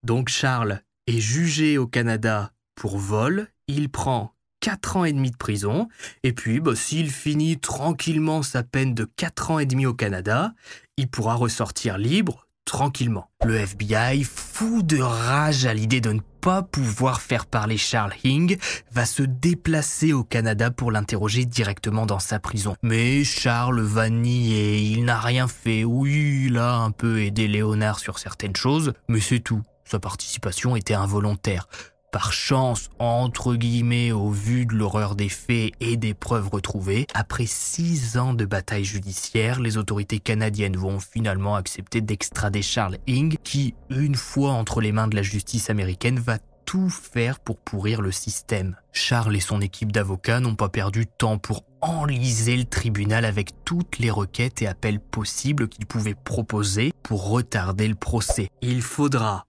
Donc 0.03 0.29
Charles 0.29 0.83
est 1.07 1.21
jugé 1.21 1.79
au 1.79 1.87
Canada 1.87 2.53
pour 2.75 2.99
vol, 2.99 3.49
il 3.69 3.91
prend 3.91 4.35
4 4.61 4.97
ans 4.99 5.05
et 5.05 5.13
demi 5.13 5.31
de 5.31 5.37
prison, 5.37 5.89
et 6.23 6.33
puis 6.33 6.61
bah, 6.61 6.77
s'il 6.77 7.11
finit 7.11 7.59
tranquillement 7.59 8.43
sa 8.43 8.63
peine 8.63 8.95
de 8.95 9.05
4 9.05 9.51
ans 9.51 9.59
et 9.59 9.67
demi 9.67 9.87
au 9.87 9.95
Canada, 9.95 10.55
il 10.97 11.09
pourra 11.09 11.35
ressortir 11.35 11.99
libre 11.99 12.47
tranquillement. 12.71 13.29
Le 13.45 13.57
FBI, 13.57 14.23
fou 14.23 14.85
de 14.85 15.01
rage 15.01 15.67
à 15.67 15.75
l'idée 15.75 16.01
de 16.01 16.13
ne 16.13 16.21
pas 16.41 16.63
pouvoir 16.63 17.21
faire 17.21 17.47
parler 17.47 17.77
Charles 17.77 18.15
Hing, 18.23 18.59
va 18.93 19.07
se 19.07 19.25
déplacer 19.25 20.13
au 20.13 20.23
Canada 20.23 20.71
pour 20.71 20.93
l'interroger 20.93 21.47
directement 21.47 22.07
dans 22.07 22.21
sa 22.21 22.39
prison. 22.39 22.77
Mais 22.85 23.25
Charles 23.25 23.81
va 23.81 24.09
nier, 24.09 24.79
il 24.79 25.05
n'a 25.05 25.19
rien 25.19 25.49
fait. 25.49 25.83
Oui, 25.83 26.45
il 26.47 26.59
a 26.59 26.77
un 26.77 26.93
peu 26.93 27.21
aidé 27.21 27.49
Léonard 27.49 27.99
sur 27.99 28.21
certaines 28.21 28.55
choses, 28.55 28.93
mais 29.09 29.21
c'est 29.21 29.41
tout. 29.41 29.63
Sa 29.85 29.99
participation 29.99 30.77
était 30.77 30.95
involontaire. 30.95 31.67
Par 32.13 32.33
chance, 32.33 32.91
entre 32.99 33.55
guillemets, 33.55 34.11
au 34.11 34.31
vu 34.31 34.67
de 34.67 34.75
l'horreur 34.75 35.15
des 35.15 35.29
faits 35.29 35.73
et 35.79 35.97
des 35.97 36.13
preuves 36.13 36.49
retrouvées, 36.49 37.07
après 37.15 37.47
six 37.47 38.17
ans 38.19 38.35
de 38.35 38.45
bataille 38.45 38.85
judiciaire, 38.85 39.61
les 39.61 39.77
autorités 39.77 40.19
canadiennes 40.19 40.77
vont 40.77 40.99
finalement 40.99 41.55
accepter 41.55 42.01
d'extrader 42.01 42.63
Charles 42.63 42.99
Ing, 43.07 43.37
qui, 43.45 43.75
une 43.91 44.17
fois 44.17 44.51
entre 44.51 44.81
les 44.81 44.91
mains 44.91 45.07
de 45.07 45.15
la 45.15 45.23
justice 45.23 45.71
américaine, 45.71 46.19
va 46.19 46.39
tout 46.65 46.91
faire 46.91 47.39
pour 47.39 47.59
pourrir 47.59 48.01
le 48.03 48.11
système. 48.11 48.75
Charles 48.93 49.37
et 49.37 49.41
son 49.41 49.61
équipe 49.61 49.93
d'avocats 49.93 50.41
n'ont 50.41 50.57
pas 50.57 50.69
perdu 50.69 51.07
temps 51.07 51.39
pour 51.39 51.65
enliser 51.81 52.57
le 52.57 52.65
tribunal 52.65 53.25
avec 53.25 53.65
toutes 53.65 53.99
les 53.99 54.11
requêtes 54.11 54.63
et 54.63 54.67
appels 54.67 55.01
possibles 55.01 55.69
qu'ils 55.69 55.87
pouvaient 55.87 56.15
proposer 56.15 56.93
pour 57.05 57.29
retarder 57.31 57.87
le 57.87 57.95
procès. 57.95 58.49
Il 58.63 58.83
faudra, 58.83 59.47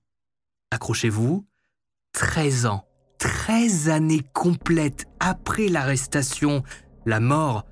accrochez-vous, 0.70 1.45
13 2.14 2.66
ans, 2.66 2.86
13 3.20 3.89
années 3.89 4.24
complètes 4.34 5.05
après 5.20 5.68
l'arrestation, 5.68 6.64
la 7.05 7.20
mort 7.20 7.66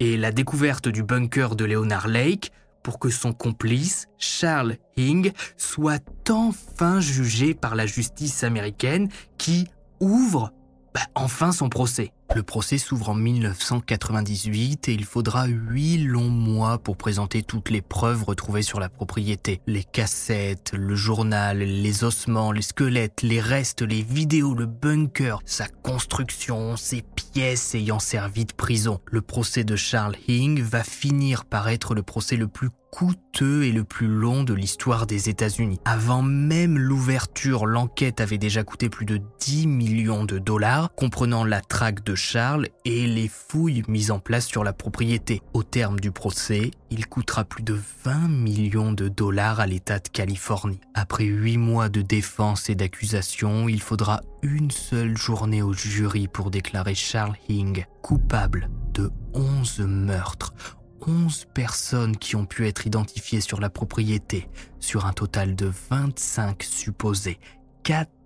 et 0.00 0.16
la 0.16 0.32
découverte 0.32 0.88
du 0.88 1.02
bunker 1.02 1.56
de 1.56 1.64
Leonard 1.64 2.08
Lake 2.08 2.52
pour 2.82 2.98
que 2.98 3.10
son 3.10 3.32
complice, 3.32 4.08
Charles 4.18 4.76
Hing, 4.96 5.32
soit 5.56 6.02
enfin 6.28 7.00
jugé 7.00 7.54
par 7.54 7.74
la 7.74 7.86
justice 7.86 8.42
américaine 8.42 9.08
qui 9.38 9.68
ouvre 10.00 10.52
bah, 10.94 11.00
enfin 11.14 11.52
son 11.52 11.68
procès. 11.68 12.12
Le 12.34 12.42
procès 12.42 12.78
s'ouvre 12.78 13.10
en 13.10 13.14
1998 13.14 14.88
et 14.88 14.94
il 14.94 15.04
faudra 15.04 15.46
huit 15.46 15.98
longs 15.98 16.30
mois 16.30 16.78
pour 16.78 16.96
présenter 16.96 17.42
toutes 17.42 17.68
les 17.68 17.82
preuves 17.82 18.24
retrouvées 18.24 18.62
sur 18.62 18.80
la 18.80 18.88
propriété. 18.88 19.60
Les 19.66 19.84
cassettes, 19.84 20.72
le 20.74 20.94
journal, 20.94 21.58
les 21.58 22.04
ossements, 22.04 22.50
les 22.50 22.62
squelettes, 22.62 23.20
les 23.22 23.40
restes, 23.40 23.82
les 23.82 24.02
vidéos, 24.02 24.54
le 24.54 24.64
bunker, 24.64 25.40
sa 25.44 25.68
construction, 25.68 26.78
ses 26.78 27.02
pièces 27.02 27.74
ayant 27.74 27.98
servi 27.98 28.46
de 28.46 28.54
prison. 28.54 28.98
Le 29.10 29.20
procès 29.20 29.64
de 29.64 29.76
Charles 29.76 30.16
Hing 30.26 30.62
va 30.62 30.84
finir 30.84 31.44
par 31.44 31.68
être 31.68 31.94
le 31.94 32.02
procès 32.02 32.36
le 32.36 32.48
plus 32.48 32.70
coûteux 32.92 33.64
et 33.64 33.72
le 33.72 33.84
plus 33.84 34.06
long 34.06 34.44
de 34.44 34.52
l'histoire 34.52 35.06
des 35.06 35.30
États-Unis. 35.30 35.80
Avant 35.86 36.20
même 36.20 36.78
l'ouverture, 36.78 37.64
l'enquête 37.64 38.20
avait 38.20 38.36
déjà 38.36 38.64
coûté 38.64 38.90
plus 38.90 39.06
de 39.06 39.18
10 39.40 39.66
millions 39.66 40.24
de 40.26 40.38
dollars, 40.38 40.94
comprenant 40.94 41.42
la 41.42 41.62
traque 41.62 42.04
de 42.04 42.14
Charles 42.22 42.68
et 42.84 43.06
les 43.08 43.26
fouilles 43.26 43.82
mises 43.88 44.12
en 44.12 44.20
place 44.20 44.46
sur 44.46 44.62
la 44.62 44.72
propriété. 44.72 45.42
Au 45.54 45.64
terme 45.64 45.98
du 45.98 46.12
procès, 46.12 46.70
il 46.90 47.08
coûtera 47.08 47.44
plus 47.44 47.64
de 47.64 47.76
20 48.04 48.28
millions 48.28 48.92
de 48.92 49.08
dollars 49.08 49.58
à 49.58 49.66
l'État 49.66 49.98
de 49.98 50.08
Californie. 50.08 50.80
Après 50.94 51.24
8 51.24 51.58
mois 51.58 51.88
de 51.88 52.00
défense 52.00 52.70
et 52.70 52.76
d'accusation, 52.76 53.68
il 53.68 53.82
faudra 53.82 54.20
une 54.42 54.70
seule 54.70 55.16
journée 55.16 55.62
au 55.62 55.72
jury 55.72 56.28
pour 56.28 56.52
déclarer 56.52 56.94
Charles 56.94 57.36
Hing 57.48 57.84
coupable 58.02 58.70
de 58.94 59.10
11 59.34 59.80
meurtres, 59.80 60.54
11 61.04 61.48
personnes 61.52 62.16
qui 62.16 62.36
ont 62.36 62.46
pu 62.46 62.68
être 62.68 62.86
identifiées 62.86 63.40
sur 63.40 63.60
la 63.60 63.68
propriété, 63.68 64.48
sur 64.78 65.06
un 65.06 65.12
total 65.12 65.56
de 65.56 65.72
25 65.90 66.62
supposés. 66.62 67.40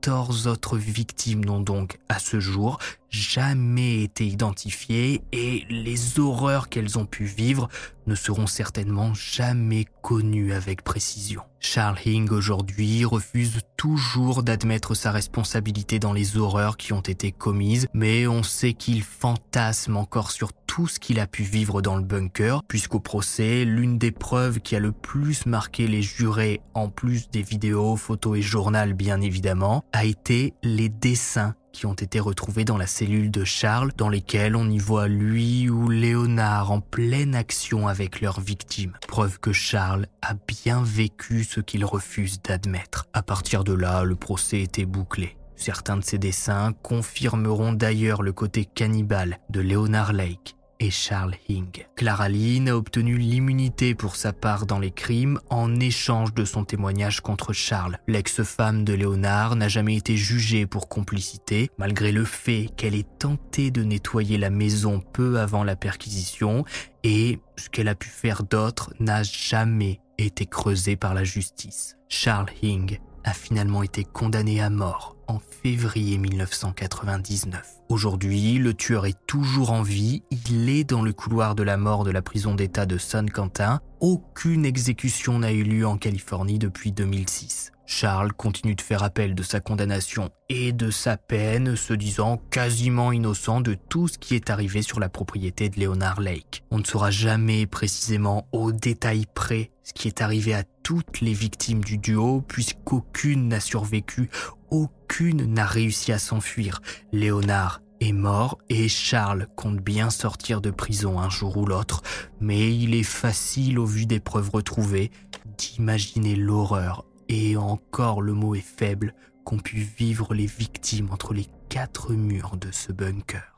14 0.06 0.46
autres 0.46 0.78
victimes 0.78 1.44
n'ont 1.44 1.60
donc, 1.60 1.98
à 2.08 2.20
ce 2.20 2.38
jour, 2.38 2.78
jamais 3.10 4.02
été 4.02 4.26
identifiées 4.26 5.22
et 5.32 5.64
les 5.68 6.20
horreurs 6.20 6.68
qu'elles 6.68 6.98
ont 6.98 7.06
pu 7.06 7.24
vivre 7.24 7.68
ne 8.06 8.14
seront 8.14 8.46
certainement 8.46 9.14
jamais 9.14 9.84
connues 10.02 10.52
avec 10.52 10.82
précision. 10.82 11.42
Charles 11.58 11.98
Hing 12.04 12.30
aujourd'hui 12.30 13.04
refuse 13.04 13.60
toujours 13.76 14.44
d'admettre 14.44 14.94
sa 14.94 15.10
responsabilité 15.10 15.98
dans 15.98 16.12
les 16.12 16.36
horreurs 16.36 16.76
qui 16.76 16.92
ont 16.92 17.00
été 17.00 17.32
commises, 17.32 17.88
mais 17.92 18.28
on 18.28 18.44
sait 18.44 18.74
qu'il 18.74 19.02
fantasme 19.02 19.96
encore 19.96 20.30
sur 20.30 20.52
tout 20.52 20.86
ce 20.86 21.00
qu'il 21.00 21.18
a 21.18 21.26
pu 21.26 21.42
vivre 21.42 21.82
dans 21.82 21.96
le 21.96 22.02
bunker, 22.02 22.62
puisqu'au 22.68 23.00
procès, 23.00 23.64
l'une 23.64 23.98
des 23.98 24.12
preuves 24.12 24.60
qui 24.60 24.76
a 24.76 24.80
le 24.80 24.92
plus 24.92 25.46
marqué 25.46 25.88
les 25.88 26.02
jurés, 26.02 26.60
en 26.74 26.88
plus 26.88 27.28
des 27.30 27.42
vidéos, 27.42 27.96
photos 27.96 28.38
et 28.38 28.42
journal 28.42 28.92
bien 28.92 29.20
évidemment, 29.20 29.84
a 29.96 30.04
été 30.04 30.52
les 30.62 30.90
dessins 30.90 31.54
qui 31.72 31.86
ont 31.86 31.94
été 31.94 32.20
retrouvés 32.20 32.66
dans 32.66 32.76
la 32.76 32.86
cellule 32.86 33.30
de 33.30 33.44
Charles, 33.44 33.92
dans 33.96 34.10
lesquels 34.10 34.54
on 34.54 34.68
y 34.68 34.78
voit 34.78 35.08
lui 35.08 35.70
ou 35.70 35.88
Léonard 35.88 36.70
en 36.70 36.80
pleine 36.80 37.34
action 37.34 37.88
avec 37.88 38.20
leurs 38.20 38.40
victimes. 38.40 38.92
Preuve 39.08 39.40
que 39.40 39.52
Charles 39.52 40.06
a 40.20 40.34
bien 40.34 40.82
vécu 40.82 41.44
ce 41.44 41.60
qu'il 41.60 41.82
refuse 41.86 42.42
d'admettre. 42.42 43.06
À 43.14 43.22
partir 43.22 43.64
de 43.64 43.72
là, 43.72 44.04
le 44.04 44.16
procès 44.16 44.60
était 44.60 44.84
bouclé. 44.84 45.38
Certains 45.56 45.96
de 45.96 46.04
ces 46.04 46.18
dessins 46.18 46.74
confirmeront 46.82 47.72
d'ailleurs 47.72 48.22
le 48.22 48.34
côté 48.34 48.66
cannibale 48.66 49.38
de 49.48 49.60
Léonard 49.60 50.12
Lake, 50.12 50.55
et 50.80 50.90
Charles 50.90 51.34
Hing. 51.48 51.86
Clara 51.94 52.26
a 52.26 52.70
obtenu 52.72 53.16
l'immunité 53.16 53.94
pour 53.94 54.16
sa 54.16 54.32
part 54.32 54.66
dans 54.66 54.78
les 54.78 54.90
crimes 54.90 55.40
en 55.50 55.78
échange 55.80 56.34
de 56.34 56.44
son 56.44 56.64
témoignage 56.64 57.20
contre 57.20 57.52
Charles. 57.52 57.98
L'ex-femme 58.06 58.84
de 58.84 58.92
Léonard 58.92 59.56
n'a 59.56 59.68
jamais 59.68 59.96
été 59.96 60.16
jugée 60.16 60.66
pour 60.66 60.88
complicité, 60.88 61.70
malgré 61.78 62.12
le 62.12 62.24
fait 62.24 62.68
qu'elle 62.76 62.94
ait 62.94 63.06
tenté 63.18 63.70
de 63.70 63.82
nettoyer 63.82 64.38
la 64.38 64.50
maison 64.50 65.00
peu 65.00 65.38
avant 65.38 65.64
la 65.64 65.76
perquisition 65.76 66.64
et 67.04 67.38
ce 67.56 67.68
qu'elle 67.68 67.88
a 67.88 67.94
pu 67.94 68.08
faire 68.08 68.42
d'autre 68.42 68.92
n'a 69.00 69.22
jamais 69.22 70.00
été 70.18 70.46
creusé 70.46 70.96
par 70.96 71.14
la 71.14 71.24
justice. 71.24 71.96
Charles 72.08 72.50
Hing 72.62 72.98
a 73.24 73.32
finalement 73.32 73.82
été 73.82 74.04
condamné 74.04 74.60
à 74.60 74.70
mort 74.70 75.15
en 75.28 75.38
février 75.38 76.18
1999. 76.18 77.76
Aujourd'hui, 77.88 78.58
le 78.58 78.74
tueur 78.74 79.06
est 79.06 79.18
toujours 79.26 79.70
en 79.70 79.82
vie, 79.82 80.22
il 80.30 80.68
est 80.68 80.84
dans 80.84 81.02
le 81.02 81.12
couloir 81.12 81.54
de 81.54 81.62
la 81.62 81.76
mort 81.76 82.04
de 82.04 82.10
la 82.10 82.22
prison 82.22 82.54
d'État 82.54 82.86
de 82.86 82.98
San 82.98 83.30
Quentin. 83.30 83.80
Aucune 84.00 84.64
exécution 84.64 85.38
n'a 85.38 85.52
eu 85.52 85.62
lieu 85.62 85.86
en 85.86 85.96
Californie 85.96 86.58
depuis 86.58 86.92
2006. 86.92 87.72
Charles 87.86 88.32
continue 88.32 88.74
de 88.74 88.80
faire 88.80 89.02
appel 89.02 89.34
de 89.34 89.42
sa 89.42 89.60
condamnation 89.60 90.30
et 90.48 90.72
de 90.72 90.90
sa 90.90 91.16
peine, 91.16 91.76
se 91.76 91.94
disant 91.94 92.40
quasiment 92.50 93.12
innocent 93.12 93.60
de 93.60 93.74
tout 93.74 94.08
ce 94.08 94.18
qui 94.18 94.34
est 94.34 94.50
arrivé 94.50 94.82
sur 94.82 95.00
la 95.00 95.08
propriété 95.08 95.68
de 95.68 95.80
Leonard 95.80 96.20
Lake. 96.20 96.64
On 96.70 96.78
ne 96.78 96.84
saura 96.84 97.10
jamais 97.10 97.66
précisément 97.66 98.48
au 98.52 98.72
détail 98.72 99.26
près 99.34 99.70
ce 99.84 99.92
qui 99.92 100.08
est 100.08 100.20
arrivé 100.20 100.52
à 100.52 100.64
toutes 100.82 101.20
les 101.20 101.32
victimes 101.32 101.84
du 101.84 101.96
duo, 101.96 102.42
puisqu'aucune 102.46 103.48
n'a 103.48 103.60
survécu, 103.60 104.30
aucune 104.70 105.44
n'a 105.54 105.64
réussi 105.64 106.12
à 106.12 106.18
s'enfuir. 106.18 106.80
Léonard 107.12 107.82
est 108.00 108.12
mort 108.12 108.58
et 108.68 108.88
Charles 108.88 109.46
compte 109.56 109.78
bien 109.78 110.10
sortir 110.10 110.60
de 110.60 110.70
prison 110.70 111.18
un 111.18 111.30
jour 111.30 111.56
ou 111.56 111.66
l'autre, 111.66 112.02
mais 112.40 112.74
il 112.74 112.94
est 112.94 113.02
facile 113.02 113.78
au 113.78 113.86
vu 113.86 114.06
des 114.06 114.20
preuves 114.20 114.50
retrouvées 114.50 115.10
d'imaginer 115.56 116.36
l'horreur, 116.36 117.05
et 117.28 117.56
encore 117.56 118.22
le 118.22 118.32
mot 118.32 118.54
est 118.54 118.60
faible, 118.60 119.14
qu'ont 119.44 119.58
pu 119.58 119.76
vivre 119.78 120.34
les 120.34 120.46
victimes 120.46 121.08
entre 121.10 121.34
les 121.34 121.46
quatre 121.68 122.12
murs 122.12 122.56
de 122.56 122.70
ce 122.72 122.92
bunker. 122.92 123.56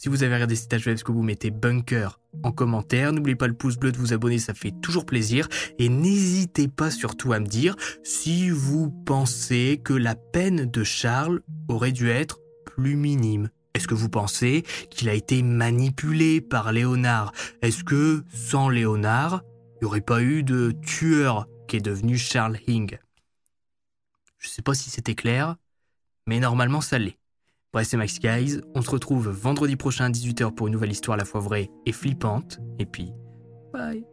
Si 0.00 0.08
vous 0.08 0.22
avez 0.22 0.32
regardé 0.32 0.54
cet 0.54 0.72
web, 0.86 0.96
que 0.96 1.10
vous 1.10 1.24
mettez 1.24 1.50
bunker 1.50 2.20
en 2.44 2.52
commentaire. 2.52 3.12
N'oubliez 3.12 3.34
pas 3.34 3.48
le 3.48 3.54
pouce 3.54 3.76
bleu 3.76 3.90
de 3.90 3.98
vous 3.98 4.12
abonner, 4.12 4.38
ça 4.38 4.54
fait 4.54 4.72
toujours 4.80 5.04
plaisir. 5.04 5.48
Et 5.80 5.88
n'hésitez 5.88 6.68
pas 6.68 6.92
surtout 6.92 7.32
à 7.32 7.40
me 7.40 7.46
dire 7.46 7.74
si 8.04 8.48
vous 8.48 8.90
pensez 8.90 9.80
que 9.82 9.92
la 9.92 10.14
peine 10.14 10.66
de 10.66 10.84
Charles 10.84 11.40
aurait 11.68 11.90
dû 11.90 12.10
être 12.10 12.38
plus 12.64 12.94
minime. 12.94 13.50
Est-ce 13.78 13.86
que 13.86 13.94
vous 13.94 14.08
pensez 14.08 14.64
qu'il 14.90 15.08
a 15.08 15.14
été 15.14 15.40
manipulé 15.40 16.40
par 16.40 16.72
Léonard? 16.72 17.30
Est-ce 17.62 17.84
que 17.84 18.24
sans 18.34 18.68
Léonard, 18.68 19.42
il 19.76 19.84
n'y 19.84 19.86
aurait 19.86 20.00
pas 20.00 20.20
eu 20.20 20.42
de 20.42 20.72
tueur 20.84 21.46
qui 21.68 21.76
est 21.76 21.80
devenu 21.80 22.18
Charles 22.18 22.58
Hing? 22.66 22.98
Je 24.36 24.48
ne 24.48 24.50
sais 24.50 24.62
pas 24.62 24.74
si 24.74 24.90
c'était 24.90 25.14
clair, 25.14 25.54
mais 26.26 26.40
normalement 26.40 26.80
ça 26.80 26.98
l'est. 26.98 27.20
Bref, 27.72 27.86
c'est 27.86 27.96
Max 27.96 28.18
Guys. 28.18 28.60
On 28.74 28.82
se 28.82 28.90
retrouve 28.90 29.28
vendredi 29.28 29.76
prochain 29.76 30.06
à 30.06 30.10
18h 30.10 30.52
pour 30.56 30.66
une 30.66 30.72
nouvelle 30.72 30.90
histoire 30.90 31.14
à 31.14 31.18
la 31.18 31.24
fois 31.24 31.40
vraie 31.40 31.70
et 31.86 31.92
flippante. 31.92 32.58
Et 32.80 32.84
puis, 32.84 33.12
bye. 33.72 34.04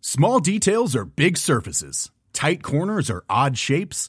Small 0.00 0.40
details 0.40 0.96
big 1.14 1.36
surfaces. 1.36 2.10
Tight 2.32 2.62
corners 2.62 3.10
odd 3.28 3.54
shapes. 3.54 4.08